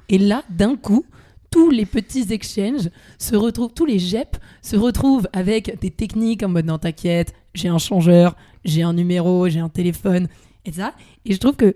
Et 0.09 0.17
là, 0.17 0.43
d'un 0.49 0.75
coup, 0.75 1.05
tous 1.51 1.69
les 1.69 1.85
petits 1.85 2.31
exchanges 2.33 2.89
se 3.19 3.35
retrouvent, 3.35 3.73
tous 3.73 3.85
les 3.85 3.99
GEP 3.99 4.37
se 4.61 4.75
retrouvent 4.75 5.27
avec 5.33 5.79
des 5.81 5.91
techniques 5.91 6.43
en 6.43 6.49
mode 6.49 6.65
non, 6.65 6.79
t'inquiète, 6.79 7.33
j'ai 7.53 7.67
un 7.67 7.77
changeur, 7.77 8.35
j'ai 8.65 8.81
un 8.81 8.93
numéro, 8.93 9.47
j'ai 9.49 9.59
un 9.59 9.69
téléphone, 9.69 10.27
et 10.65 10.71
ça. 10.71 10.93
Et 11.25 11.33
je 11.33 11.37
trouve 11.37 11.55
que 11.55 11.73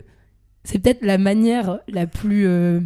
c'est 0.68 0.80
peut-être 0.80 1.02
la 1.02 1.18
manière 1.18 1.80
la 1.88 2.08
plus 2.08 2.46
euh, 2.46 2.82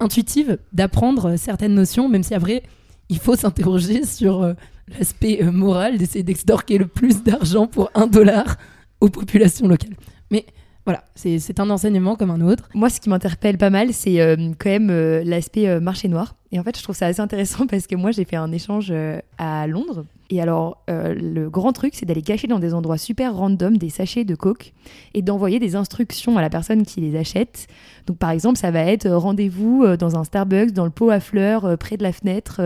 intuitive 0.00 0.58
d'apprendre 0.74 1.36
certaines 1.36 1.72
notions, 1.74 2.10
même 2.10 2.22
si 2.22 2.34
après, 2.34 2.62
il 3.08 3.18
faut 3.18 3.36
s'interroger 3.36 4.04
sur 4.04 4.42
euh, 4.42 4.52
l'aspect 4.88 5.42
euh, 5.42 5.50
moral 5.50 5.96
d'essayer 5.96 6.22
d'extorquer 6.22 6.76
le 6.76 6.86
plus 6.86 7.22
d'argent 7.22 7.66
pour 7.66 7.90
un 7.94 8.06
dollar 8.06 8.58
aux 9.00 9.08
populations 9.08 9.66
locales. 9.66 9.96
Mais 10.30 10.44
voilà, 10.84 11.02
c'est 11.14 11.60
un 11.60 11.70
enseignement 11.70 12.14
comme 12.14 12.30
un 12.30 12.42
autre. 12.42 12.68
Moi, 12.74 12.90
ce 12.90 13.00
qui 13.00 13.08
m'interpelle 13.08 13.56
pas 13.56 13.70
mal, 13.70 13.94
c'est 13.94 14.20
euh, 14.20 14.36
quand 14.58 14.68
même 14.68 14.90
euh, 14.90 15.22
l'aspect 15.24 15.66
euh, 15.66 15.80
marché 15.80 16.08
noir. 16.08 16.36
Et 16.52 16.58
en 16.58 16.62
fait, 16.62 16.76
je 16.76 16.82
trouve 16.82 16.94
ça 16.94 17.06
assez 17.06 17.20
intéressant 17.20 17.66
parce 17.70 17.86
que 17.86 17.96
moi, 17.96 18.10
j'ai 18.10 18.24
fait 18.24 18.36
un 18.36 18.52
échange 18.52 18.92
à 19.38 19.66
Londres. 19.66 20.04
Et 20.30 20.42
alors, 20.42 20.82
le 20.88 21.48
grand 21.48 21.72
truc, 21.72 21.94
c'est 21.94 22.06
d'aller 22.06 22.22
cacher 22.22 22.48
dans 22.48 22.58
des 22.58 22.74
endroits 22.74 22.98
super 22.98 23.34
random 23.34 23.76
des 23.76 23.90
sachets 23.90 24.24
de 24.24 24.34
coke 24.34 24.72
et 25.12 25.22
d'envoyer 25.22 25.58
des 25.58 25.76
instructions 25.76 26.36
à 26.38 26.42
la 26.42 26.50
personne 26.50 26.84
qui 26.84 27.00
les 27.00 27.16
achète. 27.16 27.66
Donc, 28.06 28.18
par 28.18 28.30
exemple, 28.30 28.58
ça 28.58 28.70
va 28.70 28.80
être 28.80 29.08
rendez-vous 29.08 29.84
dans 29.96 30.16
un 30.16 30.24
Starbucks, 30.24 30.72
dans 30.72 30.84
le 30.84 30.90
pot 30.90 31.10
à 31.10 31.20
fleurs, 31.20 31.76
près 31.78 31.96
de 31.96 32.02
la 32.02 32.12
fenêtre. 32.12 32.60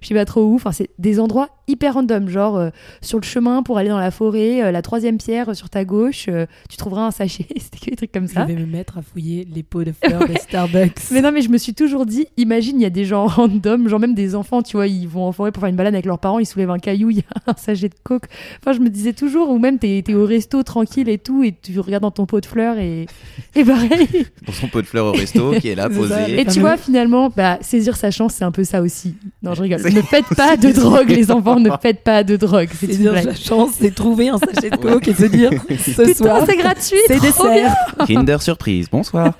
Je 0.00 0.08
sais 0.08 0.14
pas 0.14 0.24
trop 0.24 0.44
où. 0.44 0.54
Enfin, 0.54 0.72
c'est 0.72 0.90
des 0.98 1.20
endroits 1.20 1.48
hyper 1.70 1.94
random, 1.94 2.28
genre 2.28 2.56
euh, 2.56 2.70
sur 3.00 3.18
le 3.18 3.24
chemin 3.24 3.62
pour 3.62 3.78
aller 3.78 3.88
dans 3.88 3.98
la 3.98 4.10
forêt, 4.10 4.62
euh, 4.62 4.72
la 4.72 4.82
troisième 4.82 5.18
pierre 5.18 5.50
euh, 5.50 5.54
sur 5.54 5.70
ta 5.70 5.84
gauche, 5.84 6.26
euh, 6.28 6.46
tu 6.68 6.76
trouveras 6.76 7.06
un 7.06 7.10
sachet. 7.10 7.46
C'était 7.56 7.78
que 7.78 7.90
des 7.90 7.96
trucs 7.96 8.12
comme 8.12 8.26
ça. 8.26 8.46
Je 8.48 8.54
vais 8.54 8.60
me 8.60 8.66
mettre 8.66 8.98
à 8.98 9.02
fouiller 9.02 9.46
les 9.52 9.62
pots 9.62 9.84
de 9.84 9.92
fleurs 10.04 10.26
de. 10.26 10.34
Starbucks. 10.34 11.10
Mais 11.12 11.20
non, 11.20 11.32
mais 11.32 11.42
je 11.42 11.48
me 11.48 11.58
suis 11.58 11.74
toujours 11.74 12.06
dit, 12.06 12.26
imagine, 12.36 12.80
il 12.80 12.82
y 12.82 12.86
a 12.86 12.90
des 12.90 13.04
gens 13.04 13.26
random, 13.26 13.88
genre 13.88 14.00
même 14.00 14.14
des 14.14 14.34
enfants, 14.34 14.62
tu 14.62 14.76
vois, 14.76 14.86
ils 14.86 15.06
vont 15.06 15.24
en 15.24 15.32
forêt 15.32 15.52
pour 15.52 15.60
faire 15.60 15.70
une 15.70 15.76
balade 15.76 15.94
avec 15.94 16.06
leurs 16.06 16.18
parents, 16.18 16.38
ils 16.38 16.46
soulèvent 16.46 16.70
un 16.70 16.78
caillou, 16.78 17.10
il 17.10 17.18
y 17.18 17.20
a 17.20 17.50
un 17.52 17.56
sachet 17.56 17.88
de 17.88 17.94
coke. 18.02 18.26
Enfin, 18.60 18.72
je 18.72 18.80
me 18.80 18.88
disais 18.88 19.12
toujours, 19.12 19.50
ou 19.50 19.58
même 19.58 19.78
t'es 19.78 20.02
es 20.06 20.14
au 20.14 20.24
resto 20.24 20.62
tranquille 20.62 21.08
et 21.08 21.18
tout, 21.18 21.44
et 21.44 21.52
tu 21.52 21.78
regardes 21.78 22.02
dans 22.02 22.10
ton 22.10 22.26
pot 22.26 22.40
de 22.40 22.46
fleurs 22.46 22.78
et, 22.78 23.06
et 23.54 23.64
pareil. 23.64 24.26
Pour 24.44 24.54
son 24.54 24.66
pot 24.66 24.82
de 24.82 24.86
fleurs 24.86 25.06
au 25.06 25.12
resto 25.12 25.52
qui 25.60 25.68
est 25.68 25.74
là 25.74 25.88
posé. 25.88 26.40
Et 26.40 26.44
tu 26.46 26.60
vois, 26.60 26.76
finalement, 26.76 27.28
bah, 27.28 27.58
saisir 27.60 27.96
sa 27.96 28.10
chance, 28.10 28.34
c'est 28.34 28.44
un 28.44 28.52
peu 28.52 28.64
ça 28.64 28.82
aussi. 28.82 29.14
Non, 29.42 29.54
je 29.54 29.62
rigole. 29.62 29.80
Ne 29.94 30.02
faites 30.02 30.26
pas 30.36 30.56
de 30.56 30.72
drogue, 30.72 31.10
les 31.10 31.30
enfants, 31.30 31.58
ne 31.58 31.70
faites 31.80 32.02
pas 32.02 32.22
de 32.24 32.36
drogue. 32.36 32.68
C'est 32.74 32.86
dire 32.86 33.12
la 33.12 33.34
chance, 33.34 33.72
c'est 33.78 33.94
trouver 33.94 34.28
un 34.28 34.38
sachet 34.38 34.70
de 34.70 34.76
coke 34.76 35.08
et 35.08 35.14
se 35.14 35.24
dire 35.26 35.50
ce 35.68 36.02
Putain, 36.02 36.14
soir, 36.14 36.44
c'est 36.46 36.56
gratuit, 36.56 36.98
c'est 37.06 37.20
dessert. 37.20 37.74
Kinder 38.06 38.40
surprise, 38.40 38.88
bonsoir. 38.90 39.32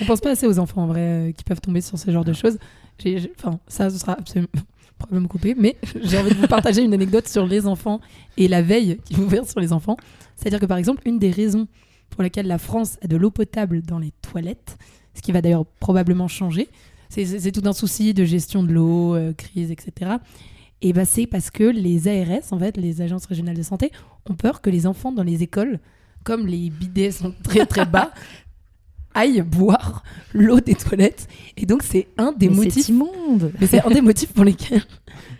On 0.00 0.04
pense 0.04 0.20
pas 0.20 0.30
assez 0.30 0.46
aux 0.46 0.58
enfants 0.58 0.82
en 0.82 0.86
vrai 0.86 1.00
euh, 1.00 1.32
qui 1.32 1.44
peuvent 1.44 1.60
tomber 1.60 1.80
sur 1.80 1.98
ce 1.98 2.10
genre 2.10 2.24
de 2.24 2.32
choses. 2.32 2.58
Enfin, 3.38 3.58
ça, 3.66 3.90
ce 3.90 3.98
sera 3.98 4.12
absolument 4.12 4.48
probablement 4.98 5.28
coupé, 5.28 5.54
mais 5.56 5.76
j'ai 6.02 6.18
envie 6.18 6.30
de 6.30 6.36
vous 6.36 6.46
partager 6.46 6.82
une 6.82 6.94
anecdote 6.94 7.28
sur 7.28 7.46
les 7.46 7.66
enfants 7.66 8.00
et 8.38 8.48
la 8.48 8.62
veille 8.62 8.98
qui 9.04 9.14
vous 9.14 9.28
verre 9.28 9.46
sur 9.46 9.60
les 9.60 9.72
enfants. 9.72 9.96
C'est-à-dire 10.36 10.60
que 10.60 10.66
par 10.66 10.78
exemple, 10.78 11.02
une 11.06 11.18
des 11.18 11.30
raisons 11.30 11.66
pour 12.10 12.22
laquelle 12.22 12.46
la 12.46 12.58
France 12.58 12.96
a 13.02 13.06
de 13.06 13.16
l'eau 13.16 13.30
potable 13.30 13.82
dans 13.82 13.98
les 13.98 14.12
toilettes, 14.22 14.78
ce 15.14 15.22
qui 15.22 15.32
va 15.32 15.42
d'ailleurs 15.42 15.66
probablement 15.80 16.28
changer, 16.28 16.68
c'est- 17.08 17.52
tout 17.52 17.62
un 17.68 17.72
souci 17.72 18.14
de 18.14 18.24
gestion 18.24 18.62
de 18.62 18.72
l'eau, 18.72 19.14
euh, 19.14 19.32
crise, 19.32 19.70
etc. 19.70 20.12
Et 20.82 20.92
bah, 20.92 21.04
c'est 21.04 21.26
parce 21.26 21.50
que 21.50 21.64
les 21.64 22.06
ARS, 22.08 22.52
en 22.52 22.58
fait, 22.58 22.76
les 22.76 23.00
agences 23.00 23.26
régionales 23.26 23.56
de 23.56 23.62
santé, 23.62 23.90
ont 24.28 24.34
peur 24.34 24.60
que 24.60 24.68
les 24.70 24.86
enfants 24.86 25.12
dans 25.12 25.22
les 25.22 25.42
écoles, 25.42 25.80
comme 26.24 26.46
les 26.46 26.70
bidets 26.70 27.12
sont 27.12 27.32
très 27.42 27.64
très 27.66 27.86
bas, 27.86 28.12
aille 29.14 29.40
boire 29.40 30.02
l'eau 30.34 30.60
des 30.60 30.74
toilettes. 30.74 31.28
Et 31.56 31.64
donc, 31.64 31.82
c'est 31.82 32.08
un 32.18 32.32
des 32.32 32.48
Mais 32.50 32.56
motifs. 32.56 32.86
C'est 32.86 32.92
immonde. 32.92 33.52
Mais 33.60 33.66
c'est 33.66 33.82
un 33.84 33.90
des 33.90 34.02
motifs 34.02 34.32
pour 34.32 34.44
lesquels 34.44 34.84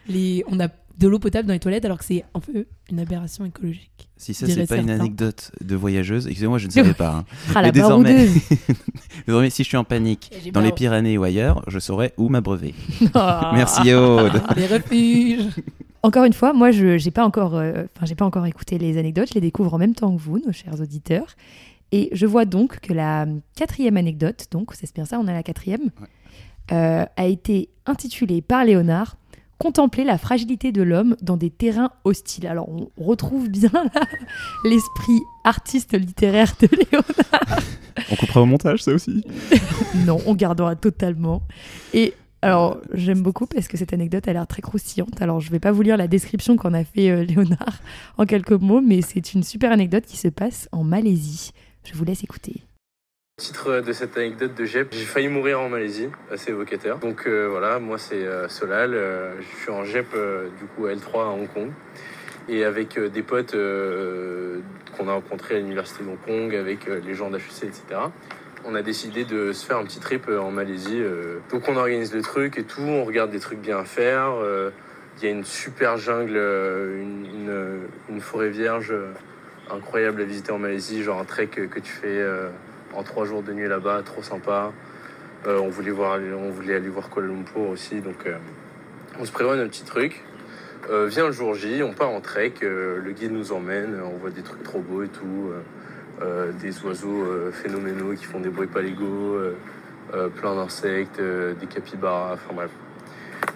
les... 0.09 0.43
on 0.49 0.59
a 0.61 0.69
de 0.99 1.09
l'eau 1.09 1.19
potable 1.19 1.47
dans 1.47 1.53
les 1.55 1.61
toilettes, 1.61 1.85
alors 1.85 1.99
que 1.99 2.05
c'est 2.05 2.25
un 2.35 2.41
peu 2.41 2.67
une 2.91 3.01
aberration 3.01 3.45
écologique. 3.45 4.09
Si 4.17 4.33
ça, 4.33 4.47
c'est 4.47 4.67
pas 4.67 4.77
une 4.79 4.89
anecdote 4.91 5.53
de 5.61 5.77
voyageuse, 5.77 6.27
excusez-moi, 6.27 6.57
je 6.59 6.67
ne 6.69 6.73
savais 6.73 6.95
pas. 6.95 7.17
hein. 7.17 7.25
Ah, 7.55 7.63
Mais 7.63 7.73
désormais, 7.73 8.27
si 9.51 9.63
je 9.63 9.69
suis 9.69 9.77
en 9.77 9.85
panique 9.85 10.33
dans 10.53 10.61
les 10.63 10.73
Pyrénées 10.73 11.19
ou 11.19 11.25
ailleurs, 11.25 11.63
je 11.67 11.79
saurais 11.79 12.15
où 12.17 12.29
m'abreuver. 12.29 12.75
Ah. 13.15 13.53
Merci 13.55 13.93
Aude. 13.93 14.43
Les 14.57 14.67
refuges. 14.67 15.49
Encore 16.03 16.25
une 16.25 16.33
fois, 16.33 16.53
moi, 16.53 16.71
je 16.71 16.99
j'ai 16.99 17.11
pas 17.11 17.25
encore, 17.25 17.57
euh, 17.57 17.85
enfin, 17.97 18.07
j'ai 18.07 18.15
pas 18.15 18.25
encore 18.25 18.47
écouté 18.47 18.79
les 18.79 18.97
anecdotes. 18.97 19.29
Je 19.31 19.35
les 19.35 19.41
découvre 19.41 19.75
en 19.75 19.79
même 19.79 19.95
temps 19.95 20.15
que 20.15 20.21
vous, 20.21 20.39
nos 20.39 20.53
chers 20.53 20.81
auditeurs. 20.81 21.27
Et 21.93 22.09
je 22.13 22.27
vois 22.27 22.45
donc 22.47 22.81
que 22.81 22.93
la 22.93 23.27
quatrième 23.55 23.97
anecdote, 23.97 24.47
donc 24.51 24.73
c'est 24.75 24.93
bien 24.95 25.05
ça, 25.05 25.19
on 25.21 25.27
a 25.29 25.33
la 25.33 25.43
quatrième, 25.43 25.91
euh, 26.73 27.05
a 27.17 27.27
été 27.27 27.69
intitulée 27.87 28.41
par 28.43 28.65
Léonard 28.65 29.17
Contempler 29.59 30.05
la 30.05 30.19
fragilité 30.19 30.71
de 30.71 30.83
l'homme 30.83 31.17
dans 31.23 31.37
des 31.37 31.51
terrains 31.51 31.91
hostiles. 32.05 32.47
Alors, 32.47 32.69
on 32.69 32.91
retrouve 33.03 33.49
bien 33.49 33.71
là 33.73 34.03
l'esprit 34.65 35.21
artiste 35.45 35.95
littéraire 35.95 36.55
de 36.61 36.69
Léonard. 36.69 37.61
On 38.13 38.17
coupera 38.17 38.43
au 38.43 38.47
montage, 38.47 38.83
ça 38.83 38.93
aussi. 38.93 39.25
Non, 40.07 40.19
on 40.27 40.35
gardera 40.35 40.77
totalement. 40.77 41.43
Et 41.95 42.13
alors, 42.43 42.79
j'aime 42.93 43.23
beaucoup 43.23 43.47
parce 43.47 43.67
que 43.69 43.79
cette 43.79 43.95
anecdote 43.95 44.29
a 44.29 44.35
l'air 44.35 44.47
très 44.47 44.61
croustillante. 44.61 45.23
Alors, 45.23 45.41
je 45.41 45.51
vais 45.51 45.59
pas 45.59 45.73
vous 45.73 45.81
lire 45.81 45.97
la 45.97 46.07
description 46.07 46.57
qu'en 46.57 46.75
a 46.75 46.85
fait 46.85 47.11
euh, 47.11 47.25
Léonard 47.25 47.81
en 48.19 48.27
quelques 48.27 48.53
mots, 48.53 48.83
mais 48.83 49.01
c'est 49.01 49.33
une 49.33 49.43
super 49.43 49.73
anecdote 49.73 50.05
qui 50.05 50.19
se 50.19 50.29
passe 50.29 50.69
en 50.73 50.85
Malaisie. 50.85 51.53
Je 51.85 51.95
vous 51.95 52.05
laisse 52.05 52.23
écouter. 52.23 52.63
Titre 53.39 53.83
de 53.83 53.93
cette 53.93 54.17
anecdote 54.17 54.55
de 54.55 54.65
Jep, 54.65 54.89
j'ai 54.93 55.05
failli 55.05 55.29
mourir 55.29 55.61
en 55.61 55.69
Malaisie, 55.69 56.09
assez 56.33 56.53
évocateur. 56.53 56.99
Donc 56.99 57.27
euh, 57.27 57.49
voilà, 57.51 57.79
moi 57.79 57.99
c'est 57.99 58.27
euh, 58.27 58.49
Solal, 58.49 58.95
euh, 58.95 59.39
je 59.43 59.57
suis 59.61 59.71
en 59.71 59.85
Jep 59.85 60.07
du 60.59 60.65
coup 60.65 60.87
à 60.87 60.95
L3 60.95 61.21
à 61.21 61.27
Hong 61.27 61.47
Kong. 61.53 61.71
Et 62.49 62.65
avec 62.65 62.99
des 62.99 63.23
potes 63.23 63.53
qu'on 63.53 65.09
a 65.09 65.13
rencontrés 65.13 65.57
à 65.57 65.59
l'université 65.59 66.03
de 66.03 66.09
Hong 66.09 66.19
Kong, 66.25 66.55
avec 66.55 66.87
les 66.87 67.13
gens 67.13 67.29
d'HEC, 67.29 67.65
etc. 67.65 67.83
On 68.65 68.75
a 68.75 68.81
décidé 68.81 69.25
de 69.25 69.53
se 69.53 69.67
faire 69.67 69.77
un 69.77 69.85
petit 69.85 70.01
trip 70.01 70.31
en 70.31 70.51
Malaisie. 70.51 71.03
Donc 71.51 71.69
on 71.69 71.77
organise 71.77 72.15
le 72.15 72.23
truc 72.23 72.57
et 72.57 72.65
tout, 72.65 72.81
on 72.81 73.05
regarde 73.05 73.31
des 73.31 73.41
trucs 73.41 73.61
bien 73.61 73.81
à 73.81 73.85
faire. 73.85 74.33
Il 75.19 75.25
y 75.25 75.29
a 75.29 75.31
une 75.31 75.45
super 75.45 75.99
jungle, 75.99 76.39
une, 76.39 78.21
forêt 78.21 78.49
vierge 78.49 78.95
incroyable 79.71 80.23
à 80.23 80.25
visiter 80.25 80.53
en 80.53 80.59
Malaisie, 80.59 81.03
genre 81.03 81.21
un 81.21 81.27
trek 81.27 81.49
que, 81.49 81.81
tu 81.81 81.93
fais 81.93 82.25
en 82.97 83.03
trois 83.03 83.27
jours 83.27 83.43
de 83.43 83.53
nuit 83.53 83.69
là-bas, 83.69 84.03
trop 84.05 84.23
sympa. 84.23 84.73
Euh, 85.47 85.61
on, 85.61 85.69
voulait 85.69 86.75
aller 86.75 86.89
voir 86.89 87.11
Kuala 87.11 87.33
aussi, 87.71 88.01
donc 88.01 88.27
euh, 88.27 88.37
on 89.21 89.25
se 89.25 89.33
prévoit 89.33 89.55
un 89.55 89.69
petit 89.69 89.85
truc. 89.85 90.25
Euh, 90.91 91.07
vient 91.07 91.27
le 91.27 91.33
jour 91.33 91.55
J, 91.55 91.83
on 91.83 91.93
part 91.93 92.11
en 92.11 92.21
trek, 92.21 92.55
le 92.63 93.13
guide 93.13 93.33
nous 93.33 93.53
emmène, 93.53 94.01
on 94.03 94.17
voit 94.17 94.31
des 94.31 94.43
trucs 94.43 94.63
trop 94.63 94.81
beaux 94.81 95.03
et 95.03 95.09
tout, 95.09 95.53
des 96.61 96.85
oiseaux 96.85 97.51
phénoménaux 97.53 98.15
qui 98.15 98.25
font 98.25 98.41
des 98.41 98.49
bruits 98.49 98.69
pas 98.69 98.83
légaux, 98.83 99.37
euh, 100.15 100.29
plein 100.29 100.55
d'insectes, 100.55 101.21
des 101.21 101.67
capybaras, 101.67 102.35
enfin 102.35 102.55
bref. 102.55 102.71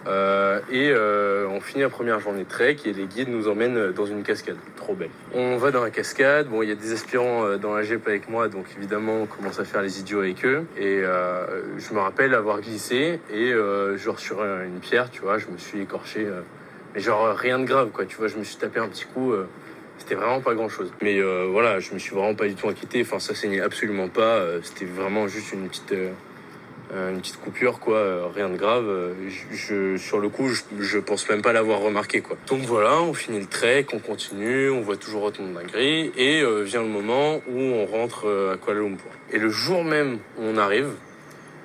Euh, 0.06 0.60
et 0.70 0.90
euh, 0.90 1.46
on 1.48 1.60
finit 1.60 1.82
la 1.82 1.90
première 1.90 2.20
journée 2.20 2.44
de 2.44 2.48
trek 2.48 2.76
et 2.84 2.92
les 2.92 3.04
guides 3.04 3.28
nous 3.28 3.48
emmènent 3.48 3.92
dans 3.92 4.06
une 4.06 4.22
cascade, 4.22 4.56
trop 4.76 4.94
belle. 4.94 5.10
On 5.34 5.56
va 5.56 5.70
dans 5.70 5.82
la 5.82 5.90
cascade, 5.90 6.48
bon 6.48 6.62
il 6.62 6.68
y 6.68 6.72
a 6.72 6.74
des 6.74 6.92
aspirants 6.92 7.44
euh, 7.44 7.58
dans 7.58 7.74
la 7.74 7.82
GEP 7.82 8.08
avec 8.08 8.28
moi, 8.28 8.48
donc 8.48 8.64
évidemment 8.78 9.22
on 9.22 9.26
commence 9.26 9.60
à 9.60 9.64
faire 9.64 9.82
les 9.82 10.00
idiots 10.00 10.20
avec 10.20 10.44
eux. 10.44 10.64
Et 10.78 11.02
je 11.02 11.94
me 11.94 12.00
rappelle 12.00 12.34
avoir 12.34 12.60
glissé 12.60 13.20
et 13.32 13.52
genre 13.96 14.18
sur 14.18 14.42
une 14.42 14.80
pierre, 14.80 15.10
tu 15.10 15.22
vois, 15.22 15.38
je 15.38 15.46
me 15.48 15.58
suis 15.58 15.80
écorché. 15.80 16.26
mais 16.94 17.00
genre 17.00 17.34
rien 17.36 17.58
de 17.58 17.64
grave 17.64 17.90
quoi, 17.90 18.04
tu 18.06 18.16
vois, 18.16 18.28
je 18.28 18.36
me 18.36 18.44
suis 18.44 18.56
tapé 18.56 18.80
un 18.80 18.88
petit 18.88 19.04
coup. 19.04 19.34
c'était 19.98 20.14
vraiment 20.14 20.40
pas 20.40 20.54
grand 20.54 20.68
chose. 20.68 20.92
Mais 21.02 21.20
voilà, 21.20 21.80
je 21.80 21.92
me 21.92 21.98
suis 21.98 22.14
vraiment 22.14 22.34
pas 22.34 22.46
du 22.46 22.54
tout 22.54 22.68
inquiété. 22.68 23.02
Enfin, 23.02 23.18
ça 23.18 23.34
saignait 23.34 23.60
absolument 23.60 24.08
pas. 24.08 24.42
C'était 24.62 24.86
vraiment 24.86 25.28
juste 25.28 25.52
une 25.52 25.68
petite, 25.68 25.94
une 26.92 27.20
petite 27.20 27.40
coupure, 27.40 27.78
quoi. 27.78 27.96
euh, 27.96 28.26
rien 28.34 28.48
de 28.48 28.56
grave. 28.56 28.84
euh, 28.88 29.96
sur 29.96 30.18
le 30.18 30.28
coup, 30.28 30.48
je, 30.48 30.62
je 30.80 30.98
pense 30.98 31.28
même 31.28 31.42
pas 31.42 31.52
l'avoir 31.52 31.80
remarqué, 31.80 32.20
quoi. 32.20 32.36
Donc 32.48 32.62
voilà, 32.62 33.00
on 33.00 33.14
finit 33.14 33.38
le 33.38 33.46
trek, 33.46 33.86
on 33.92 33.98
continue, 33.98 34.70
on 34.70 34.80
voit 34.80 34.96
toujours 34.96 35.22
autant 35.22 35.44
de 35.46 35.52
dingueries. 35.54 36.12
Et 36.16 36.42
euh, 36.42 36.62
vient 36.62 36.82
le 36.82 36.88
moment 36.88 37.36
où 37.48 37.58
on 37.58 37.86
rentre 37.86 38.26
euh, 38.26 38.54
à 38.54 38.56
Kuala 38.56 38.80
Lumpur. 38.80 39.10
Et 39.32 39.38
le 39.38 39.48
jour 39.48 39.84
même 39.84 40.18
où 40.38 40.42
on 40.42 40.56
arrive, 40.56 40.90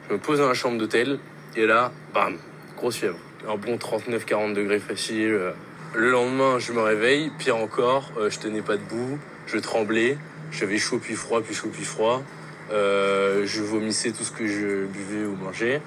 je 0.07 0.13
me 0.13 0.19
pose 0.19 0.39
dans 0.39 0.47
la 0.47 0.53
chambre 0.53 0.77
d'hôtel. 0.77 1.19
Et 1.55 1.65
là, 1.65 1.91
bam, 2.13 2.37
grosse 2.77 2.97
fièvre. 2.97 3.17
Un 3.47 3.55
bon 3.55 3.77
39-40 3.77 4.53
degrés 4.53 4.79
facile. 4.79 5.33
euh, 5.33 5.51
le 5.95 6.11
lendemain, 6.11 6.59
je 6.59 6.73
me 6.73 6.81
réveille, 6.81 7.31
pire 7.39 7.55
encore, 7.55 8.11
euh, 8.17 8.29
je 8.29 8.39
tenais 8.39 8.61
pas 8.61 8.75
debout, 8.75 9.17
je 9.47 9.57
tremblais, 9.57 10.17
j'avais 10.51 10.77
chaud 10.77 10.99
puis 11.01 11.15
froid, 11.15 11.41
puis 11.41 11.55
chaud 11.55 11.69
puis 11.71 11.85
froid. 11.85 12.21
Euh, 12.71 13.45
je 13.45 13.61
vomissais 13.61 14.11
tout 14.11 14.23
ce 14.23 14.31
que 14.31 14.47
je 14.47 14.85
buvais 14.85 15.25
ou 15.25 15.35
mangeais. 15.35 15.81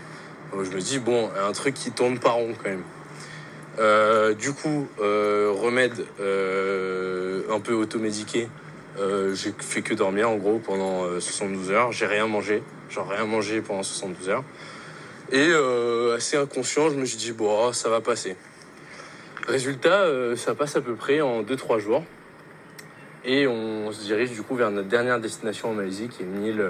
Je 0.53 0.71
me 0.71 0.81
dis, 0.81 0.99
bon, 0.99 1.31
un 1.47 1.53
truc 1.53 1.75
qui 1.75 1.91
tourne 1.91 2.19
pas 2.19 2.31
rond 2.31 2.55
quand 2.63 2.71
même. 2.71 2.85
Euh, 3.79 4.35
du 4.35 4.53
coup, 4.53 4.89
euh, 5.01 5.53
remède 5.55 6.05
un 7.51 7.61
peu 7.61 7.75
automédiqué. 7.75 8.49
J'ai 8.97 9.55
fait 9.59 9.83
que 9.83 9.95
dormir 9.95 10.29
en 10.29 10.37
gros 10.37 10.59
pendant 10.59 11.05
euh, 11.05 11.21
72 11.21 11.71
heures. 11.71 11.93
J'ai 11.93 12.07
rien 12.07 12.27
mangé, 12.27 12.63
genre 12.91 13.09
rien 13.09 13.25
mangé 13.25 13.61
pendant 13.61 13.83
72 13.83 14.29
heures. 14.29 14.45
Et 15.31 15.53
assez 16.17 16.37
inconscient, 16.37 16.89
je 16.89 16.95
me 16.95 17.05
suis 17.05 17.19
dit, 17.19 17.33
bon, 17.33 17.73
ça 17.73 17.91
va 17.91 18.01
passer. 18.01 18.35
Résultat, 19.47 20.07
ça 20.37 20.55
passe 20.55 20.77
à 20.77 20.81
peu 20.81 20.95
près 20.95 21.21
en 21.21 21.43
2-3 21.43 21.79
jours. 21.81 22.03
Et 23.25 23.47
on 23.47 23.91
se 23.93 24.03
dirige 24.03 24.33
du 24.33 24.43
coup 24.43 24.55
vers 24.55 24.71
notre 24.71 24.89
dernière 24.89 25.21
destination 25.21 25.71
en 25.71 25.75
Malaisie, 25.75 26.09
qui 26.09 26.23
est 26.23 26.27
une 26.27 26.45
île, 26.45 26.65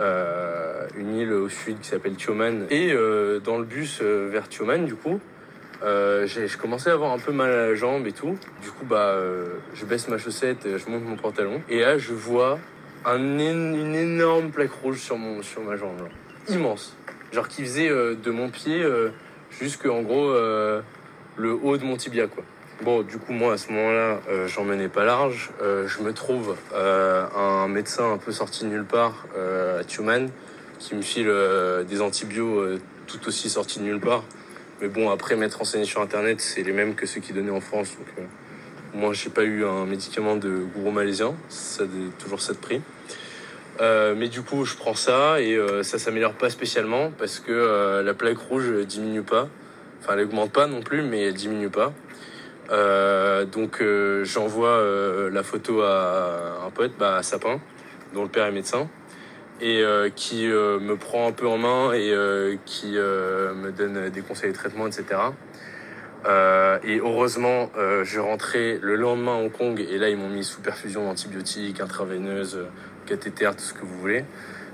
euh, 0.00 0.86
une 0.96 1.16
île 1.16 1.32
au 1.32 1.48
sud 1.48 1.78
qui 1.80 1.88
s'appelle 1.88 2.14
Tioman. 2.14 2.66
Et 2.70 2.92
euh, 2.92 3.38
dans 3.38 3.58
le 3.58 3.64
bus 3.64 4.00
euh, 4.02 4.28
vers 4.30 4.48
Tioman, 4.48 4.84
du 4.84 4.94
coup, 4.94 5.20
je 5.82 6.56
commençais 6.56 6.90
à 6.90 6.94
avoir 6.94 7.12
un 7.12 7.18
peu 7.18 7.32
mal 7.32 7.50
à 7.50 7.68
la 7.68 7.74
jambe 7.74 8.06
et 8.06 8.12
tout. 8.12 8.36
Du 8.62 8.70
coup, 8.70 8.84
bah, 8.84 9.16
je 9.74 9.84
baisse 9.86 10.08
ma 10.08 10.18
chaussette, 10.18 10.66
je 10.76 10.90
monte 10.90 11.04
mon 11.04 11.16
pantalon. 11.16 11.62
Et 11.68 11.80
là, 11.80 11.98
je 11.98 12.12
vois 12.12 12.58
une 13.06 13.40
énorme 13.40 14.50
plaque 14.50 14.72
rouge 14.72 14.98
sur, 14.98 15.16
mon, 15.16 15.42
sur 15.42 15.62
ma 15.62 15.76
jambe. 15.76 16.08
Immense. 16.48 16.96
Genre 17.32 17.46
qui 17.48 17.62
faisait 17.62 17.88
de 17.88 18.30
mon 18.30 18.50
pied 18.50 18.82
euh, 18.82 19.10
jusque, 19.50 19.86
en 19.86 20.02
gros, 20.02 20.32
le 20.32 21.52
haut 21.52 21.76
de 21.76 21.84
mon 21.84 21.96
tibia, 21.96 22.26
quoi. 22.26 22.44
Bon, 22.82 23.02
du 23.02 23.18
coup, 23.18 23.34
moi, 23.34 23.52
à 23.52 23.58
ce 23.58 23.70
moment-là, 23.72 24.20
euh, 24.30 24.48
j'en 24.48 24.64
menais 24.64 24.88
pas 24.88 25.04
large. 25.04 25.50
Euh, 25.60 25.86
je 25.86 26.00
me 26.02 26.14
trouve 26.14 26.56
euh, 26.72 27.26
un 27.36 27.68
médecin 27.68 28.10
un 28.10 28.16
peu 28.16 28.32
sorti 28.32 28.64
de 28.64 28.70
nulle 28.70 28.86
part 28.86 29.26
euh, 29.36 29.80
à 29.80 29.84
Tuman 29.84 30.30
qui 30.78 30.94
me 30.94 31.02
file 31.02 31.30
des 31.86 32.00
antibiotiques 32.00 32.82
tout 33.06 33.28
aussi 33.28 33.50
sortis 33.50 33.80
de 33.80 33.84
nulle 33.84 34.00
part. 34.00 34.24
Mais 34.80 34.88
bon, 34.88 35.10
après, 35.10 35.36
m'être 35.36 35.58
renseigné 35.58 35.84
sur 35.84 36.00
Internet, 36.00 36.40
c'est 36.40 36.62
les 36.62 36.72
mêmes 36.72 36.94
que 36.94 37.04
ceux 37.04 37.20
qui 37.20 37.34
donnaient 37.34 37.50
en 37.50 37.60
France. 37.60 37.90
Donc, 37.98 38.26
moi, 38.94 39.12
j'ai 39.12 39.28
pas 39.28 39.42
eu 39.42 39.66
un 39.66 39.84
médicament 39.84 40.36
de 40.36 40.48
gourou 40.74 40.90
malaisien. 40.90 41.34
Ça, 41.50 41.84
toujours 42.18 42.40
ça 42.40 42.54
de 42.54 42.58
prix. 42.58 42.80
Mais 43.78 44.28
du 44.28 44.40
coup, 44.40 44.64
je 44.64 44.74
prends 44.74 44.94
ça 44.94 45.42
et 45.42 45.58
ça 45.82 45.98
s'améliore 45.98 46.32
pas 46.32 46.48
spécialement 46.48 47.12
parce 47.18 47.40
que 47.40 48.00
la 48.02 48.14
plaque 48.14 48.38
rouge 48.38 48.72
diminue 48.86 49.22
pas. 49.22 49.48
Enfin, 50.00 50.14
elle 50.14 50.24
augmente 50.24 50.52
pas 50.52 50.66
non 50.66 50.80
plus, 50.80 51.02
mais 51.02 51.24
elle 51.24 51.34
diminue 51.34 51.68
pas. 51.68 51.92
Euh, 52.70 53.44
donc 53.44 53.80
euh, 53.80 54.24
j'envoie 54.24 54.68
euh, 54.68 55.30
la 55.30 55.42
photo 55.42 55.82
à 55.82 56.64
un 56.66 56.70
pote, 56.70 56.92
bah, 56.98 57.16
à 57.16 57.22
Sapin, 57.22 57.60
dont 58.14 58.22
le 58.22 58.28
père 58.28 58.46
est 58.46 58.52
médecin, 58.52 58.88
et 59.60 59.84
qui 60.16 60.46
me 60.46 60.94
prend 60.94 61.28
un 61.28 61.32
peu 61.32 61.46
en 61.46 61.58
main 61.58 61.92
et 61.92 62.58
qui 62.64 62.92
me 62.92 63.70
donne 63.70 64.08
des 64.08 64.22
conseils 64.22 64.52
de 64.52 64.56
traitement, 64.56 64.86
etc. 64.86 65.20
Et 66.82 66.98
heureusement, 66.98 67.70
je 68.02 68.20
rentrais 68.20 68.78
le 68.80 68.96
lendemain 68.96 69.32
à 69.32 69.38
Hong 69.40 69.52
Kong 69.52 69.78
et 69.78 69.98
là 69.98 70.08
ils 70.08 70.16
m'ont 70.16 70.30
mis 70.30 70.44
sous 70.44 70.62
perfusion 70.62 71.04
d'antibiotiques, 71.04 71.78
intraveineuse, 71.78 72.60
cathéter, 73.04 73.50
tout 73.50 73.62
ce 73.62 73.74
que 73.74 73.84
vous 73.84 73.98
voulez. 73.98 74.24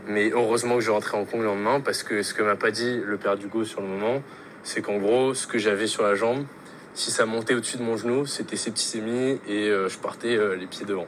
Mais 0.06 0.30
heureusement 0.30 0.76
que 0.76 0.82
je 0.82 0.92
rentrais 0.92 1.16
à 1.16 1.20
Hong 1.20 1.28
Kong 1.28 1.40
le 1.40 1.46
lendemain 1.46 1.80
parce 1.80 2.04
que 2.04 2.22
ce 2.22 2.32
que 2.32 2.44
m'a 2.44 2.54
pas 2.54 2.70
dit 2.70 3.00
le 3.04 3.16
père 3.16 3.36
Dugo 3.36 3.64
sur 3.64 3.80
le 3.80 3.88
moment, 3.88 4.22
c'est 4.62 4.82
qu'en 4.82 4.98
gros, 4.98 5.34
ce 5.34 5.48
que 5.48 5.58
j'avais 5.58 5.88
sur 5.88 6.04
la 6.04 6.14
jambe, 6.14 6.44
si 6.96 7.10
ça 7.10 7.26
montait 7.26 7.54
au-dessus 7.54 7.76
de 7.76 7.82
mon 7.82 7.96
genou, 7.96 8.26
c'était 8.26 8.56
septicémie 8.56 9.38
et 9.46 9.68
euh, 9.68 9.88
je 9.88 9.98
partais 9.98 10.36
euh, 10.36 10.56
les 10.56 10.66
pieds 10.66 10.86
devant. 10.86 11.06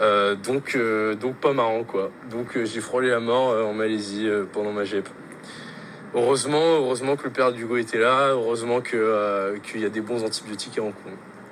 Euh, 0.00 0.34
donc, 0.34 0.76
donc 1.20 1.36
pas 1.36 1.52
marrant 1.52 1.84
quoi. 1.84 2.10
Donc 2.30 2.58
j'ai 2.64 2.80
frôlé 2.80 3.10
la 3.10 3.20
mort 3.20 3.54
en 3.66 3.72
Malaisie 3.72 4.28
pendant 4.52 4.72
ma 4.72 4.84
GEP. 4.84 5.08
Heureusement, 6.14 6.76
heureusement 6.76 7.16
que 7.16 7.24
le 7.24 7.30
père 7.30 7.52
d'Hugo 7.52 7.76
était 7.76 7.98
là, 7.98 8.30
heureusement 8.30 8.80
qu'il 8.80 9.80
y 9.80 9.84
a 9.84 9.88
des 9.88 10.00
bons 10.00 10.24
antibiotiques 10.24 10.78
à 10.78 10.82
Hong. 10.82 10.92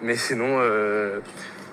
Mais 0.03 0.17
sinon, 0.17 0.59
euh, 0.61 1.21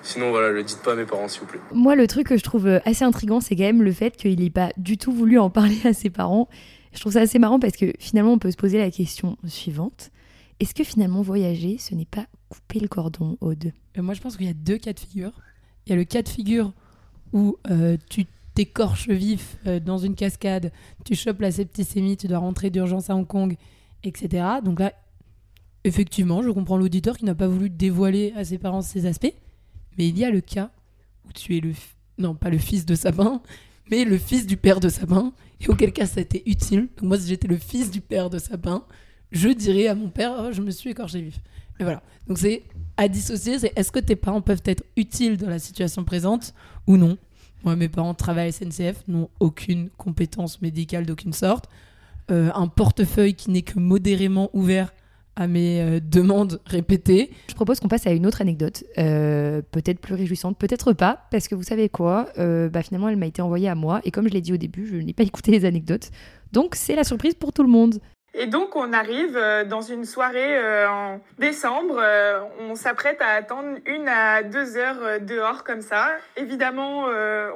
Sinon, 0.02 0.30
voilà, 0.30 0.50
le 0.52 0.62
dites 0.62 0.78
pas 0.84 0.92
à 0.92 0.94
mes 0.94 1.04
parents, 1.04 1.26
s'il 1.26 1.40
vous 1.40 1.46
plaît. 1.46 1.58
Moi, 1.72 1.96
le 1.96 2.06
truc 2.06 2.28
que 2.28 2.36
je 2.36 2.44
trouve 2.44 2.80
assez 2.84 3.04
intriguant, 3.04 3.40
c'est 3.40 3.56
quand 3.56 3.64
même 3.64 3.82
le 3.82 3.90
fait 3.90 4.16
qu'il 4.16 4.38
n'ait 4.38 4.50
pas 4.50 4.70
du 4.76 4.98
tout 4.98 5.10
voulu 5.10 5.36
en 5.36 5.50
parler 5.50 5.78
à 5.84 5.92
ses 5.92 6.10
parents. 6.10 6.48
Je 6.92 7.00
trouve 7.00 7.14
ça 7.14 7.22
assez 7.22 7.40
marrant 7.40 7.58
parce 7.58 7.76
que 7.76 7.92
finalement, 7.98 8.34
on 8.34 8.38
peut 8.38 8.52
se 8.52 8.56
poser 8.56 8.78
la 8.78 8.92
question 8.92 9.36
suivante. 9.48 10.12
Est-ce 10.58 10.74
que 10.74 10.84
finalement, 10.84 11.22
voyager, 11.22 11.78
ce 11.78 11.94
n'est 11.94 12.06
pas 12.06 12.26
couper 12.48 12.80
le 12.80 12.88
cordon, 12.88 13.36
Aude? 13.40 13.72
Euh, 13.98 14.02
Moi, 14.02 14.14
je 14.14 14.20
pense 14.20 14.36
qu'il 14.36 14.46
y 14.46 14.50
a 14.50 14.54
deux 14.54 14.78
cas 14.78 14.92
de 14.92 15.00
figure. 15.00 15.32
Il 15.86 15.90
y 15.90 15.92
a 15.92 15.96
le 15.96 16.04
cas 16.04 16.22
de 16.22 16.28
figure 16.28 16.72
où 17.32 17.56
euh, 17.70 17.96
tu 18.08 18.26
t'écorches 18.54 19.08
vif 19.08 19.58
euh, 19.66 19.78
dans 19.80 19.98
une 19.98 20.14
cascade, 20.14 20.72
tu 21.04 21.14
chopes 21.14 21.40
la 21.40 21.52
septicémie, 21.52 22.16
tu 22.16 22.26
dois 22.26 22.38
rentrer 22.38 22.70
d'urgence 22.70 23.10
à 23.10 23.14
Hong 23.14 23.26
Kong, 23.26 23.56
etc. 24.02 24.44
Donc 24.64 24.80
là, 24.80 24.92
effectivement, 25.84 26.42
je 26.42 26.50
comprends 26.50 26.78
l'auditeur 26.78 27.18
qui 27.18 27.26
n'a 27.26 27.34
pas 27.34 27.48
voulu 27.48 27.68
dévoiler 27.68 28.32
à 28.34 28.44
ses 28.44 28.58
parents 28.58 28.82
ces 28.82 29.06
aspects. 29.06 29.34
Mais 29.98 30.08
il 30.08 30.18
y 30.18 30.24
a 30.24 30.30
le 30.30 30.40
cas 30.40 30.70
où 31.26 31.32
tu 31.32 31.56
es 31.56 31.60
le... 31.60 31.72
Non, 32.18 32.34
pas 32.34 32.48
le 32.48 32.58
fils 32.58 32.86
de 32.86 32.94
Sabin, 32.94 33.42
mais 33.90 34.04
le 34.06 34.16
fils 34.16 34.46
du 34.46 34.56
père 34.56 34.80
de 34.80 34.88
Sabin. 34.88 35.32
Et 35.60 35.68
auquel 35.68 35.92
cas, 35.92 36.06
ça 36.06 36.20
a 36.20 36.22
été 36.22 36.42
utile. 36.48 36.88
Moi, 37.02 37.18
si 37.18 37.28
j'étais 37.28 37.48
le 37.48 37.58
fils 37.58 37.90
du 37.90 38.00
père 38.00 38.30
de 38.30 38.38
Sabin, 38.38 38.84
je 39.32 39.48
dirais 39.48 39.88
à 39.88 39.94
mon 39.94 40.08
père, 40.08 40.32
Oh, 40.38 40.52
je 40.52 40.62
me 40.62 40.70
suis 40.70 40.90
écorché 40.90 41.20
vif. 41.20 41.40
Mais 41.78 41.84
voilà. 41.84 42.02
Donc 42.26 42.38
c'est 42.38 42.62
à 42.96 43.08
dissocier, 43.08 43.58
c'est 43.58 43.72
est-ce 43.76 43.92
que 43.92 43.98
tes 43.98 44.16
parents 44.16 44.40
peuvent 44.40 44.62
être 44.64 44.84
utiles 44.96 45.36
dans 45.36 45.50
la 45.50 45.58
situation 45.58 46.04
présente 46.04 46.54
ou 46.86 46.96
non? 46.96 47.18
Moi, 47.64 47.76
mes 47.76 47.88
parents 47.88 48.14
travaillent 48.14 48.48
à 48.48 48.52
SNCF, 48.52 49.02
n'ont 49.08 49.28
aucune 49.40 49.90
compétence 49.96 50.62
médicale 50.62 51.04
d'aucune 51.04 51.32
sorte. 51.32 51.68
Euh, 52.30 52.50
un 52.54 52.68
portefeuille 52.68 53.34
qui 53.34 53.50
n'est 53.50 53.62
que 53.62 53.78
modérément 53.78 54.50
ouvert 54.52 54.92
à 55.36 55.46
mes 55.46 55.80
euh, 55.80 56.00
demandes 56.00 56.60
répétées. 56.66 57.30
Je 57.48 57.54
propose 57.54 57.78
qu'on 57.78 57.88
passe 57.88 58.06
à 58.06 58.12
une 58.12 58.26
autre 58.26 58.40
anecdote, 58.40 58.84
euh, 58.98 59.62
peut-être 59.70 60.00
plus 60.00 60.14
réjouissante, 60.14 60.56
peut-être 60.58 60.92
pas, 60.92 61.26
parce 61.30 61.46
que 61.48 61.54
vous 61.54 61.62
savez 61.62 61.88
quoi, 61.88 62.28
bah 62.36 62.82
finalement 62.82 63.08
et 68.38 68.46
donc 68.46 68.76
on 68.76 68.92
arrive 68.92 69.36
euh, 69.36 69.64
dans 69.64 69.80
une 69.80 70.04
soirée 70.04 70.58
euh, 70.58 70.88
en 70.90 71.20
décembre, 71.38 71.96
euh, 71.98 72.40
on 72.60 72.74
s'apprête 72.74 73.22
à 73.22 73.30
attendre 73.30 73.78
une 73.86 74.08
à 74.08 74.42
deux 74.42 74.76
heures 74.76 75.20
dehors 75.22 75.64
comme 75.64 75.80
ça. 75.80 76.10
Évidemment, 76.36 77.06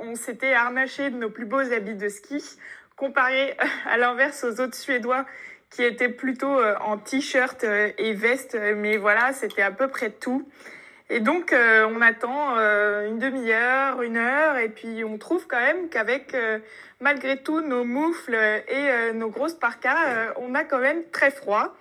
on 0.03 0.15
s'était 0.15 0.55
harnaché 0.55 1.11
de 1.11 1.17
nos 1.17 1.29
plus 1.29 1.45
beaux 1.45 1.73
habits 1.73 1.95
de 1.95 2.09
ski, 2.09 2.43
comparé 2.97 3.57
à 3.87 3.99
l'inverse 3.99 4.43
aux 4.45 4.61
autres 4.61 4.75
Suédois 4.75 5.27
qui 5.69 5.85
étaient 5.85 6.09
plutôt 6.09 6.61
en 6.81 6.97
t-shirt 6.97 7.63
et 7.65 8.13
veste, 8.15 8.59
mais 8.77 8.97
voilà, 8.97 9.33
c'était 9.33 9.63
à 9.63 9.71
peu 9.71 9.87
près 9.87 10.11
tout. 10.11 10.49
Et 11.13 11.19
donc 11.19 11.53
euh, 11.53 11.89
on 11.93 12.01
attend 12.01 12.57
euh, 12.57 13.09
une 13.09 13.19
demi-heure, 13.19 14.01
une 14.03 14.17
heure, 14.17 14.57
et 14.59 14.69
puis 14.69 15.03
on 15.03 15.19
trouve 15.19 15.49
quand 15.49 15.59
même 15.59 15.89
qu'avec 15.89 16.35
euh, 16.35 16.61
malgré 17.01 17.37
tout 17.43 17.61
nos 17.61 17.83
moufles 17.83 18.37
et 18.69 19.13
nos 19.15 19.29
grosses 19.29 19.55
parkas, 19.55 20.33
on 20.37 20.55
a 20.55 20.63
quand 20.63 20.79
même 20.79 21.03
très 21.11 21.33
froid. 21.33 21.75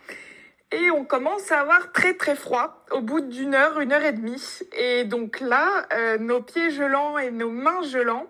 Et 0.72 0.92
on 0.92 1.04
commence 1.04 1.52
à 1.52 1.60
avoir 1.60 1.92
très 1.92 2.14
très 2.14 2.36
froid 2.36 2.86
au 2.92 3.02
bout 3.02 3.22
d'une 3.22 3.54
heure, 3.54 3.80
une 3.80 3.92
heure 3.92 4.04
et 4.04 4.14
demie. 4.14 4.60
Et 4.72 5.04
donc 5.04 5.42
là, 5.42 5.88
nos 6.20 6.42
pieds 6.42 6.72
gelants 6.72 7.18
et 7.18 7.32
nos 7.32 7.50
mains 7.50 7.82
gelants, 7.82 8.28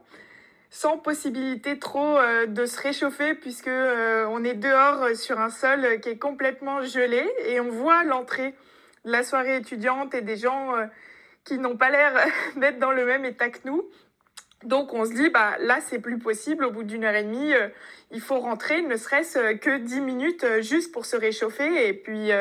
sans 0.71 0.97
possibilité 0.97 1.77
trop 1.77 2.17
de 2.47 2.65
se 2.65 2.81
réchauffer 2.81 3.35
puisque 3.35 3.69
on 3.69 4.43
est 4.43 4.55
dehors 4.55 5.15
sur 5.15 5.39
un 5.39 5.49
sol 5.49 5.99
qui 6.01 6.09
est 6.09 6.17
complètement 6.17 6.81
gelé 6.81 7.29
et 7.45 7.59
on 7.59 7.69
voit 7.69 8.03
l'entrée 8.03 8.55
la 9.03 9.23
soirée 9.23 9.57
étudiante 9.57 10.13
et 10.13 10.21
des 10.21 10.37
gens 10.37 10.75
euh, 10.75 10.85
qui 11.45 11.57
n'ont 11.57 11.77
pas 11.77 11.89
l'air 11.89 12.13
d'être 12.57 12.79
dans 12.79 12.91
le 12.91 13.05
même 13.05 13.25
état 13.25 13.49
que 13.49 13.59
nous. 13.65 13.89
Donc 14.65 14.93
on 14.93 15.05
se 15.05 15.13
dit, 15.13 15.29
bah 15.29 15.55
là 15.59 15.79
c'est 15.79 15.99
plus 15.99 16.19
possible, 16.19 16.65
au 16.65 16.71
bout 16.71 16.83
d'une 16.83 17.05
heure 17.05 17.15
et 17.15 17.23
demie, 17.23 17.53
euh, 17.53 17.69
il 18.11 18.19
faut 18.19 18.39
rentrer, 18.39 18.81
ne 18.81 18.97
serait-ce 18.97 19.39
euh, 19.39 19.53
que 19.55 19.77
10 19.77 20.01
minutes 20.01 20.45
juste 20.59 20.91
pour 20.91 21.05
se 21.05 21.15
réchauffer. 21.15 21.87
Et 21.87 21.93
puis 21.93 22.31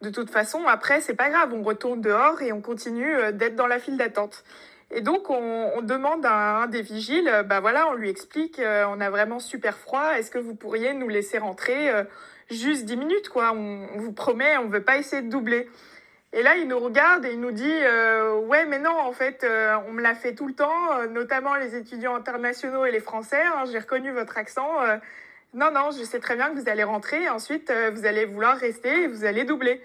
de 0.00 0.10
toute 0.10 0.30
façon, 0.30 0.64
après, 0.66 1.00
c'est 1.00 1.16
pas 1.16 1.28
grave, 1.28 1.52
on 1.52 1.62
retourne 1.62 2.00
dehors 2.00 2.40
et 2.40 2.52
on 2.52 2.60
continue 2.60 3.16
d'être 3.32 3.56
dans 3.56 3.66
la 3.66 3.80
file 3.80 3.96
d'attente. 3.96 4.44
Et 4.92 5.00
donc 5.00 5.30
on, 5.30 5.82
demande 5.82 6.24
à 6.24 6.62
un 6.62 6.66
des 6.68 6.82
vigiles, 6.82 7.28
bah 7.46 7.58
voilà, 7.58 7.88
on 7.88 7.94
lui 7.94 8.08
explique, 8.08 8.60
on 8.60 9.00
a 9.00 9.10
vraiment 9.10 9.40
super 9.40 9.76
froid, 9.76 10.12
est-ce 10.16 10.30
que 10.30 10.38
vous 10.38 10.54
pourriez 10.54 10.94
nous 10.94 11.08
laisser 11.08 11.38
rentrer 11.38 11.90
juste 12.50 12.84
10 12.84 12.96
minutes, 12.96 13.28
quoi, 13.28 13.52
on, 13.52 13.88
on 13.94 13.98
vous 13.98 14.12
promet, 14.12 14.56
on 14.58 14.68
veut 14.68 14.82
pas 14.82 14.98
essayer 14.98 15.22
de 15.22 15.28
doubler. 15.28 15.68
Et 16.32 16.42
là, 16.42 16.56
il 16.56 16.68
nous 16.68 16.78
regarde 16.78 17.24
et 17.24 17.32
il 17.32 17.40
nous 17.40 17.52
dit 17.52 17.64
euh, 17.70 18.34
Ouais, 18.34 18.66
mais 18.66 18.78
non, 18.78 18.98
en 18.98 19.12
fait, 19.12 19.44
euh, 19.44 19.76
on 19.88 19.92
me 19.92 20.02
l'a 20.02 20.14
fait 20.14 20.34
tout 20.34 20.46
le 20.46 20.54
temps, 20.54 20.98
euh, 20.98 21.06
notamment 21.06 21.54
les 21.54 21.76
étudiants 21.76 22.14
internationaux 22.14 22.84
et 22.84 22.90
les 22.90 23.00
Français. 23.00 23.40
hein, 23.42 23.64
J'ai 23.70 23.78
reconnu 23.78 24.10
votre 24.12 24.36
accent. 24.36 24.70
non, 25.54 25.70
non, 25.70 25.90
je 25.92 26.04
sais 26.04 26.20
très 26.20 26.36
bien 26.36 26.50
que 26.50 26.58
vous 26.58 26.68
allez 26.68 26.82
rentrer. 26.82 27.28
Ensuite, 27.28 27.72
vous 27.92 28.06
allez 28.06 28.24
vouloir 28.24 28.56
rester 28.56 29.04
et 29.04 29.06
vous 29.06 29.24
allez 29.24 29.44
doubler. 29.44 29.80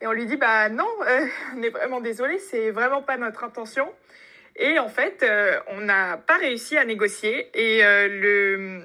Et 0.00 0.06
on 0.06 0.12
lui 0.12 0.26
dit 0.26 0.36
Bah 0.36 0.68
non, 0.68 0.88
on 1.56 1.62
est 1.62 1.70
vraiment 1.70 2.00
désolé, 2.00 2.38
c'est 2.38 2.70
vraiment 2.70 3.02
pas 3.02 3.16
notre 3.16 3.44
intention. 3.44 3.92
Et 4.56 4.78
en 4.78 4.88
fait, 4.88 5.24
on 5.68 5.80
n'a 5.80 6.16
pas 6.16 6.36
réussi 6.36 6.78
à 6.78 6.84
négocier. 6.84 7.50
Et 7.54 7.82
le 7.82 8.82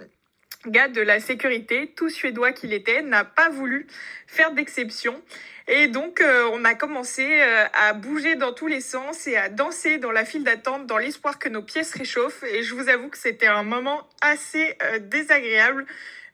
gars 0.68 0.88
de 0.88 1.02
la 1.02 1.20
sécurité, 1.20 1.94
tout 1.96 2.10
suédois 2.10 2.52
qu'il 2.52 2.74
était, 2.74 3.02
n'a 3.02 3.24
pas 3.24 3.50
voulu 3.50 3.88
faire 4.28 4.52
d'exception. 4.52 5.22
Et 5.68 5.88
donc, 5.88 6.22
euh, 6.22 6.48
on 6.54 6.64
a 6.64 6.76
commencé 6.76 7.42
euh, 7.42 7.66
à 7.74 7.94
bouger 7.94 8.36
dans 8.36 8.54
tous 8.54 8.68
les 8.68 8.82
sens 8.82 9.26
et 9.26 9.36
à 9.36 9.50
danser 9.50 9.98
dans 9.98 10.12
la 10.12 10.24
file 10.24 10.44
d'attente 10.44 10.86
dans 10.86 11.00
l'espoir 11.00 11.40
que 11.40 11.50
nos 11.50 11.64
pieds 11.64 11.84
se 11.84 11.98
réchauffent. 11.98 12.44
Et 12.44 12.62
je 12.62 12.76
vous 12.76 12.88
avoue 12.88 13.10
que 13.10 13.18
c'était 13.18 13.48
un 13.48 13.64
moment 13.64 14.08
assez 14.22 14.78
euh, 14.84 15.00
désagréable, 15.00 15.88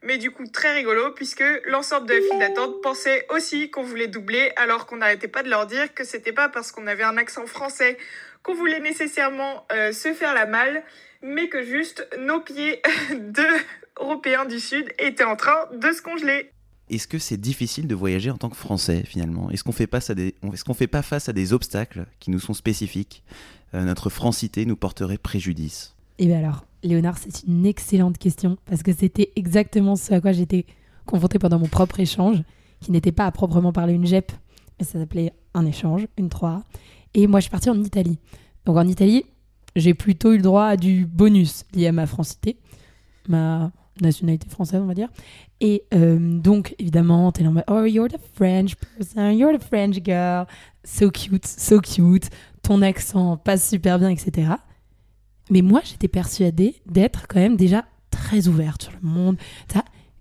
mais 0.04 0.18
du 0.18 0.32
coup 0.32 0.46
très 0.48 0.74
rigolo, 0.74 1.12
puisque 1.12 1.44
l'ensemble 1.66 2.08
de 2.08 2.16
la 2.16 2.22
file 2.22 2.40
d'attente 2.40 2.82
pensait 2.82 3.26
aussi 3.30 3.72
qu'on 3.72 3.84
voulait 3.84 4.08
doubler, 4.08 4.52
alors 4.58 4.86
qu'on 4.86 4.98
n'arrêtait 4.98 5.30
pas 5.30 5.44
de 5.44 5.50
leur 5.50 5.66
dire 5.66 5.94
que 5.94 6.04
c'était 6.04 6.34
pas 6.34 6.50
parce 6.50 6.74
qu'on 6.74 6.88
avait 6.88 7.04
un 7.04 7.18
accent 7.18 7.46
français 7.46 7.98
qu'on 8.44 8.54
voulait 8.54 8.80
nécessairement 8.80 9.66
euh, 9.72 9.94
se 9.94 10.14
faire 10.14 10.34
la 10.34 10.46
malle, 10.46 10.84
mais 11.22 11.48
que 11.48 11.64
juste 11.64 12.08
nos 12.18 12.42
pieds 12.42 12.82
de 13.12 13.46
Européens 13.98 14.46
du 14.46 14.60
Sud 14.60 14.92
étaient 15.00 15.24
en 15.24 15.36
train 15.36 15.70
de 15.72 15.92
se 15.92 16.02
congeler. 16.02 16.52
Est-ce 16.92 17.08
que 17.08 17.20
c'est 17.20 17.40
difficile 17.40 17.88
de 17.88 17.96
voyager 17.96 18.30
en 18.32 18.38
tant 18.38 18.50
que 18.50 18.58
Français 18.58 19.04
finalement? 19.06 19.50
Est-ce 19.50 19.64
qu'on 19.64 19.72
fait 19.72 19.90
qu'on 19.90 20.74
fait 20.74 20.88
pas 20.88 21.02
face 21.02 21.30
à 21.30 21.34
des 21.34 21.54
obstacles 21.54 22.06
qui 22.20 22.32
nous 22.32 22.40
sont 22.40 22.54
spécifiques? 22.54 23.24
Euh, 23.74 23.86
Notre 23.86 24.10
francité 24.10 24.66
nous 24.66 24.76
porterait 24.76 25.18
préjudice. 25.18 25.96
Et 26.20 26.28
bien 26.28 26.40
alors, 26.40 26.66
Léonard, 26.84 27.18
c'est 27.18 27.48
une 27.48 27.66
excellente 27.66 28.18
question 28.18 28.58
parce 28.66 28.84
que 28.84 28.94
c'était 28.94 29.32
exactement 29.38 29.96
ce 29.96 30.14
à 30.14 30.20
quoi 30.20 30.34
j'étais 30.34 30.66
confrontée 31.06 31.40
pendant 31.40 31.60
mon 31.60 31.68
propre 31.68 32.02
échange, 32.02 32.44
qui 32.82 32.92
n'était 32.92 33.14
pas 33.14 33.26
à 33.26 33.32
proprement 33.32 33.72
parler 33.72 33.94
une 33.94 34.06
JEP, 34.06 34.32
mais 34.78 34.86
ça 34.86 35.00
s'appelait 35.00 35.32
un 35.54 35.66
échange, 35.66 36.08
une 36.18 36.28
3A. 36.28 36.62
Et 37.14 37.26
moi, 37.28 37.40
je 37.40 37.44
suis 37.44 37.52
partie 37.52 37.70
en 37.70 37.82
Italie. 37.82 38.20
Donc 38.66 38.76
en 38.76 38.88
Italie, 38.88 39.24
j'ai 39.78 39.94
plutôt 39.94 40.34
eu 40.34 40.38
le 40.38 40.44
droit 40.44 40.66
à 40.66 40.78
du 40.78 41.06
bonus 41.06 41.64
lié 41.74 41.88
à 41.88 41.92
ma 41.94 42.06
francité, 42.06 42.58
ma 43.30 43.72
nationalité 44.00 44.50
française, 44.50 44.82
on 44.82 44.88
va 44.88 44.94
dire. 44.94 45.10
Et 45.60 45.84
euh, 45.94 46.18
donc, 46.20 46.76
évidemment, 46.80 47.32
t'es 47.32 47.44
là 47.44 47.50
en 47.50 47.54
mode, 47.54 47.64
Oh, 47.70 47.84
you're 47.86 48.08
the 48.08 48.20
French 48.36 48.76
person, 48.76 49.32
you're 49.32 49.58
the 49.58 49.64
French 49.64 49.98
girl, 50.04 50.46
so 50.84 51.12
cute, 51.12 51.46
so 51.46 51.80
cute, 51.80 52.30
ton 52.64 52.82
accent 52.82 53.38
passe 53.38 53.70
super 53.70 54.00
bien, 54.00 54.10
etc. 54.10 54.54
Mais 55.50 55.62
moi, 55.62 55.82
j'étais 55.84 56.08
persuadée 56.08 56.76
d'être 56.86 57.28
quand 57.28 57.40
même 57.40 57.58
déjà 57.58 57.86
très 58.10 58.48
ouverte 58.48 58.84
sur 58.84 58.94
le 59.02 59.08
monde. 59.08 59.38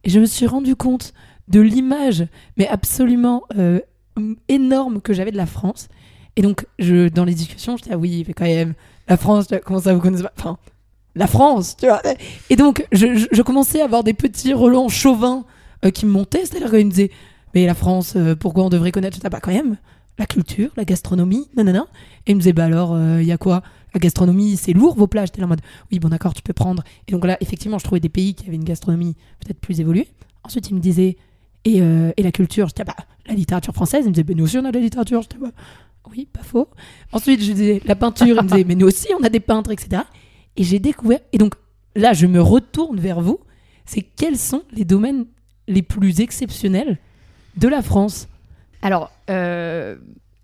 Et 0.04 0.10
je 0.10 0.18
me 0.18 0.26
suis 0.26 0.46
rendu 0.46 0.76
compte 0.76 1.12
de 1.48 1.60
l'image, 1.60 2.26
mais 2.56 2.66
absolument 2.68 3.44
euh, 3.56 3.80
énorme 4.48 5.00
que 5.00 5.12
j'avais 5.12 5.32
de 5.32 5.36
la 5.36 5.46
France. 5.46 5.88
Et 6.36 6.42
donc, 6.42 6.66
je, 6.78 7.08
dans 7.08 7.24
les 7.24 7.34
discussions, 7.34 7.76
j'étais, 7.76 7.92
ah 7.92 7.98
oui, 7.98 8.24
mais 8.26 8.34
quand 8.34 8.44
même, 8.44 8.74
la 9.08 9.16
France, 9.16 9.48
comment 9.64 9.80
ça 9.80 9.92
vous 9.92 10.00
connaissez 10.00 10.22
pas? 10.22 10.58
La 11.14 11.26
France, 11.26 11.76
tu 11.76 11.86
vois. 11.86 12.00
Et 12.48 12.56
donc, 12.56 12.86
je, 12.92 13.42
commençais 13.42 13.80
à 13.80 13.84
avoir 13.84 14.04
des 14.04 14.14
petits 14.14 14.52
relents 14.54 14.88
chauvins 14.88 15.44
euh, 15.84 15.90
qui 15.90 16.06
me 16.06 16.10
montaient. 16.10 16.44
C'est-à-dire 16.44 16.70
qu'ils 16.70 16.86
me 16.86 16.90
disaient, 16.90 17.10
mais 17.54 17.66
la 17.66 17.74
France, 17.74 18.14
euh, 18.16 18.34
pourquoi 18.36 18.64
on 18.64 18.68
devrait 18.68 18.92
connaître 18.92 19.18
ça? 19.20 19.28
Bah, 19.28 19.40
quand 19.40 19.52
même, 19.52 19.76
la 20.18 20.26
culture, 20.26 20.70
la 20.76 20.84
gastronomie, 20.84 21.48
nanana. 21.56 21.86
Et 22.26 22.32
ils 22.32 22.34
me 22.34 22.40
disaient, 22.40 22.52
bah 22.52 22.64
alors, 22.64 22.98
il 23.18 23.26
y 23.26 23.32
a 23.32 23.38
quoi? 23.38 23.62
La 23.94 23.98
gastronomie, 23.98 24.56
c'est 24.56 24.72
lourd 24.72 24.94
vos 24.94 25.08
plats 25.08 25.26
J'étais 25.26 25.40
là 25.40 25.46
en 25.46 25.48
mode, 25.48 25.62
oui, 25.90 25.98
bon, 25.98 26.08
d'accord, 26.08 26.32
tu 26.32 26.42
peux 26.42 26.52
prendre. 26.52 26.84
Et 27.08 27.12
donc 27.12 27.24
là, 27.24 27.36
effectivement, 27.40 27.78
je 27.78 27.84
trouvais 27.84 28.00
des 28.00 28.08
pays 28.08 28.34
qui 28.34 28.46
avaient 28.46 28.56
une 28.56 28.64
gastronomie 28.64 29.16
peut-être 29.40 29.58
plus 29.58 29.80
évoluée. 29.80 30.08
Ensuite, 30.44 30.70
ils 30.70 30.74
me 30.74 30.80
disaient, 30.80 31.16
et, 31.64 31.82
euh, 31.82 32.12
et 32.16 32.22
la 32.22 32.32
culture? 32.32 32.68
J'étais, 32.68 32.84
bah, 32.84 32.96
la 33.26 33.34
littérature 33.34 33.74
française. 33.74 34.04
Ils 34.04 34.08
me 34.08 34.14
disaient, 34.14 34.26
mais 34.28 34.34
nous 34.34 34.44
aussi, 34.44 34.58
on 34.58 34.64
a 34.64 34.70
de 34.70 34.76
la 34.76 34.82
littérature. 34.82 35.22
J'étais, 35.22 35.38
bah, 35.38 35.50
oui, 36.10 36.28
pas 36.32 36.42
faux. 36.42 36.68
Ensuite, 37.12 37.42
je 37.42 37.52
disais, 37.52 37.82
la 37.84 37.96
peinture. 37.96 38.36
Ils 38.38 38.42
me 38.42 38.48
disaient, 38.48 38.64
mais 38.64 38.74
nous 38.74 38.86
aussi, 38.86 39.08
on 39.18 39.24
a 39.24 39.28
des 39.28 39.40
peintres, 39.40 39.70
etc. 39.70 40.02
Et 40.56 40.64
j'ai 40.64 40.78
découvert. 40.78 41.20
Et 41.32 41.38
donc 41.38 41.54
là, 41.94 42.12
je 42.12 42.26
me 42.26 42.40
retourne 42.40 42.98
vers 43.00 43.20
vous. 43.20 43.40
C'est 43.86 44.02
quels 44.02 44.38
sont 44.38 44.62
les 44.72 44.84
domaines 44.84 45.26
les 45.68 45.82
plus 45.82 46.20
exceptionnels 46.20 46.98
de 47.56 47.68
la 47.68 47.82
France? 47.82 48.28
Alors, 48.82 49.10
euh, 49.28 49.96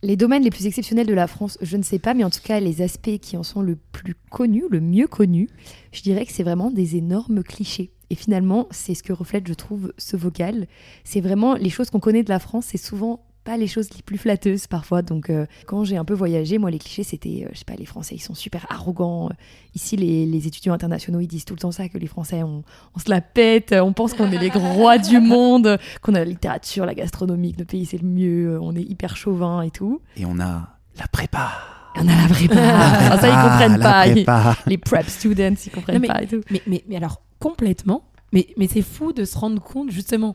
Les 0.03 0.17
domaines 0.17 0.45
les 0.45 0.51
plus 0.51 0.67
exceptionnels 0.67 1.07
de 1.07 1.15
la 1.15 1.27
France, 1.27 1.59
je 1.63 1.77
ne 1.77 1.83
sais 1.83 1.99
pas, 1.99 2.15
mais 2.15 2.23
en 2.23 2.31
tout 2.31 2.43
cas, 2.45 2.61
les 2.61 2.81
aspects 2.81 3.19
qui 3.19 3.37
en 3.37 3.43
sont 3.43 3.61
le 3.61 3.77
plus 3.77 4.15
connus, 4.31 4.65
le 4.71 4.81
mieux 4.81 5.09
connus, 5.09 5.49
je 5.91 6.03
dirais 6.03 6.25
que 6.27 6.33
c'est 6.33 6.45
vraiment 6.45 6.71
des 6.71 6.97
énormes 6.97 7.43
clichés. 7.43 7.91
Et 8.11 8.15
finalement, 8.15 8.69
c'est 8.71 8.95
ce 8.95 9.03
que 9.03 9.13
reflète, 9.13 9.49
je 9.49 9.55
trouve, 9.55 9.93
ce 9.99 10.17
vocal. 10.17 10.69
C'est 11.03 11.21
vraiment 11.21 11.55
les 11.55 11.71
choses 11.71 11.91
qu'on 11.91 11.99
connaît 11.99 12.23
de 12.23 12.29
la 12.29 12.39
France, 12.39 12.67
c'est 12.69 12.79
souvent 12.79 13.26
pas 13.47 13.57
les 13.57 13.67
choses 13.69 13.89
les 13.97 14.03
plus 14.03 14.19
flatteuses 14.19 14.67
parfois. 14.67 15.01
Donc, 15.03 15.31
euh, 15.31 15.47
quand 15.67 15.85
j'ai 15.85 15.97
un 15.97 16.05
peu 16.05 16.13
voyagé, 16.15 16.59
moi, 16.59 16.71
les 16.71 16.79
clichés, 16.79 17.05
c'était, 17.05 17.45
euh, 17.47 17.49
je 17.53 17.59
sais 17.61 17.65
pas, 17.65 17.77
les 17.77 17.87
Français, 17.87 18.17
ils 18.17 18.21
sont 18.21 18.35
super 18.35 18.67
arrogants. 18.69 19.31
Ici, 19.75 19.97
les, 19.97 20.27
les 20.27 20.47
étudiants 20.47 20.75
internationaux, 20.75 21.21
ils 21.21 21.29
disent 21.29 21.45
tout 21.45 21.55
le 21.55 21.61
temps 21.61 21.71
ça, 21.71 21.89
que 21.89 21.97
les 21.97 22.09
Français, 22.09 22.43
on, 22.43 22.65
on 22.95 22.99
se 22.99 23.09
la 23.09 23.21
pète, 23.21 23.73
on 23.73 23.93
pense 23.93 24.13
qu'on 24.15 24.31
est 24.33 24.39
les 24.39 24.51
rois 24.51 24.99
du 24.99 25.21
monde, 25.21 25.79
qu'on 26.03 26.15
a 26.15 26.19
la 26.19 26.25
littérature, 26.25 26.85
la 26.85 26.95
gastronomie, 26.95 27.53
que 27.53 27.59
notre 27.61 27.71
pays, 27.71 27.87
c'est 27.87 28.03
le 28.03 28.09
mieux, 28.09 28.59
on 28.61 28.75
est 28.75 28.83
hyper 28.83 29.17
chauvin 29.17 29.63
et 29.63 29.71
tout. 29.71 30.01
Et 30.17 30.27
on 30.27 30.39
a 30.41 30.69
la 30.99 31.07
prépa. 31.11 31.51
On 31.95 32.07
a 32.09 32.23
la 32.23 32.29
prépa. 32.29 32.55
Ça, 33.21 33.29
ils 33.29 33.49
comprennent 33.49 33.79
la 33.79 33.91
pas. 33.91 34.07
Ils- 34.09 34.13
prépa. 34.13 34.57
les 34.67 34.77
prep 34.79 35.09
students, 35.09 35.55
ils 35.65 35.71
comprennent 35.71 35.95
Non, 35.97 36.01
mais- 36.03 36.09
pas 36.09 36.23
et 36.23 36.27
tout. 36.27 36.41
Mais, 36.51 36.63
mais, 36.67 36.85
mais 36.89 36.97
alors, 36.97 37.23
complètement. 37.39 38.03
Mais, 38.33 38.49
mais 38.57 38.67
c'est 38.67 38.83
fou 38.83 39.13
de 39.13 39.25
se 39.25 39.39
rendre 39.39 39.63
compte, 39.63 39.91
justement, 39.93 40.35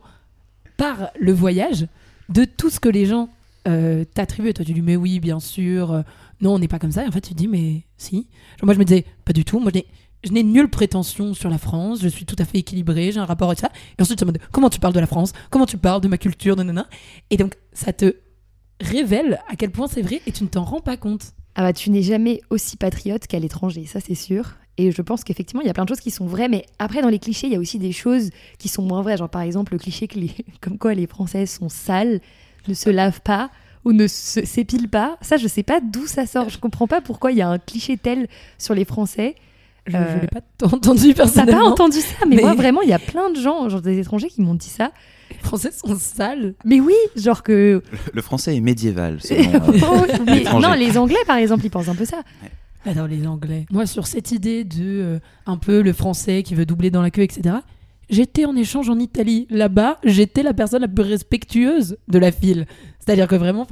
par 0.78 1.10
le 1.19 1.34
voyage, 1.34 1.88
de 2.34 2.46
tout 2.46 2.70
ce 2.70 2.80
que 2.80 2.89
les 2.89 3.06
gens 3.06 3.30
euh, 3.67 4.04
t'attribuent. 4.13 4.54
Toi, 4.54 4.65
tu 4.65 4.74
dis, 4.74 4.82
mais 4.82 4.96
oui, 4.96 5.20
bien 5.20 5.39
sûr. 5.39 5.91
euh, 5.91 6.02
non, 6.41 6.56
on 6.56 6.60
n'est 6.60 6.67
pas 6.67 6.80
comme 6.80 6.91
ça. 6.91 7.04
Et 7.04 7.08
en 7.08 7.12
fait, 7.12 7.22
tu 7.22 7.34
dis, 7.34 7.48
mais 7.48 7.84
si. 7.98 8.28
Moi, 8.63 8.74
je 8.74 8.80
me 8.80 8.86
disais, 8.86 9.06
pas 9.26 9.34
du 9.34 9.46
tout. 9.46 9.60
Moi, 9.60 9.72
je 10.24 10.32
n'ai- 10.32 10.44
nulle 10.44 10.70
prétention 10.70 11.34
sur 11.34 11.50
la 11.50 11.58
France. 11.58 12.00
Je 12.02 12.08
suis 12.08 12.26
tout 12.26 12.36
à 12.39 12.46
fait 12.46 12.60
équilibrée. 12.60 13.12
J'ai 13.12 13.20
un 13.20 13.26
rapport 13.26 13.50
à 13.52 13.56
ça. 13.56 13.70
Et 13.98 14.02
ensuite, 14.02 14.17
tu 14.20 14.26
me 14.26 14.32
dis, 14.32 14.39
comment 14.52 14.70
tu 14.70 14.80
parles 14.80 14.94
de 14.94 15.00
la 15.00 15.08
France? 15.08 15.34
Comment 15.50 15.65
tu 15.65 15.78
parles 15.78 16.02
de 16.02 16.08
ma 16.08 16.17
culture? 16.17 16.56
Nanana. 16.56 16.88
Et 17.30 17.38
donc, 17.38 17.56
ça 17.74 17.94
te 17.94 18.15
révèle 18.80 19.39
à 19.48 19.56
quel 19.56 19.72
point 19.72 19.88
c'est 19.88 20.02
vrai 20.02 20.22
et 20.26 20.32
tu 20.32 20.44
ne 20.44 20.50
t'en 20.50 20.63
rends 20.63 20.82
pas 20.82 20.98
compte. 20.98 21.34
Ah 21.56 21.63
bah, 21.63 21.74
tu 21.74 21.89
n'es 21.91 22.02
jamais 22.02 22.41
aussi 22.50 22.78
patriote 22.78 23.28
qu'à 23.28 23.38
l'étranger, 23.38 23.86
ça 23.86 24.00
c'est 24.00 24.15
sûr. 24.15 24.54
Et 24.82 24.91
je 24.91 25.02
pense 25.02 25.24
qu'effectivement, 25.24 25.62
il 25.62 25.67
y 25.67 25.70
a 25.70 25.74
plein 25.74 25.84
de 25.84 25.89
choses 25.89 26.00
qui 26.00 26.12
sont 26.12 26.26
vraies, 26.26 26.48
mais 26.50 26.65
après, 26.80 27.02
dans 27.02 27.10
les 27.10 27.20
clichés, 27.20 27.48
il 27.48 27.54
y 27.54 27.56
a 27.56 27.60
aussi 27.60 27.78
des 27.78 27.91
choses 27.91 28.30
qui 28.58 28.67
sont 28.67 28.82
moins 28.82 29.02
vraies. 29.02 29.17
Genre, 29.17 29.30
par 29.30 29.41
exemple, 29.41 29.74
le 29.74 29.80
cliché 29.80 30.08
que 30.08 30.17
les... 30.20 30.32
comme 30.62 30.78
quoi 30.78 30.94
les 30.94 31.08
Françaises 31.08 31.52
sont 31.52 31.70
sales, 31.70 32.20
ne 32.67 32.74
se 32.74 32.89
lavent 32.89 33.22
pas 33.22 33.50
ou 33.86 33.91
ne 33.94 34.08
s'épilent 34.08 34.89
pas. 34.89 35.17
Ça, 35.22 35.38
je 35.38 35.48
sais 35.48 35.63
pas 35.63 35.80
d'où 35.82 36.06
ça 36.08 36.26
sort. 36.26 36.50
Je 36.50 36.58
comprends 36.58 36.88
pas 36.88 37.02
pourquoi 37.02 37.32
il 37.32 37.38
y 37.38 37.41
a 37.41 37.50
un 37.50 37.58
cliché 37.60 37.98
tel 37.98 38.28
sur 38.58 38.74
les 38.76 38.86
Français. 38.86 39.36
Je 39.88 39.98
Euh, 39.98 40.15
ne 40.15 40.22
l'ai 40.22 40.28
pas 40.28 40.41
entendu 40.67 41.10
T'as 41.15 41.24
personnellement. 41.24 41.63
pas 41.63 41.70
entendu 41.72 42.00
ça, 42.00 42.26
mais, 42.28 42.36
Mais- 42.36 42.41
moi, 42.44 42.54
vraiment, 42.54 42.82
il 42.84 42.89
y 42.89 42.94
a 42.94 43.00
plein 43.00 43.32
de 43.32 43.39
gens, 43.39 43.67
genre 43.70 43.82
des 43.82 43.98
étrangers, 44.00 44.28
qui 44.30 44.41
m'ont 44.41 44.54
dit 44.54 44.70
ça. 44.70 44.91
Les 45.32 45.38
Français 45.39 45.72
sont 45.72 45.96
sales. 45.98 46.54
Mais 46.65 46.80
oui, 46.80 46.94
genre 47.15 47.41
que. 47.41 47.82
Le 48.13 48.22
français 48.22 48.56
est 48.56 48.60
médiéval, 48.62 49.20
selon, 49.22 49.41
euh, 49.70 49.80
Oh, 50.54 50.60
non, 50.60 50.74
les 50.74 50.98
Anglais, 51.00 51.17
par 51.26 51.38
exemple, 51.38 51.65
ils 51.65 51.72
pensent 51.72 51.88
un 51.88 51.96
peu 51.96 52.06
ça. 52.06 52.22
J'adore 52.86 53.08
les 53.08 53.28
Anglais. 53.28 53.65
Moi, 53.72 53.86
sur 53.86 54.08
cette 54.08 54.32
idée 54.32 54.63
de 54.63 54.80
euh, 54.82 55.20
un 55.46 55.58
peu 55.58 55.82
le 55.82 55.94
français 55.94 56.44
qui 56.44 56.56
veut 56.56 56.65
doubler 56.65 56.89
dans 56.89 57.02
la 57.02 57.12
queue, 57.12 57.22
etc., 57.22 57.58
j'étais 58.10 58.46
en 58.46 58.56
échange 58.56 58.89
en 58.89 58.98
Italie. 58.98 59.48
Là-bas, 59.50 60.00
j'étais 60.04 60.44
la 60.44 60.54
personne 60.54 60.82
la 60.82 60.88
plus 60.88 61.04
respectueuse 61.04 61.98
de 62.08 62.20
la 62.20 62.32
file. 62.32 62.65
C'est-à-dire 63.00 63.28
que 63.28 63.36
vraiment, 63.36 63.67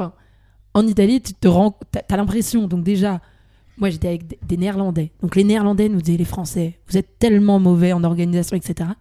en 0.73 0.87
Italie, 0.87 1.21
tu 1.21 1.33
te 1.33 1.47
t'as, 1.91 2.17
l'impression. 2.17 2.67
Donc 2.67 2.83
déjà, 2.83 3.21
moi, 3.77 3.89
j'étais 3.89 4.09
avec 4.09 4.45
des, 4.45 4.57
Néerlandais. 4.57 5.11
Donc 5.21 5.35
les 5.35 5.43
Néerlandais 5.43 5.89
nous 5.89 6.01
disaient 6.01 6.17
les 6.17 6.25
Français, 6.25 6.79
vous 6.87 6.97
êtes 6.97 7.17
tellement 7.17 7.59
mauvais 7.59 7.93
en 7.93 8.03
organisation, 8.03 8.55
etc. 8.55 8.91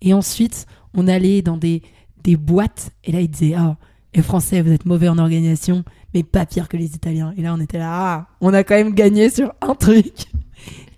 Et 0.00 0.12
ensuite, 0.12 0.66
on 0.94 1.06
allait 1.06 1.42
dans 1.42 1.56
des 1.56 1.82
des 2.24 2.36
boîtes 2.36 2.90
et 3.04 3.12
là 3.12 3.20
ils 3.20 3.28
disaient 3.28 3.54
ah 3.54 3.76
les 4.14 4.22
Français 4.22 4.62
vous 4.62 4.72
êtes 4.72 4.86
mauvais 4.86 5.08
en 5.08 5.18
organisation 5.18 5.84
mais 6.14 6.22
pas 6.22 6.46
pire 6.46 6.68
que 6.68 6.76
les 6.76 6.94
Italiens. 6.94 7.34
Et 7.36 7.42
là 7.42 7.54
on 7.54 7.60
était 7.60 7.78
là 7.78 7.90
ah 7.92 8.26
on 8.40 8.54
a 8.54 8.64
quand 8.64 8.76
même 8.76 8.94
gagné 8.94 9.28
sur 9.30 9.52
un 9.60 9.74
truc. 9.74 10.26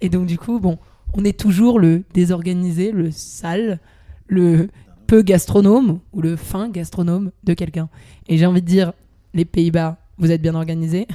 Et 0.00 0.08
donc 0.08 0.26
du 0.26 0.38
coup 0.38 0.60
bon 0.60 0.78
on 1.14 1.24
est 1.24 1.38
toujours 1.38 1.80
le 1.80 2.04
désorganisé 2.14 2.92
le 2.92 3.10
sale 3.10 3.80
le 4.26 4.68
peu 5.06 5.22
gastronome 5.22 6.00
ou 6.12 6.20
le 6.20 6.36
fin 6.36 6.68
gastronome 6.68 7.30
de 7.44 7.54
quelqu'un. 7.54 7.88
Et 8.28 8.38
j'ai 8.38 8.46
envie 8.46 8.62
de 8.62 8.66
dire 8.66 8.92
les 9.34 9.44
Pays-Bas 9.44 9.98
vous 10.18 10.30
êtes 10.30 10.42
bien 10.42 10.54
organisés. 10.54 11.06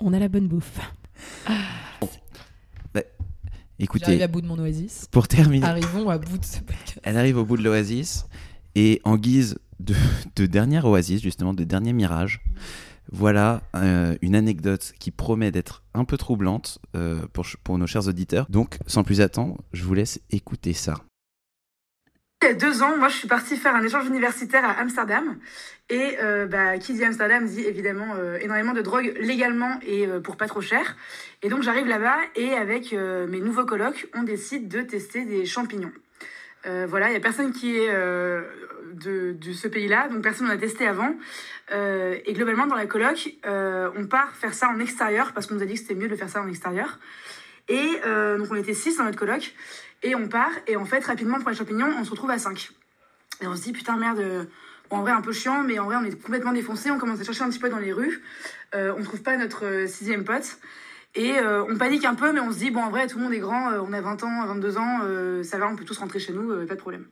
On 0.00 0.12
a 0.12 0.18
la 0.18 0.28
bonne 0.28 0.48
bouffe. 0.48 0.80
Écoutez, 3.78 4.04
j'arrive 4.04 4.22
à 4.22 4.28
bout 4.28 4.40
de 4.40 4.46
mon 4.46 4.58
oasis. 4.60 5.08
pour 5.10 5.26
terminer, 5.26 5.66
arrivons 5.66 6.08
à 6.08 6.16
bout 6.16 6.38
de 6.38 6.44
ce 6.44 6.60
podcast. 6.60 7.00
Elle 7.02 7.16
arrive 7.16 7.36
au 7.36 7.44
bout 7.44 7.56
de 7.56 7.64
l'oasis 7.64 8.26
et 8.76 9.00
en 9.02 9.16
guise 9.16 9.58
de, 9.80 9.94
de 10.36 10.46
dernière 10.46 10.84
oasis, 10.84 11.20
justement, 11.20 11.52
de 11.52 11.64
dernier 11.64 11.92
mirage, 11.92 12.40
voilà 13.10 13.62
euh, 13.74 14.16
une 14.22 14.34
anecdote 14.34 14.92
qui 14.98 15.10
promet 15.10 15.50
d'être 15.50 15.82
un 15.94 16.04
peu 16.04 16.16
troublante 16.16 16.78
euh, 16.96 17.20
pour, 17.64 17.78
nos 17.78 17.86
chers 17.86 18.08
auditeurs. 18.08 18.46
Donc, 18.48 18.78
sans 18.86 19.04
plus 19.04 19.20
attendre, 19.20 19.62
je 19.72 19.84
vous 19.84 19.94
laisse 19.94 20.20
écouter 20.30 20.72
ça. 20.72 20.94
Il 22.42 22.46
y 22.46 22.50
a 22.50 22.54
deux 22.54 22.82
ans, 22.82 22.98
moi, 22.98 23.08
je 23.08 23.16
suis 23.16 23.28
partie 23.28 23.56
faire 23.56 23.76
un 23.76 23.84
échange 23.84 24.06
universitaire 24.06 24.64
à 24.64 24.72
Amsterdam. 24.72 25.38
Et 25.90 26.16
euh, 26.20 26.46
bah, 26.46 26.78
qui 26.78 26.94
dit 26.94 27.04
Amsterdam 27.04 27.46
dit 27.46 27.60
évidemment 27.60 28.16
énormément 28.40 28.72
de 28.72 28.80
drogue 28.80 29.14
légalement 29.20 29.78
et 29.86 30.08
pour 30.24 30.36
pas 30.36 30.48
trop 30.48 30.60
cher. 30.60 30.96
Et 31.42 31.48
donc, 31.48 31.62
j'arrive 31.62 31.86
là-bas 31.86 32.18
et 32.34 32.52
avec 32.54 32.92
mes 32.92 33.40
nouveaux 33.40 33.64
colocs, 33.64 34.08
on 34.14 34.24
décide 34.24 34.68
de 34.68 34.82
tester 34.82 35.24
des 35.24 35.46
champignons. 35.46 35.92
Euh, 36.66 36.86
voilà, 36.88 37.10
il 37.10 37.14
y 37.14 37.16
a 37.16 37.20
personne 37.20 37.52
qui 37.52 37.76
est 37.76 37.90
euh, 37.90 38.42
de, 38.94 39.36
ce 39.52 39.68
pays-là, 39.68 40.08
donc 40.08 40.22
personne 40.22 40.46
n'en 40.46 40.52
a 40.52 40.58
testé 40.58 40.86
avant. 40.86 41.14
Euh, 41.72 42.18
et 42.24 42.32
globalement, 42.32 42.66
dans 42.66 42.76
la 42.76 42.86
coloc, 42.86 43.34
on 43.44 44.06
part 44.06 44.32
faire 44.34 44.54
ça 44.54 44.68
en 44.68 44.78
extérieur 44.78 45.32
parce 45.32 45.46
qu'on 45.46 45.54
nous 45.54 45.62
a 45.62 45.66
dit 45.66 45.74
que 45.74 45.80
c'était 45.80 45.94
mieux 45.94 46.08
de 46.08 46.16
faire 46.16 46.28
ça 46.28 46.40
en 46.40 46.48
extérieur. 46.48 46.98
Et 47.68 47.88
donc, 48.38 48.48
on 48.50 48.56
était 48.56 48.74
six 48.74 48.96
dans 48.96 49.04
notre 49.04 49.18
coloc. 49.18 49.54
Et 50.04 50.16
on 50.16 50.26
part, 50.28 50.50
et 50.66 50.76
en 50.76 50.84
fait, 50.84 51.04
rapidement, 51.04 51.38
pour 51.38 51.50
les 51.50 51.56
champignons, 51.56 51.88
on 51.98 52.04
se 52.04 52.10
retrouve 52.10 52.30
à 52.30 52.38
5. 52.38 52.70
Et 53.40 53.46
on 53.46 53.54
se 53.54 53.62
dit, 53.62 53.72
putain, 53.72 53.96
merde, 53.96 54.48
en 54.90 55.00
vrai, 55.00 55.12
un 55.12 55.20
peu 55.20 55.32
chiant, 55.32 55.62
mais 55.62 55.78
en 55.78 55.84
vrai, 55.84 55.96
on 55.96 56.04
est 56.04 56.20
complètement 56.20 56.52
défoncé. 56.52 56.90
On 56.90 56.98
commence 56.98 57.20
à 57.20 57.24
chercher 57.24 57.44
un 57.44 57.50
petit 57.50 57.60
peu 57.60 57.68
dans 57.68 57.78
les 57.78 57.92
rues. 57.92 58.20
On 58.74 59.02
trouve 59.02 59.22
pas 59.22 59.36
notre 59.36 59.86
sixième 59.86 60.24
pote. 60.24 60.58
Et 61.14 61.38
euh, 61.38 61.64
on 61.64 61.76
panique 61.76 62.04
un 62.04 62.14
peu, 62.14 62.32
mais 62.32 62.40
on 62.40 62.50
se 62.52 62.58
dit, 62.58 62.70
bon, 62.70 62.82
en 62.82 62.90
vrai, 62.90 63.06
tout 63.06 63.18
le 63.18 63.24
monde 63.24 63.34
est 63.34 63.38
grand, 63.38 63.70
euh, 63.70 63.80
on 63.86 63.92
a 63.92 64.00
20 64.00 64.22
ans, 64.22 64.46
22 64.46 64.78
ans, 64.78 65.00
euh, 65.04 65.42
ça 65.42 65.58
va, 65.58 65.68
on 65.68 65.76
peut 65.76 65.84
tous 65.84 65.98
rentrer 65.98 66.18
chez 66.18 66.32
nous, 66.32 66.66
pas 66.66 66.74
de 66.74 66.80
problème. 66.80 67.06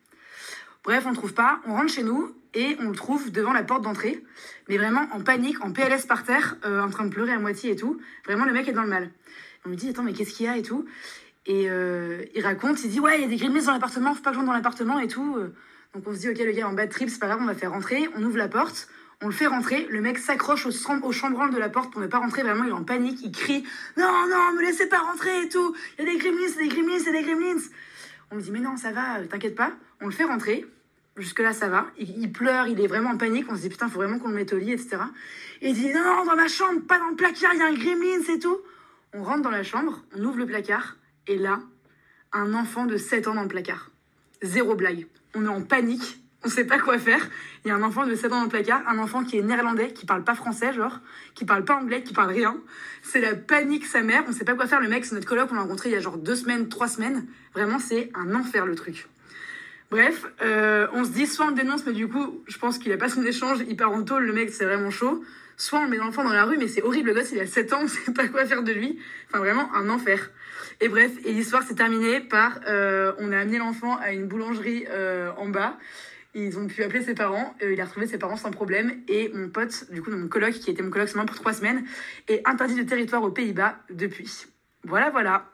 Bref, 0.85 1.05
on 1.07 1.11
le 1.11 1.17
trouve 1.17 1.35
pas, 1.35 1.61
on 1.67 1.75
rentre 1.75 1.93
chez 1.93 2.03
nous, 2.03 2.35
et 2.55 2.77
on 2.81 2.89
le 2.89 2.97
trouve 2.97 3.31
devant 3.31 3.53
la 3.53 3.63
porte 3.63 3.83
d'entrée, 3.83 4.25
mais 4.69 4.79
vraiment 4.79 5.07
en 5.13 5.21
panique, 5.21 5.63
en 5.63 5.73
PLS 5.73 6.07
par 6.07 6.25
terre, 6.25 6.57
en 6.65 6.89
train 6.89 7.05
de 7.05 7.11
pleurer 7.11 7.33
à 7.33 7.39
moitié 7.39 7.73
et 7.73 7.77
tout. 7.77 8.01
Vraiment, 8.25 8.47
le 8.47 8.53
mec 8.53 8.67
est 8.67 8.73
dans 8.73 8.83
le 8.83 8.89
mal. 8.89 9.11
On 9.67 9.69
lui 9.69 9.77
dit, 9.77 9.91
attends, 9.91 10.03
mais 10.03 10.15
qu'est-ce 10.15 10.33
qu'il 10.33 10.47
y 10.47 10.49
a 10.49 10.57
et 10.57 10.63
tout 10.63 10.87
et 11.47 11.65
il 11.65 12.43
raconte, 12.43 12.85
il 12.85 12.91
dit 12.91 13.01
ouais, 13.01 13.19
il 13.19 13.23
y 13.23 13.25
a 13.25 13.29
des 13.29 13.37
gremlins 13.37 13.63
dans 13.63 13.73
l'appartement, 13.73 14.15
faut 14.15 14.23
pas 14.23 14.31
que 14.31 14.35
je 14.35 14.39
rentre 14.39 14.51
dans 14.51 14.57
l'appartement 14.57 15.01
et 15.01 15.09
tout. 15.09 15.37
Donc 15.95 16.07
on 16.07 16.15
se 16.15 16.21
dit 16.21 16.29
ok, 16.29 16.39
le 16.39 16.53
gars 16.53 16.69
en 16.69 16.75
bad 16.75 16.91
trip, 16.91 17.09
c'est 17.09 17.19
pas 17.19 17.27
grave, 17.27 17.41
on 17.43 17.47
va 17.47 17.55
faire 17.55 17.73
rentrer. 17.73 18.09
On 18.17 18.23
ouvre 18.23 18.37
la 18.37 18.47
porte, 18.47 18.89
on 19.23 19.27
le 19.27 19.33
fait 19.33 19.47
rentrer. 19.47 19.87
Le 19.91 20.01
mec 20.01 20.19
s'accroche 20.19 20.67
au, 20.67 20.71
au 21.03 21.13
chambranle 21.13 21.53
de 21.53 21.59
la 21.59 21.69
porte 21.69 21.93
pour 21.93 22.01
ne 22.01 22.07
pas 22.07 22.19
rentrer. 22.19 22.43
Vraiment, 22.43 22.65
il 22.65 22.71
est 22.71 22.73
en 22.73 22.85
panique, 22.85 23.21
il 23.23 23.33
crie 23.33 23.65
non, 23.97 24.27
non, 24.29 24.53
me 24.55 24.63
laissez 24.63 24.87
pas 24.87 24.99
rentrer 24.99 25.43
et 25.43 25.49
tout. 25.49 25.75
Il 25.99 26.05
y 26.05 26.09
a 26.09 26.13
des 26.13 26.19
gremlins, 26.19 26.57
des 26.59 26.69
gremlins, 26.69 26.99
c'est 26.99 27.13
des 27.13 27.23
gremlins. 27.23 27.61
On 28.31 28.37
lui 28.37 28.43
dit 28.43 28.51
mais 28.51 28.61
non, 28.61 28.77
ça 28.77 28.93
va, 28.93 29.19
euh, 29.19 29.27
t'inquiète 29.27 29.57
pas. 29.57 29.73
On 30.01 30.07
le 30.07 30.13
fait 30.13 30.25
rentrer. 30.25 30.67
Jusque 31.17 31.41
là, 31.41 31.53
ça 31.53 31.69
va. 31.69 31.87
Il, 31.99 32.33
pleure, 32.33 32.69
il 32.69 32.81
est 32.81 32.87
vraiment 32.87 33.11
en 33.11 33.17
panique. 33.17 33.47
On 33.51 33.57
se 33.57 33.63
dit 33.63 33.69
putain, 33.69 33.89
faut 33.89 33.99
vraiment 33.99 34.19
qu'on 34.19 34.29
le 34.29 34.37
mette 34.37 34.53
au 34.53 34.59
lit, 34.59 34.73
etc. 34.73 34.99
Et 35.61 35.71
il 35.71 35.75
dit 35.75 35.93
non, 35.93 36.03
non, 36.03 36.25
dans 36.25 36.37
ma 36.37 36.49
chambre, 36.49 36.81
pas 36.87 36.99
dans 36.99 37.09
le 37.09 37.17
placard, 37.17 37.53
il 37.53 37.59
y 37.59 37.63
a 37.63 37.67
un 37.67 37.75
gremlin, 37.75 38.23
c'est 38.25 38.39
tout. 38.39 38.59
On 39.13 39.23
rentre 39.23 39.43
dans 39.43 39.51
la 39.51 39.65
chambre, 39.65 40.03
on 40.17 40.25
ouvre 40.25 40.39
le 40.39 40.47
placard, 40.47 40.97
et 41.27 41.37
là, 41.37 41.61
un 42.33 42.55
enfant 42.55 42.87
de 42.87 42.97
7 42.97 43.27
ans 43.27 43.35
dans 43.35 43.43
le 43.43 43.49
placard. 43.49 43.91
Zéro 44.41 44.77
blague. 44.77 45.07
On 45.35 45.45
est 45.45 45.49
en 45.49 45.63
panique, 45.63 46.23
on 46.45 46.49
sait 46.49 46.65
pas 46.65 46.79
quoi 46.79 46.99
faire. 46.99 47.21
Il 47.65 47.69
y 47.69 47.71
a 47.71 47.75
un 47.75 47.83
enfant 47.83 48.07
de 48.07 48.15
7 48.15 48.33
ans 48.33 48.39
dans 48.39 48.45
le 48.45 48.49
placard, 48.49 48.83
un 48.89 48.99
enfant 48.99 49.25
qui 49.25 49.39
est 49.39 49.43
néerlandais, 49.43 49.93
qui 49.93 50.07
parle 50.07 50.25
pas 50.25 50.35
français, 50.35 50.73
genre, 50.73 51.01
qui 51.35 51.45
parle 51.45 51.65
pas 51.65 51.75
anglais, 51.75 52.03
qui 52.03 52.15
parle 52.15 52.31
rien. 52.31 52.57
C'est 53.03 53.21
la 53.21 53.35
panique, 53.35 53.87
sa 53.87 54.03
mère, 54.03 54.25
on 54.29 54.33
sait 54.33 54.45
pas 54.45 54.55
quoi 54.55 54.67
faire. 54.67 54.81
Le 54.81 54.89
mec, 54.89 55.05
c'est 55.05 55.15
notre 55.15 55.29
coloc, 55.29 55.49
on 55.51 55.55
l'a 55.55 55.63
rencontré 55.63 55.91
il 55.91 55.93
y 55.93 55.97
a 55.97 56.01
genre 56.01 56.17
deux 56.17 56.37
semaines, 56.37 56.69
trois 56.69 56.89
semaines. 56.89 57.27
Vraiment, 57.55 57.79
c'est 57.79 58.11
un 58.15 58.35
enfer 58.35 58.67
le 58.67 58.75
truc. 58.75 59.09
Bref, 59.91 60.27
euh, 60.41 60.87
on 60.93 61.05
se 61.05 61.11
dit 61.11 61.27
soit 61.27 61.47
on 61.47 61.49
le 61.49 61.55
dénonce, 61.55 61.85
mais 61.85 61.93
du 61.93 62.09
coup, 62.09 62.43
je 62.47 62.57
pense 62.59 62.79
qu'il 62.79 62.93
a 62.93 62.97
pas 62.97 63.09
son 63.09 63.25
échange, 63.25 63.59
il 63.69 63.77
part 63.77 63.91
en 63.91 64.03
tôle, 64.03 64.25
le 64.25 64.33
mec, 64.33 64.51
c'est 64.51 64.65
vraiment 64.65 64.91
chaud. 64.91 65.23
Soit 65.57 65.81
on 65.81 65.89
met 65.89 65.99
l'enfant 65.99 66.25
dans 66.25 66.33
la 66.33 66.45
rue, 66.45 66.57
mais 66.57 66.69
c'est 66.69 66.83
horrible, 66.83 67.09
le 67.09 67.15
gosse, 67.17 67.33
il 67.33 67.41
a 67.41 67.47
7 67.47 67.73
ans, 67.75 67.81
on 67.83 67.89
sait 67.89 68.13
pas 68.13 68.29
quoi 68.29 68.47
faire 68.47 68.63
de 68.63 68.73
lui. 68.73 68.99
Enfin, 69.29 69.41
vraiment, 69.41 69.69
un 69.75 69.91
enfer. 69.91 70.31
Et 70.81 70.89
bref, 70.89 71.11
et 71.25 71.33
l'histoire 71.33 71.63
s'est 71.65 71.75
terminée 71.75 72.21
par 72.21 72.61
euh, 72.67 73.13
on 73.19 73.33
a 73.33 73.39
amené 73.39 73.59
l'enfant 73.59 73.99
à 73.99 74.13
une 74.13 74.27
boulangerie 74.27 74.87
euh, 74.89 75.31
en 75.37 75.49
bas. 75.49 75.77
Ils 76.35 76.59
ont 76.59 76.67
pu 76.67 76.85
appeler 76.85 77.03
ses 77.03 77.15
parents, 77.15 77.55
euh, 77.63 77.73
il 77.73 77.81
a 77.81 77.85
retrouvé 77.85 78.07
ses 78.07 78.19
parents 78.19 78.37
sans 78.37 78.51
problème. 78.53 78.93
Et 79.09 79.31
mon 79.35 79.49
pote, 79.49 79.87
du 79.93 80.01
coup, 80.01 80.11
mon 80.13 80.29
coloc, 80.29 80.53
qui 80.53 80.71
était 80.71 80.83
mon 80.83 80.91
coloc 80.91 81.09
seulement 81.09 81.27
pour 81.27 81.35
trois 81.37 81.53
semaines, 81.53 81.85
est 82.29 82.41
interdit 82.47 82.77
de 82.77 82.83
territoire 82.85 83.23
aux 83.25 83.31
Pays-Bas 83.33 83.77
depuis. 83.93 84.31
Voilà, 84.85 85.11
voilà. 85.11 85.45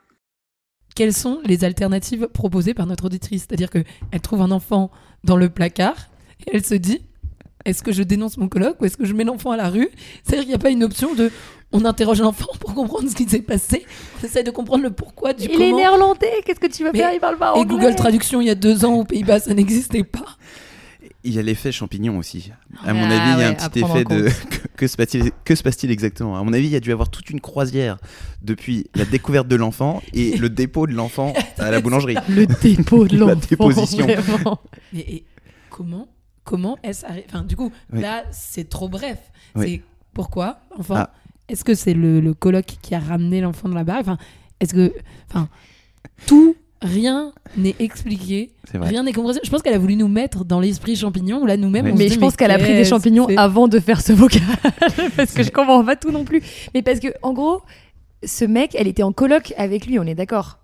quelles 0.95 1.13
sont 1.13 1.39
les 1.43 1.63
alternatives 1.63 2.27
proposées 2.33 2.73
par 2.73 2.85
notre 2.85 3.05
auditrice? 3.05 3.45
C'est-à-dire 3.47 3.69
qu'elle 3.69 4.21
trouve 4.21 4.41
un 4.41 4.51
enfant 4.51 4.91
dans 5.23 5.37
le 5.37 5.49
placard 5.49 5.95
et 6.45 6.55
elle 6.55 6.65
se 6.65 6.75
dit 6.75 7.01
est-ce 7.65 7.83
que 7.83 7.91
je 7.91 8.01
dénonce 8.03 8.37
mon 8.37 8.47
coloc 8.47 8.79
ou 8.81 8.85
est-ce 8.85 8.97
que 8.97 9.05
je 9.05 9.13
mets 9.13 9.23
l'enfant 9.25 9.51
à 9.51 9.57
la 9.57 9.69
rue? 9.69 9.89
C'est-à-dire 10.23 10.41
qu'il 10.43 10.49
n'y 10.49 10.55
a 10.55 10.59
pas 10.59 10.69
une 10.69 10.83
option 10.83 11.13
de 11.15 11.31
on 11.73 11.83
interroge 11.85 12.21
l'enfant 12.21 12.47
pour 12.61 12.73
comprendre 12.73 13.09
ce 13.09 13.15
qui 13.15 13.27
s'est 13.27 13.41
passé, 13.41 13.85
on 14.21 14.25
essaie 14.25 14.43
de 14.43 14.51
comprendre 14.51 14.83
le 14.83 14.89
pourquoi 14.91 15.33
du 15.33 15.43
Il 15.45 15.51
comment. 15.51 15.65
est 15.65 15.71
néerlandais, 15.73 16.31
qu'est-ce 16.45 16.61
que 16.61 16.67
tu 16.67 16.83
veux 16.85 16.91
Mais- 16.93 16.99
faire 16.99 17.11
Il 17.13 17.19
parle 17.19 17.37
pas 17.37 17.53
Et 17.55 17.59
anglais. 17.59 17.65
Google 17.75 17.95
Traduction, 17.95 18.39
il 18.41 18.47
y 18.47 18.49
a 18.49 18.55
deux 18.55 18.85
ans 18.85 18.93
aux 18.93 19.03
Pays-Bas, 19.03 19.41
ça 19.41 19.53
n'existait 19.53 20.03
pas. 20.05 20.37
Il 21.27 21.33
y 21.33 21.39
a 21.39 21.41
l'effet 21.41 21.71
champignon 21.71 22.17
aussi. 22.17 22.51
À 22.83 22.89
Ah 22.89 22.93
mon 22.93 23.03
avis, 23.03 23.13
il 23.15 23.39
y 23.39 23.43
a 23.43 23.47
un 23.47 23.51
ouais, 23.51 23.55
petit 23.55 23.79
effet 23.79 24.03
de. 24.05 24.29
que, 24.77 24.87
se 24.87 24.95
passe-t-il 24.95 25.31
que 25.43 25.55
se 25.55 25.61
passe-t-il 25.63 25.91
exactement 25.91 26.37
À 26.37 26.43
mon 26.43 26.53
avis, 26.53 26.67
il 26.67 26.71
y 26.71 26.75
a 26.75 26.79
dû 26.79 26.91
avoir 26.91 27.09
toute 27.09 27.29
une 27.29 27.41
croisière 27.41 27.97
depuis 28.41 28.87
la 28.95 29.03
découverte 29.05 29.47
de 29.47 29.55
l'enfant 29.55 30.01
et 30.13 30.37
le 30.37 30.49
dépôt 30.49 30.87
de 30.87 30.93
l'enfant 30.93 31.33
à 31.57 31.69
la 31.71 31.81
boulangerie. 31.81 32.15
Le 32.29 32.45
dépôt 32.45 33.07
de 33.07 33.17
La 33.17 33.33
l'enfant. 33.33 33.47
déposition. 33.49 34.07
vraiment. 34.07 34.59
Mais 34.93 34.99
et 35.01 35.25
comment 35.69 36.07
Comment 36.43 36.77
est-ce 36.81 37.05
arri- 37.05 37.25
Enfin, 37.27 37.43
du 37.43 37.57
coup, 37.57 37.71
Oui. 37.91 38.01
là, 38.01 38.23
c'est 38.31 38.69
trop 38.69 38.87
bref. 38.87 39.17
Oui. 39.55 39.65
C'est 39.67 39.81
pourquoi 40.13 40.59
Enfin, 40.79 40.95
Ah. 40.95 41.13
est-ce 41.49 41.65
que 41.65 41.75
c'est 41.75 41.93
le, 41.93 42.21
le 42.21 42.33
coloc 42.33 42.65
qui 42.81 42.95
a 42.95 42.99
ramené 42.99 43.41
l'enfant 43.41 43.67
dans 43.67 43.75
la 43.75 43.83
barre 43.83 43.99
Enfin, 43.99 44.17
est-ce 44.61 44.73
que, 44.73 44.93
enfin, 45.29 45.49
tout, 46.25 46.55
rien 46.81 47.33
n'est 47.55 47.75
expliqué, 47.79 48.51
rien 48.73 49.03
n'est 49.03 49.13
compris. 49.13 49.37
Je 49.43 49.49
pense 49.49 49.61
qu'elle 49.61 49.73
a 49.73 49.79
voulu 49.79 49.95
nous 49.95 50.07
mettre 50.07 50.45
dans 50.45 50.59
l'esprit 50.59 50.95
champignon. 50.95 51.45
Là, 51.45 51.57
nous-mêmes, 51.57 51.85
Oui. 51.87 51.93
Mais 51.97 52.09
je 52.09 52.19
pense 52.19 52.35
qu'elle 52.35 52.51
a 52.51 52.59
pris 52.59 52.73
des 52.73 52.85
champignons 52.85 53.27
avant 53.37 53.67
de 53.67 53.79
faire 53.79 54.01
ce 54.01 54.13
vocal. 54.13 54.41
parce 55.15 55.33
que 55.33 55.43
je 55.43 55.51
comprends 55.51 55.83
pas 55.83 55.95
tout 55.95 56.11
non 56.11 56.23
plus. 56.23 56.41
Mais 56.73 56.81
parce 56.81 56.99
que, 56.99 57.09
en 57.21 57.33
gros, 57.33 57.61
ce 58.23 58.45
mec, 58.45 58.75
elle 58.77 58.87
était 58.87 59.03
en 59.03 59.11
coloc 59.11 59.53
avec 59.57 59.85
lui, 59.85 59.99
on 59.99 60.03
est 60.03 60.15
d'accord? 60.15 60.59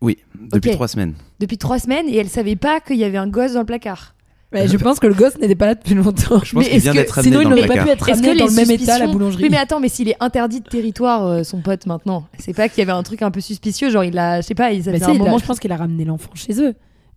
Oui, 0.00 0.18
depuis 0.52 0.70
trois 0.70 0.88
semaines. 0.88 1.14
Depuis 1.40 1.58
trois 1.58 1.78
semaines 1.78 2.08
et 2.08 2.16
elle 2.16 2.28
savait 2.28 2.56
pas 2.56 2.80
qu'il 2.80 2.96
y 2.96 3.04
avait 3.04 3.18
un 3.18 3.28
gosse 3.28 3.52
dans 3.52 3.60
le 3.60 3.66
placard. 3.66 4.14
Ouais, 4.52 4.66
je 4.66 4.76
pense 4.78 4.98
que 4.98 5.06
le 5.06 5.12
gosse 5.14 5.36
n'était 5.38 5.54
pas 5.54 5.66
là 5.66 5.74
depuis 5.74 5.94
longtemps. 5.94 6.40
Je 6.42 6.52
pense 6.52 6.52
Mais 6.54 6.64
qu'il 6.64 6.74
est-ce 6.76 6.82
vient 6.84 6.92
que- 6.92 6.96
d'être 6.98 7.18
amené 7.18 7.30
Sinon, 7.36 7.42
il 7.42 7.48
n'aurait 7.50 7.66
pas 7.66 7.82
pu 7.84 7.88
être 7.90 8.08
Est-ce 8.08 8.18
amené 8.18 8.32
que 8.34 8.38
dans 8.38 8.44
les 8.46 8.50
le 8.50 8.56
même 8.56 8.70
état 8.70 8.94
à 8.94 8.98
la 8.98 9.06
boulangerie. 9.08 9.42
Oui, 9.44 9.48
mais 9.50 9.58
attends, 9.58 9.78
mais 9.78 9.88
s'il 9.90 10.08
est 10.08 10.16
interdit 10.20 10.60
de 10.62 10.68
territoire, 10.68 11.26
euh, 11.26 11.42
son 11.44 11.60
pote 11.60 11.84
maintenant, 11.86 12.26
c'est 12.38 12.54
pas 12.54 12.68
qu'il 12.70 12.78
y 12.78 12.82
avait 12.82 12.92
un 12.92 13.02
truc 13.02 13.20
un 13.20 13.30
peu 13.30 13.40
suspicieux, 13.42 13.90
genre 13.90 14.04
il 14.04 14.16
a, 14.18 14.40
je 14.40 14.46
sais 14.46 14.54
pas, 14.54 14.72
il 14.72 14.82
ça 14.82 14.90
Bah 14.92 14.96
un 15.02 15.12
il 15.12 15.16
a- 15.16 15.18
moment. 15.18 15.36
je 15.38 15.44
pense 15.44 15.60
qu'il 15.60 15.70
a 15.70 15.76
ramené 15.76 16.04
l'enfant 16.06 16.30
chez 16.34 16.62
eux. 16.62 16.74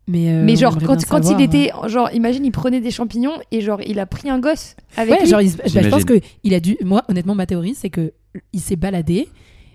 Mais, 0.08 0.30
euh, 0.34 0.44
Mais 0.44 0.56
genre 0.58 0.78
quand, 0.78 0.96
quand 1.06 1.24
savoir, 1.24 1.40
il 1.40 1.44
était, 1.46 1.72
genre 1.88 2.10
imagine 2.12 2.44
il 2.44 2.52
prenait 2.52 2.82
des 2.82 2.92
champignons 2.92 3.34
et 3.52 3.62
genre 3.62 3.80
il 3.86 3.98
a 4.00 4.06
pris 4.06 4.30
un 4.30 4.40
gosse 4.40 4.76
avec 4.98 5.14
Ouais, 5.14 5.20
lui. 5.22 5.28
genre, 5.30 5.42
il 5.42 5.52
bah, 5.56 5.64
je 5.68 5.74
pense 5.80 5.84
J'imagine. 6.02 6.06
que 6.06 6.20
il 6.44 6.54
a 6.54 6.60
dû. 6.60 6.76
Moi, 6.84 7.04
honnêtement, 7.08 7.36
ma 7.36 7.46
théorie, 7.46 7.76
c'est 7.76 7.90
que 7.92 8.12
il 8.52 8.60
s'est 8.60 8.76
baladé, 8.76 9.30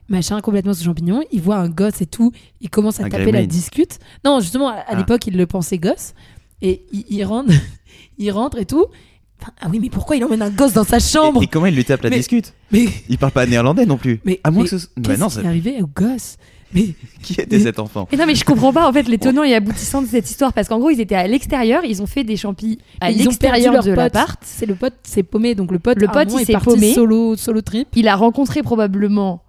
machin, 0.08 0.40
complètement 0.42 0.74
sous 0.74 0.84
champignon. 0.84 1.22
Il 1.32 1.40
voit 1.40 1.56
un 1.56 1.68
gosse 1.70 2.02
et 2.02 2.06
tout. 2.06 2.32
Il 2.60 2.68
commence 2.70 3.00
à 3.00 3.04
Un 3.04 3.08
taper 3.08 3.32
la 3.32 3.46
discute. 3.46 3.98
Non, 4.24 4.40
justement, 4.40 4.68
à, 4.68 4.72
à 4.74 4.84
Ah. 4.88 4.96
l'époque, 4.96 5.26
il 5.28 5.36
le 5.38 5.46
pensait 5.46 5.78
gosse. 5.78 6.12
Et 6.62 6.82
il, 6.92 7.04
il 7.08 7.24
rentre, 7.24 7.50
il 8.18 8.30
rentre 8.30 8.58
et 8.58 8.64
tout. 8.66 8.86
Enfin, 9.40 9.52
ah 9.60 9.66
oui, 9.70 9.78
mais 9.80 9.90
pourquoi 9.90 10.16
il 10.16 10.24
emmène 10.24 10.40
un 10.42 10.50
gosse 10.50 10.72
dans 10.72 10.84
sa 10.84 10.98
chambre? 10.98 11.42
Et, 11.42 11.44
et 11.44 11.48
comment 11.48 11.66
il 11.66 11.74
lui 11.74 11.84
tape 11.84 12.02
la 12.02 12.10
Mais- 12.10 12.16
discute? 12.16 12.54
Mais 12.72 12.86
Il 13.08 13.18
parle 13.18 13.32
pas 13.32 13.44
néerlandais 13.46 13.84
non 13.86 13.98
plus. 13.98 14.20
Mais- 14.24 14.40
à 14.44 14.50
moins 14.50 14.62
mais 14.64 14.68
que 14.70 14.78
ce... 14.78 14.86
Bah 14.96 15.10
qu'est-ce 15.10 15.20
non, 15.20 15.28
ça- 15.28 15.42
est 15.42 15.46
arrivé 15.46 15.82
au 15.82 15.86
gosse? 15.86 16.36
Mais 16.74 16.88
qui 17.22 17.34
était 17.40 17.60
cet 17.60 17.78
enfant? 17.78 18.08
Et 18.10 18.16
non 18.16 18.26
mais 18.26 18.34
je 18.34 18.44
comprends 18.44 18.72
pas 18.72 18.88
en 18.88 18.92
fait 18.92 19.06
les 19.08 19.18
tenants 19.18 19.44
et 19.44 19.54
aboutissants 19.54 20.02
de 20.02 20.08
cette 20.08 20.28
histoire 20.28 20.52
parce 20.52 20.66
qu'en 20.68 20.78
gros 20.80 20.90
ils 20.90 21.00
étaient 21.00 21.14
à 21.14 21.26
l'extérieur, 21.28 21.84
ils 21.84 22.02
ont 22.02 22.06
fait 22.06 22.24
des 22.24 22.36
champis 22.36 22.78
à 23.00 23.10
l'extérieur 23.10 23.84
de 23.84 23.92
l'appart. 23.92 24.40
C'est 24.44 24.66
le 24.66 24.74
pote, 24.74 24.94
c'est 25.04 25.22
paumé. 25.22 25.54
Donc 25.54 25.70
le 25.70 25.78
pote, 25.78 25.98
Le 26.00 26.08
pote, 26.08 26.28
il 26.32 26.40
est 26.40 26.44
s'est 26.46 26.54
paumé. 26.58 26.92
Solo, 26.94 27.36
solo 27.36 27.60
trip. 27.60 27.86
Il 27.94 28.08
a 28.08 28.16
rencontré 28.16 28.62
probablement 28.62 29.42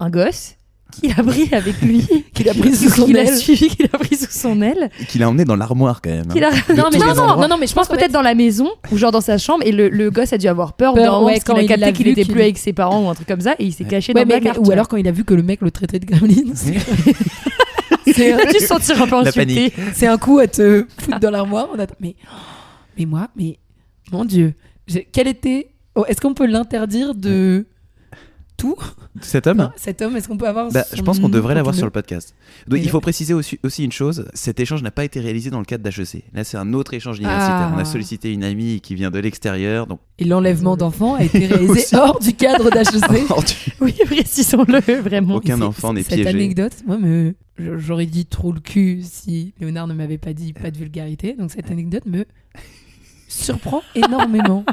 un 0.00 0.10
gosse 0.10 0.54
qu'il 0.90 1.10
a 1.12 1.22
pris 1.22 1.48
avec 1.52 1.80
lui, 1.82 2.06
Qu'il 2.34 2.48
a 2.48 2.54
pris 2.54 2.74
sous 2.74 2.88
son 2.90 3.04
qu'il 3.06 3.18
a 3.18 3.26
suivi, 3.36 3.68
qu'il 3.68 3.86
a 3.86 3.98
pris 3.98 4.16
sous 4.16 4.30
son 4.30 4.60
aile, 4.62 4.90
Et 5.00 5.04
Qu'il 5.06 5.22
a 5.22 5.28
emmené 5.28 5.44
dans 5.44 5.56
l'armoire 5.56 6.00
quand 6.02 6.10
même. 6.10 6.26
hein. 6.28 6.32
qu'il 6.32 6.44
a... 6.44 6.50
De 6.50 6.74
Non 6.76 6.88
mais 6.92 6.98
non 6.98 7.14
non, 7.14 7.36
non, 7.40 7.48
non, 7.48 7.56
mais 7.58 7.66
je 7.66 7.74
pense 7.74 7.88
peut-être 7.88 8.12
dans 8.12 8.22
la 8.22 8.34
maison 8.34 8.68
ou 8.92 8.96
genre 8.96 9.12
dans 9.12 9.20
sa 9.20 9.38
chambre 9.38 9.64
et 9.66 9.72
le, 9.72 9.88
le 9.88 10.10
gosse 10.10 10.32
a 10.32 10.38
dû 10.38 10.48
avoir 10.48 10.72
peur, 10.74 10.94
Peur, 10.94 11.22
ouais, 11.22 11.32
parce 11.34 11.44
quand 11.44 11.54
qu'il 11.54 11.60
a 11.60 11.64
il 11.64 11.68
capté 11.80 11.92
qu'il 11.92 12.08
était 12.08 12.24
plus 12.24 12.40
avec 12.42 12.58
ses 12.58 12.72
parents 12.72 13.04
ou 13.04 13.08
un 13.08 13.14
truc 13.14 13.28
comme 13.28 13.40
ça 13.40 13.54
et 13.58 13.64
il 13.64 13.72
s'est 13.72 13.84
caché 13.84 14.12
Ouais, 14.14 14.24
dans 14.24 14.38
la 14.42 14.60
ou 14.60 14.70
alors 14.70 14.88
quand 14.88 14.96
il 14.96 15.06
a 15.08 15.12
vu 15.12 15.24
que 15.24 15.34
le 15.34 15.42
mec 15.42 15.60
le 15.60 15.70
traitait 15.70 15.98
de 15.98 16.06
gremlin. 16.06 16.34
C'est 18.12 18.28
il 18.30 18.32
a 18.32 18.46
dû 18.52 18.58
se 18.58 18.66
sentir 18.66 19.00
un 19.02 19.06
peu 19.06 19.16
insulté. 19.16 19.72
c'est 19.94 20.06
un 20.06 20.18
coup 20.18 20.38
à 20.38 20.46
te 20.48 20.86
foutre 20.98 21.20
dans 21.20 21.30
l'armoire. 21.30 21.68
On 21.74 21.78
attend- 21.78 21.94
Mais, 22.00 22.16
mais 22.98 23.04
moi, 23.06 23.28
mais 23.36 23.58
mon 24.10 24.24
Dieu, 24.24 24.54
quel 25.12 25.28
était. 25.28 25.70
oh, 25.94 26.04
est-ce 26.08 26.20
qu'on 26.20 26.34
peut 26.34 26.46
l'interdire 26.46 27.14
de 27.14 27.66
tout 28.60 28.76
Cet 29.22 29.46
homme 29.46 29.60
Enfin, 29.60 29.72
Cet 29.76 30.02
homme, 30.02 30.16
est-ce 30.16 30.28
qu'on 30.28 30.36
peut 30.36 30.46
avoir 30.46 30.70
Bah, 30.70 30.84
son 30.84 30.96
je 30.96 31.02
pense 31.02 31.18
qu'on 31.18 31.28
devrait 31.28 31.54
l'avoir 31.54 31.74
sur 31.74 31.86
le 31.86 31.90
podcast. 31.90 32.34
Donc, 32.68 32.80
il 32.82 32.88
faut 32.90 33.00
préciser 33.00 33.34
aussi, 33.34 33.58
aussi 33.62 33.84
une 33.84 33.92
chose 33.92 34.26
cet 34.34 34.60
échange 34.60 34.82
n'a 34.82 34.90
pas 34.90 35.04
été 35.04 35.20
réalisé 35.20 35.50
dans 35.50 35.58
le 35.58 35.64
cadre 35.64 35.82
d'HEC. 35.84 36.24
Là, 36.34 36.44
c'est 36.44 36.56
un 36.56 36.72
autre 36.74 36.94
échange 36.94 37.18
universitaire. 37.18 37.70
Ah. 37.70 37.72
On 37.74 37.78
a 37.78 37.84
sollicité 37.84 38.32
une 38.32 38.44
amie 38.44 38.80
qui 38.80 38.94
vient 38.94 39.10
de 39.10 39.18
l'extérieur. 39.18 39.86
Donc, 39.86 40.00
Et 40.18 40.24
l'enlèvement 40.24 40.76
d'enfants 40.76 41.14
a 41.14 41.24
été 41.24 41.46
réalisé 41.46 41.86
hors 41.96 42.18
du 42.20 42.34
cadre 42.34 42.70
d'HEC. 42.70 42.90
Oui, 43.80 43.94
précisons-le 44.04 44.80
vraiment. 45.00 45.36
Aucun 45.36 45.60
enfant 45.62 45.92
n'est 45.94 46.02
Cette 46.02 46.14
piégé. 46.14 46.28
anecdote, 46.28 46.72
moi, 46.86 46.98
me... 46.98 47.34
j'aurais 47.58 48.06
dit 48.06 48.26
trop 48.26 48.52
le 48.52 48.60
cul 48.60 49.02
si 49.02 49.54
Léonard 49.60 49.86
ne 49.86 49.94
m'avait 49.94 50.18
pas 50.18 50.34
dit 50.34 50.52
pas 50.52 50.70
de 50.70 50.76
vulgarité. 50.76 51.34
Donc 51.38 51.50
cette 51.50 51.70
anecdote 51.70 52.04
me 52.06 52.26
surprend 53.28 53.82
énormément. 53.94 54.64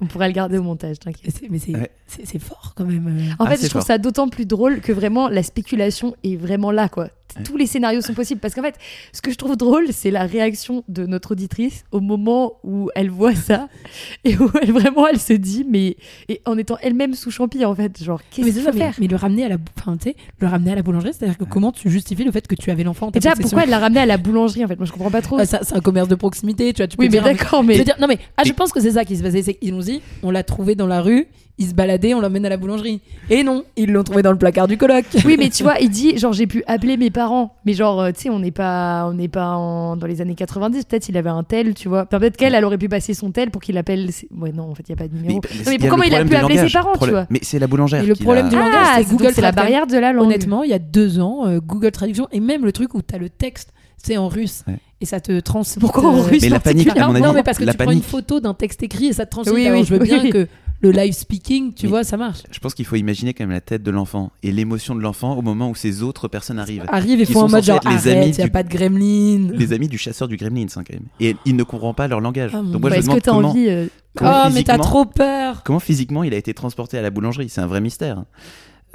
On 0.00 0.06
pourra 0.06 0.26
le 0.28 0.32
garder 0.34 0.58
au 0.58 0.62
montage, 0.62 0.98
t'inquiète. 0.98 1.40
Mais 1.50 1.58
c'est- 1.58 1.74
Ouais. 1.76 2.38
fort 2.38 2.72
quand 2.76 2.84
même. 2.84 3.34
En 3.38 3.44
Ah, 3.44 3.50
fait, 3.50 3.56
je 3.56 3.68
trouve 3.68 3.80
fort. 3.82 3.86
ça 3.86 3.98
d'autant 3.98 4.28
plus 4.28 4.46
drôle 4.46 4.80
que 4.80 4.92
vraiment 4.92 5.28
la 5.28 5.42
spéculation 5.42 6.14
est 6.24 6.36
vraiment 6.36 6.70
là, 6.70 6.88
quoi. 6.88 7.08
Ouais. 7.36 7.42
Tous 7.44 7.56
les 7.56 7.66
scénarios 7.66 8.00
sont 8.00 8.14
possibles. 8.14 8.40
Parce 8.40 8.54
qu'en 8.54 8.62
fait, 8.62 8.74
ce 9.12 9.20
que 9.22 9.30
je 9.30 9.36
trouve 9.36 9.56
drôle, 9.56 9.86
c'est 9.92 10.10
la 10.10 10.24
réaction 10.24 10.84
de 10.88 11.06
notre 11.06 11.32
auditrice 11.32 11.84
au 11.92 12.00
moment 12.00 12.54
où 12.64 12.90
elle 12.94 13.10
voit 13.10 13.34
ça 13.34 13.68
et 14.24 14.36
où 14.36 14.50
elle 14.62 14.72
vraiment 14.72 15.06
elle 15.06 15.18
se 15.20 15.32
dit, 15.32 15.64
mais 15.68 15.96
et 16.28 16.40
en 16.46 16.58
étant 16.58 16.76
elle-même 16.82 17.14
sous 17.14 17.30
champi, 17.30 17.64
en 17.64 17.74
fait, 17.74 18.02
genre 18.02 18.20
qu'est-ce 18.30 18.46
Mais 18.46 18.52
qu'il 18.52 18.62
faut 18.62 18.72
mais, 18.72 18.78
faire? 18.78 18.94
mais 18.98 19.06
le 19.06 19.16
ramener 19.16 19.44
à 19.44 19.48
la, 19.48 19.56
enfin, 19.78 19.96
tu 19.96 20.10
sais, 20.10 20.16
le 20.38 20.46
ramener 20.46 20.72
à 20.72 20.74
la 20.74 20.82
boulangerie, 20.82 21.12
c'est-à-dire 21.12 21.38
que 21.38 21.44
comment 21.44 21.72
tu 21.72 21.90
justifies 21.90 22.24
le 22.24 22.32
fait 22.32 22.46
que 22.46 22.54
tu 22.54 22.70
avais 22.70 22.84
l'enfant 22.84 23.06
en 23.08 23.10
ta 23.10 23.18
Et 23.18 23.20
déjà, 23.20 23.30
possession? 23.30 23.48
pourquoi 23.50 23.64
elle 23.64 23.70
l'a 23.70 23.78
ramené 23.78 24.00
à 24.00 24.06
la 24.06 24.16
boulangerie 24.16 24.64
En 24.64 24.68
fait, 24.68 24.76
moi 24.76 24.86
je 24.86 24.92
comprends 24.92 25.10
pas 25.10 25.22
trop. 25.22 25.38
Ah, 25.38 25.46
ça- 25.46 25.60
C'est 25.62 25.74
un 25.76 25.80
commerce 25.80 26.08
de 26.08 26.14
proximité, 26.14 26.72
tu 26.72 26.78
vois. 26.78 26.88
Tu 26.88 26.96
peux 26.96 27.02
oui, 27.04 27.08
mais 27.12 27.20
d'accord, 27.20 27.62
Je 27.62 27.68
mais 27.68 27.78
veux 27.78 27.84
dire, 27.84 27.96
non 28.00 28.06
mais 28.08 28.18
ah, 28.36 28.42
je 28.44 28.52
pense 28.52 28.72
que 28.72 28.80
c'est 28.80 28.92
ça 28.92 29.04
qui 29.04 29.16
se 29.16 29.22
passait. 29.22 29.42
C'est 29.42 29.54
qu'ils 29.54 29.74
nous 29.74 29.82
dit, 29.82 30.00
on 30.22 30.30
l'a 30.30 30.42
trouvé 30.42 30.74
dans 30.74 30.86
la 30.86 31.00
rue, 31.02 31.26
il 31.60 31.68
se 31.68 31.74
baladait, 31.74 32.14
on 32.14 32.20
l'emmène 32.20 32.44
à 32.46 32.48
la 32.48 32.56
boulangerie. 32.56 33.00
Et 33.28 33.44
non, 33.44 33.64
ils 33.76 33.92
l'ont 33.92 34.02
trouvé 34.02 34.22
dans 34.22 34.32
le 34.32 34.38
placard 34.38 34.66
du 34.66 34.76
coloc. 34.78 35.04
oui, 35.26 35.36
mais 35.38 35.50
tu 35.50 35.62
vois, 35.62 35.78
il 35.78 35.90
dit 35.90 36.16
genre 36.18 36.32
j'ai 36.32 36.46
pu 36.46 36.64
appeler 36.66 36.96
mes 36.96 37.10
parents, 37.10 37.54
mais 37.66 37.74
genre 37.74 38.00
euh, 38.00 38.10
tu 38.12 38.22
sais, 38.22 38.30
on 38.30 38.38
n'est 38.40 38.50
pas, 38.50 39.06
on 39.08 39.12
n'est 39.14 39.28
pas 39.28 39.50
en- 39.56 39.94
dans 39.96 40.06
les 40.06 40.20
années 40.22 40.34
90. 40.34 40.86
Peut-être 40.86 41.08
il 41.10 41.16
avait 41.18 41.30
un 41.30 41.44
tel, 41.44 41.74
tu 41.74 41.88
vois. 41.88 42.02
Enfin, 42.08 42.18
peut-être 42.18 42.36
qu'elle, 42.38 42.54
elle 42.54 42.64
aurait 42.64 42.78
pu 42.78 42.88
passer 42.88 43.12
son 43.14 43.30
tel 43.30 43.50
pour 43.50 43.60
qu'il 43.62 43.76
appelle. 43.78 44.10
ses- 44.10 44.26
Ouais, 44.36 44.52
non, 44.52 44.70
en 44.70 44.74
fait, 44.74 44.84
il 44.88 44.90
y 44.90 44.92
a 44.94 44.96
pas 44.96 45.06
de 45.08 45.14
numéro. 45.14 45.40
mais 45.66 45.86
a 45.86 45.88
comment 45.90 46.02
il 46.02 46.14
a 46.14 46.24
pu 46.24 46.34
appeler 46.34 46.58
ses 46.66 46.72
parents, 46.72 46.96
tu 47.00 47.10
vois 47.10 47.26
Mais 47.30 47.40
c'est 47.42 47.58
la 47.58 47.66
boulangère. 47.66 48.02
Et 48.02 48.06
le 48.06 48.14
problème 48.14 48.46
l'a- 48.46 48.50
du 48.50 48.56
langage, 48.56 48.72
Ah, 48.82 48.94
c'est 48.98 49.10
Google 49.10 49.30
c'est 49.34 49.42
la 49.42 49.52
barrière 49.52 49.86
de 49.86 49.98
la 49.98 50.12
langue. 50.12 50.24
Honnêtement, 50.26 50.62
il 50.64 50.70
y 50.70 50.74
a 50.74 50.78
deux 50.78 51.20
ans, 51.20 51.46
euh, 51.46 51.60
Google 51.60 51.90
Traduction 51.92 52.26
et 52.32 52.40
même 52.40 52.64
le 52.64 52.72
truc 52.72 52.94
où 52.94 53.02
tu 53.02 53.14
as 53.14 53.18
le 53.18 53.28
texte, 53.28 53.72
c'est 54.02 54.16
en 54.16 54.28
russe. 54.28 54.64
Ouais. 54.66 54.76
Et 55.02 55.06
ça 55.06 55.20
te 55.20 55.40
transmet. 55.40 55.80
Pourquoi 55.80 56.08
en 56.10 56.20
russe 56.22 56.42
Mais 56.42 56.48
la 56.48 56.60
panique, 56.60 56.88
à 56.96 57.06
mon 57.08 57.14
avis, 57.14 57.22
Non, 57.22 57.32
mais 57.32 57.42
parce 57.42 57.58
que 57.58 57.64
la 57.64 57.72
tu 57.72 57.78
prends 57.78 57.90
une 57.90 58.02
photo 58.02 58.38
d'un 58.40 58.52
texte 58.54 58.82
écrit 58.82 59.06
et 59.06 59.12
ça 59.14 59.24
te 59.26 59.30
transmet. 59.30 59.52
Oui, 59.52 59.68
oui, 59.70 59.84
je 59.84 59.94
veux 59.94 59.98
bien 59.98 60.22
oui. 60.22 60.30
que 60.30 60.46
le 60.82 60.90
live 60.92 61.12
speaking, 61.12 61.74
tu 61.74 61.86
Mais- 61.86 61.90
vois, 61.90 62.04
ça 62.04 62.16
marche. 62.16 62.40
Je 62.50 62.58
pense 62.58 62.72
qu'il 62.74 62.84
faut 62.86 62.96
imaginer 62.96 63.34
quand 63.34 63.44
même 63.44 63.50
la 63.50 63.60
tête 63.60 63.82
de 63.82 63.90
l'enfant 63.90 64.32
et 64.42 64.50
l'émotion 64.50 64.94
de 64.94 65.00
l'enfant 65.00 65.34
au 65.36 65.42
moment 65.42 65.68
où 65.70 65.74
ces 65.74 66.02
autres 66.02 66.26
personnes 66.28 66.58
arrivent. 66.58 66.84
Arrive 66.88 67.20
et 67.20 67.26
font 67.26 67.42
en 67.42 67.48
mode 67.48 67.64
genre 67.64 67.80
les 67.84 67.88
arrête, 67.88 68.06
amis 68.06 68.28
il 68.30 68.38
y 68.38 68.42
a 68.42 68.44
du- 68.46 68.50
pas 68.50 68.62
de 68.62 68.68
gremlin. 68.68 69.50
Les 69.54 69.72
amis 69.72 69.88
du 69.88 69.98
chasseur 69.98 70.26
du 70.28 70.36
Gremlins, 70.36 70.66
hein, 70.76 70.82
quand 70.86 70.94
même. 70.94 71.04
Et 71.20 71.36
ils 71.44 71.54
ne 71.56 71.62
comprennent 71.62 71.94
pas 71.94 72.08
leur 72.08 72.20
langage. 72.20 72.52
Ah, 72.54 72.62
Donc 72.62 72.80
moi, 72.80 72.90
Ouais, 72.90 73.02
je 73.02 73.06
que 73.08 73.20
comment, 73.30 73.48
envie 73.50 73.68
euh, 73.68 73.86
comment 74.16 74.44
Oh, 74.46 74.50
mais 74.54 74.62
t'as 74.62 74.78
trop 74.78 75.04
peur. 75.04 75.62
comment 75.64 75.80
physiquement 75.80 76.24
il 76.24 76.32
a 76.32 76.36
été 76.38 76.54
transporté 76.54 76.96
à 76.98 77.02
la 77.02 77.10
boulangerie? 77.10 77.48
C'est 77.50 77.60
un 77.60 77.66
vrai 77.66 77.80
mystère. 77.80 78.18
hein, 78.18 78.26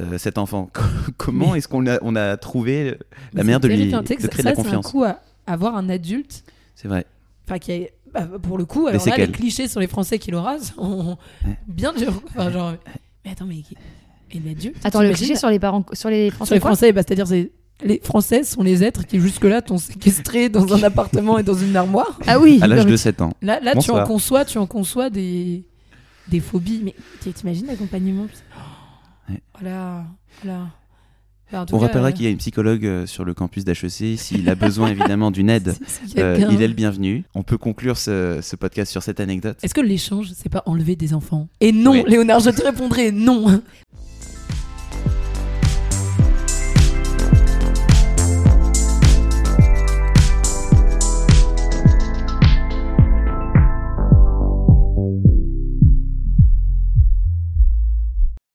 euh, 0.02 0.17
cet 0.17 0.38
enfant. 0.38 0.69
comment 1.17 1.52
Mais- 1.52 1.60
est-ce 1.60 1.67
qu'on 1.67 1.86
a, 1.88 2.00
on 2.02 2.15
a 2.15 2.36
trouvé 2.38 2.98
la 3.34 3.43
manière 3.43 3.60
de 3.60 3.67
lui 3.67 3.91
sais 3.91 3.91
de 3.91 4.02
créer 4.02 4.17
ça, 4.17 4.28
de 4.28 4.43
la 4.43 4.56
c'est 4.56 4.60
un 4.60 4.63
confiance? 4.63 4.88
coup 4.91 5.04
à 5.04 5.19
avoir 5.48 5.76
un 5.78 5.88
adulte 5.89 6.43
C'est 6.76 6.88
vrai. 6.88 7.06
Enfin, 7.48 7.60
qui 7.60 7.71
est, 7.74 7.93
bah, 8.15 8.39
pour 8.41 8.58
le 8.58 8.65
coup, 8.65 8.88
alors 8.88 9.01
c'est 9.01 9.10
là, 9.10 9.17
les 9.17 9.32
clichés 9.32 9.67
sur 9.67 9.80
les 9.80 9.88
Français 9.88 10.19
qui 10.19 10.32
l'aura 10.32 10.58
sont 10.60 11.17
bien 11.67 11.93
durs. 11.93 12.21
Enfin, 12.30 12.49
genre, 12.49 12.73
mais 13.25 13.32
attends, 13.32 13.45
mais 13.45 13.63
et 14.32 14.39
l'adulte 14.39 14.78
Attends, 14.84 15.01
le 15.01 15.13
cliché 15.13 15.36
sur 15.36 15.49
les 15.49 15.60
parents, 15.60 15.86
sur 15.93 16.10
les 16.10 16.30
Sur 16.30 16.38
Français. 16.38 16.56
les 16.56 16.60
quoi 16.62 16.69
Français, 16.71 16.91
bah, 16.91 17.01
c'est-à-dire 17.06 17.28
c'est 17.28 17.51
les 17.84 17.99
Français 18.01 18.45
sont 18.45 18.63
les 18.63 18.86
êtres 18.86 19.05
qui 19.05 19.20
jusque-là 19.20 19.61
t'ont 19.61 19.78
séquestré 19.78 20.47
dans 20.47 20.74
un 20.74 20.84
appartement 20.84 21.38
et 21.38 21.43
dans 21.43 21.55
une 21.55 21.76
armoire. 21.76 22.18
Ah 22.26 22.39
oui. 22.39 22.59
À 22.61 22.68
l'âge 22.68 22.86
de 22.86 22.95
7 22.95 23.22
ans. 23.22 23.34
Là, 23.41 23.59
là 23.59 23.76
tu 23.76 23.91
en 23.91 24.05
conçois, 24.05 24.45
tu 24.45 24.57
en 24.57 24.66
conçois 24.66 25.09
des 25.09 25.66
des 26.30 26.39
phobies. 26.39 26.82
Mais 26.84 26.95
t'imagines 27.34 27.68
l'accompagnement 27.68 28.28
oh, 28.30 29.32
Ouais. 29.32 29.41
Voilà, 29.59 30.05
voilà. 30.41 30.68
Enfin, 31.52 31.66
On 31.72 31.80
cas, 31.80 31.86
rappellera 31.86 32.08
euh, 32.10 32.12
qu'il 32.12 32.26
y 32.26 32.28
a 32.28 32.32
une 32.32 32.38
psychologue 32.38 32.86
euh, 32.86 33.06
sur 33.06 33.24
le 33.24 33.34
campus 33.34 33.64
d'HEC. 33.66 34.18
S'il 34.18 34.50
a 34.50 34.56
besoin 34.56 34.88
évidemment 34.89 35.30
d'une 35.32 35.50
aide, 35.50 35.76
si- 36.08 36.20
euh, 36.20 36.43
il 36.52 36.62
est 36.62 36.68
le 36.68 36.74
bienvenu. 36.74 37.24
On 37.36 37.43
peut 37.43 37.58
conclure 37.58 37.98
ce, 37.98 38.39
ce 38.41 38.56
podcast 38.56 38.91
sur 38.91 39.04
cette 39.04 39.20
anecdote. 39.20 39.58
Est-ce 39.62 39.74
que 39.76 39.82
l'échange, 39.82 40.32
c'est 40.36 40.50
pas 40.50 40.64
enlever 40.66 40.96
des 40.96 41.14
enfants? 41.14 41.48
Et 41.62 41.72
non, 41.72 41.91
Oui. 41.91 42.04
Léonard, 42.08 42.39
je 42.39 42.50
te 42.50 42.64
répondrai 42.64 43.12
non. 43.12 43.62